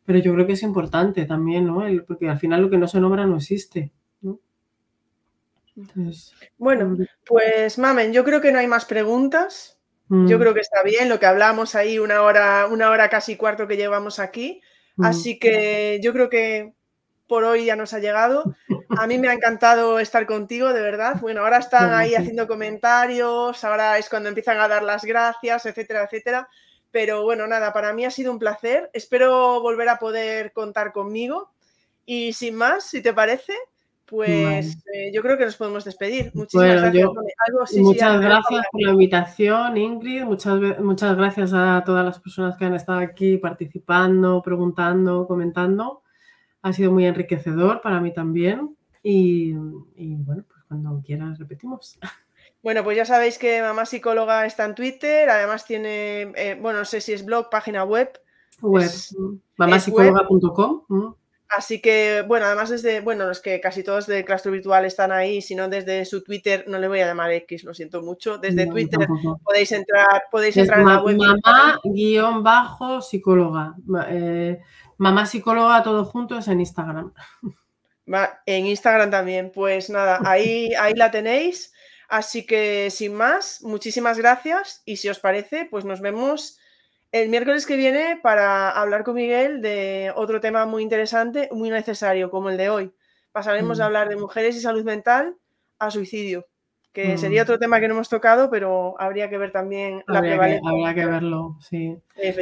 pero 0.04 0.18
yo 0.18 0.34
creo 0.34 0.46
que 0.46 0.52
es 0.52 0.62
importante 0.62 1.24
también, 1.24 1.66
¿no? 1.66 1.82
porque 2.06 2.28
al 2.28 2.38
final 2.38 2.60
lo 2.60 2.68
que 2.68 2.76
no 2.76 2.86
se 2.86 3.00
nombra 3.00 3.24
no 3.24 3.38
existe, 3.38 3.90
¿no? 4.20 4.38
bueno, 6.58 6.98
pues 7.24 7.78
Mamen, 7.78 8.12
yo 8.12 8.24
creo 8.24 8.42
que 8.42 8.52
no 8.52 8.58
hay 8.58 8.66
más 8.66 8.84
preguntas. 8.84 9.78
Yo 10.10 10.36
mm. 10.36 10.40
creo 10.40 10.52
que 10.52 10.60
está 10.60 10.82
bien 10.82 11.08
lo 11.08 11.18
que 11.18 11.24
hablamos 11.24 11.74
ahí, 11.74 11.98
una 11.98 12.20
hora, 12.20 12.66
una 12.70 12.90
hora 12.90 13.08
casi 13.08 13.36
cuarto 13.36 13.66
que 13.66 13.78
llevamos 13.78 14.18
aquí. 14.18 14.60
Mm. 14.96 15.04
Así 15.06 15.38
que 15.38 16.00
yo 16.02 16.12
creo 16.12 16.28
que 16.28 16.74
por 17.32 17.44
hoy 17.44 17.64
ya 17.64 17.76
nos 17.76 17.94
ha 17.94 17.98
llegado. 17.98 18.54
A 18.90 19.06
mí 19.06 19.16
me 19.16 19.26
ha 19.26 19.32
encantado 19.32 19.98
estar 19.98 20.26
contigo, 20.26 20.74
de 20.74 20.82
verdad. 20.82 21.16
Bueno, 21.18 21.40
ahora 21.40 21.56
están 21.56 21.94
ahí 21.94 22.14
haciendo 22.14 22.46
comentarios, 22.46 23.64
ahora 23.64 23.96
es 23.96 24.10
cuando 24.10 24.28
empiezan 24.28 24.60
a 24.60 24.68
dar 24.68 24.82
las 24.82 25.02
gracias, 25.02 25.64
etcétera, 25.64 26.04
etcétera. 26.04 26.46
Pero 26.90 27.22
bueno, 27.22 27.46
nada, 27.46 27.72
para 27.72 27.94
mí 27.94 28.04
ha 28.04 28.10
sido 28.10 28.30
un 28.32 28.38
placer. 28.38 28.90
Espero 28.92 29.62
volver 29.62 29.88
a 29.88 29.98
poder 29.98 30.52
contar 30.52 30.92
conmigo. 30.92 31.50
Y 32.04 32.34
sin 32.34 32.54
más, 32.54 32.84
si 32.84 33.00
te 33.00 33.14
parece, 33.14 33.54
pues 34.04 34.76
eh, 34.92 35.10
yo 35.10 35.22
creo 35.22 35.38
que 35.38 35.46
nos 35.46 35.56
podemos 35.56 35.86
despedir. 35.86 36.32
Muchísimas 36.34 36.92
gracias. 36.92 37.78
muchas 37.78 38.20
gracias 38.20 38.66
por 38.70 38.82
la 38.82 38.90
invitación, 38.90 39.78
Ingrid. 39.78 40.24
Muchas, 40.24 40.78
muchas 40.80 41.16
gracias 41.16 41.52
a 41.54 41.82
todas 41.86 42.04
las 42.04 42.20
personas 42.20 42.58
que 42.58 42.66
han 42.66 42.74
estado 42.74 42.98
aquí 42.98 43.38
participando, 43.38 44.42
preguntando, 44.42 45.26
comentando. 45.26 46.02
Ha 46.62 46.72
sido 46.72 46.92
muy 46.92 47.06
enriquecedor 47.06 47.80
para 47.80 48.00
mí 48.00 48.12
también. 48.12 48.76
Y, 49.02 49.52
bueno, 49.52 50.44
pues 50.48 50.64
cuando 50.68 51.02
quieras 51.04 51.38
repetimos. 51.38 51.98
Bueno, 52.62 52.84
pues 52.84 52.96
ya 52.96 53.04
sabéis 53.04 53.38
que 53.38 53.60
Mamá 53.60 53.84
Psicóloga 53.86 54.46
está 54.46 54.64
en 54.64 54.76
Twitter, 54.76 55.28
además 55.28 55.64
tiene, 55.64 56.32
eh, 56.36 56.56
bueno, 56.60 56.78
no 56.78 56.84
sé 56.84 57.00
si 57.00 57.12
es 57.12 57.24
blog, 57.24 57.50
página 57.50 57.82
web. 57.82 58.12
Web, 58.60 58.88
mamásicóloga.com. 59.56 61.16
Así 61.48 61.82
que, 61.82 62.24
bueno, 62.26 62.46
además 62.46 62.70
desde, 62.70 63.00
bueno, 63.00 63.26
los 63.26 63.40
que 63.40 63.60
casi 63.60 63.82
todos 63.82 64.06
de 64.06 64.24
Claustro 64.24 64.52
Virtual 64.52 64.86
están 64.86 65.12
ahí, 65.12 65.42
si 65.42 65.54
no 65.54 65.68
desde 65.68 66.04
su 66.06 66.24
Twitter, 66.24 66.64
no 66.66 66.78
le 66.78 66.88
voy 66.88 67.00
a 67.00 67.06
llamar 67.06 67.30
X, 67.32 67.64
lo 67.64 67.74
siento 67.74 68.00
mucho. 68.00 68.38
Desde 68.38 68.66
Twitter 68.66 69.06
podéis 69.44 69.72
entrar, 69.72 70.22
podéis 70.30 70.56
entrar 70.56 70.80
en 70.80 70.86
la 70.86 71.02
web. 71.02 71.16
Mamá 71.18 71.78
guion 71.84 72.42
bajo 72.42 73.02
psicóloga. 73.02 73.74
Eh, 74.08 74.60
mamá 75.02 75.26
psicóloga 75.26 75.82
todo 75.82 76.04
junto 76.04 76.38
es 76.38 76.46
en 76.46 76.60
Instagram. 76.60 77.12
En 78.46 78.66
Instagram 78.66 79.10
también. 79.10 79.50
Pues 79.52 79.90
nada, 79.90 80.20
ahí, 80.24 80.72
ahí 80.78 80.94
la 80.94 81.10
tenéis. 81.10 81.72
Así 82.08 82.46
que 82.46 82.88
sin 82.90 83.14
más, 83.14 83.62
muchísimas 83.62 84.18
gracias. 84.18 84.82
Y 84.84 84.98
si 84.98 85.08
os 85.08 85.18
parece, 85.18 85.66
pues 85.70 85.84
nos 85.84 86.00
vemos 86.00 86.58
el 87.10 87.30
miércoles 87.30 87.66
que 87.66 87.76
viene 87.76 88.18
para 88.22 88.70
hablar 88.70 89.02
con 89.02 89.16
Miguel 89.16 89.60
de 89.60 90.12
otro 90.14 90.40
tema 90.40 90.66
muy 90.66 90.82
interesante, 90.82 91.48
muy 91.52 91.70
necesario, 91.70 92.30
como 92.30 92.50
el 92.50 92.56
de 92.56 92.70
hoy. 92.70 92.92
Pasaremos 93.32 93.80
a 93.80 93.84
mm. 93.84 93.86
hablar 93.86 94.08
de 94.08 94.16
mujeres 94.16 94.56
y 94.56 94.60
salud 94.60 94.84
mental 94.84 95.34
a 95.78 95.90
suicidio, 95.90 96.46
que 96.92 97.18
sería 97.18 97.42
mm. 97.42 97.44
otro 97.44 97.58
tema 97.58 97.80
que 97.80 97.88
no 97.88 97.94
hemos 97.94 98.08
tocado, 98.08 98.50
pero 98.50 98.94
habría 99.00 99.28
que 99.28 99.38
ver 99.38 99.50
también 99.50 100.04
la 100.06 100.20
prevalencia. 100.20 100.70
habría 100.70 100.94
que 100.94 101.06
verlo, 101.06 101.56
sí. 101.60 101.96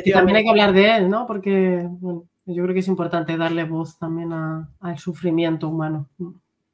Y 0.05 0.13
también 0.13 0.37
hay 0.37 0.45
que 0.45 0.51
hablar 0.51 0.73
de 0.73 0.97
él, 0.97 1.09
¿no? 1.09 1.27
Porque 1.27 1.89
yo 2.47 2.63
creo 2.63 2.75
que 2.75 2.81
es 2.81 2.89
importante 2.89 3.37
darle 3.37 3.65
voz 3.65 3.99
también 3.99 4.33
al 4.33 4.99
sufrimiento 4.99 5.69
humano. 5.69 6.09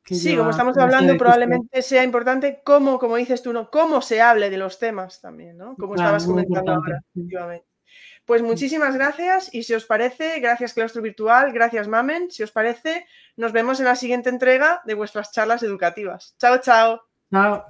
Sí, 0.05 0.37
como 0.37 0.51
estamos 0.51 0.79
hablando, 0.79 1.17
probablemente 1.19 1.83
sea 1.83 2.05
importante 2.05 2.61
cómo, 2.65 2.99
como 2.99 3.17
dices 3.17 3.43
tú, 3.43 3.53
¿no? 3.53 3.71
cómo 3.71 4.01
se 4.01 4.23
hable 4.23 4.51
de 4.51 4.57
los 4.57 4.79
temas 4.79 5.21
también, 5.21 5.57
¿no? 5.57 5.75
Como 5.77 5.97
estabas 5.97 6.27
comentando 6.27 6.73
ahora, 6.73 7.03
efectivamente. 7.11 7.67
Pues 8.25 8.43
muchísimas 8.43 8.95
gracias 8.97 9.53
y 9.55 9.63
si 9.63 9.75
os 9.75 9.85
parece, 9.85 10.41
gracias 10.41 10.75
Claustro 10.75 11.01
Virtual, 11.01 11.53
gracias 11.53 11.87
Mamen, 11.87 12.31
si 12.31 12.43
os 12.43 12.51
parece, 12.51 13.07
nos 13.37 13.53
vemos 13.53 13.79
en 13.79 13.87
la 13.87 13.95
siguiente 13.95 14.31
entrega 14.31 14.83
de 14.85 14.95
vuestras 14.95 15.31
charlas 15.31 15.63
educativas. 15.63 16.35
Chao, 16.39 16.59
chao. 16.61 17.03
Chao. 17.31 17.65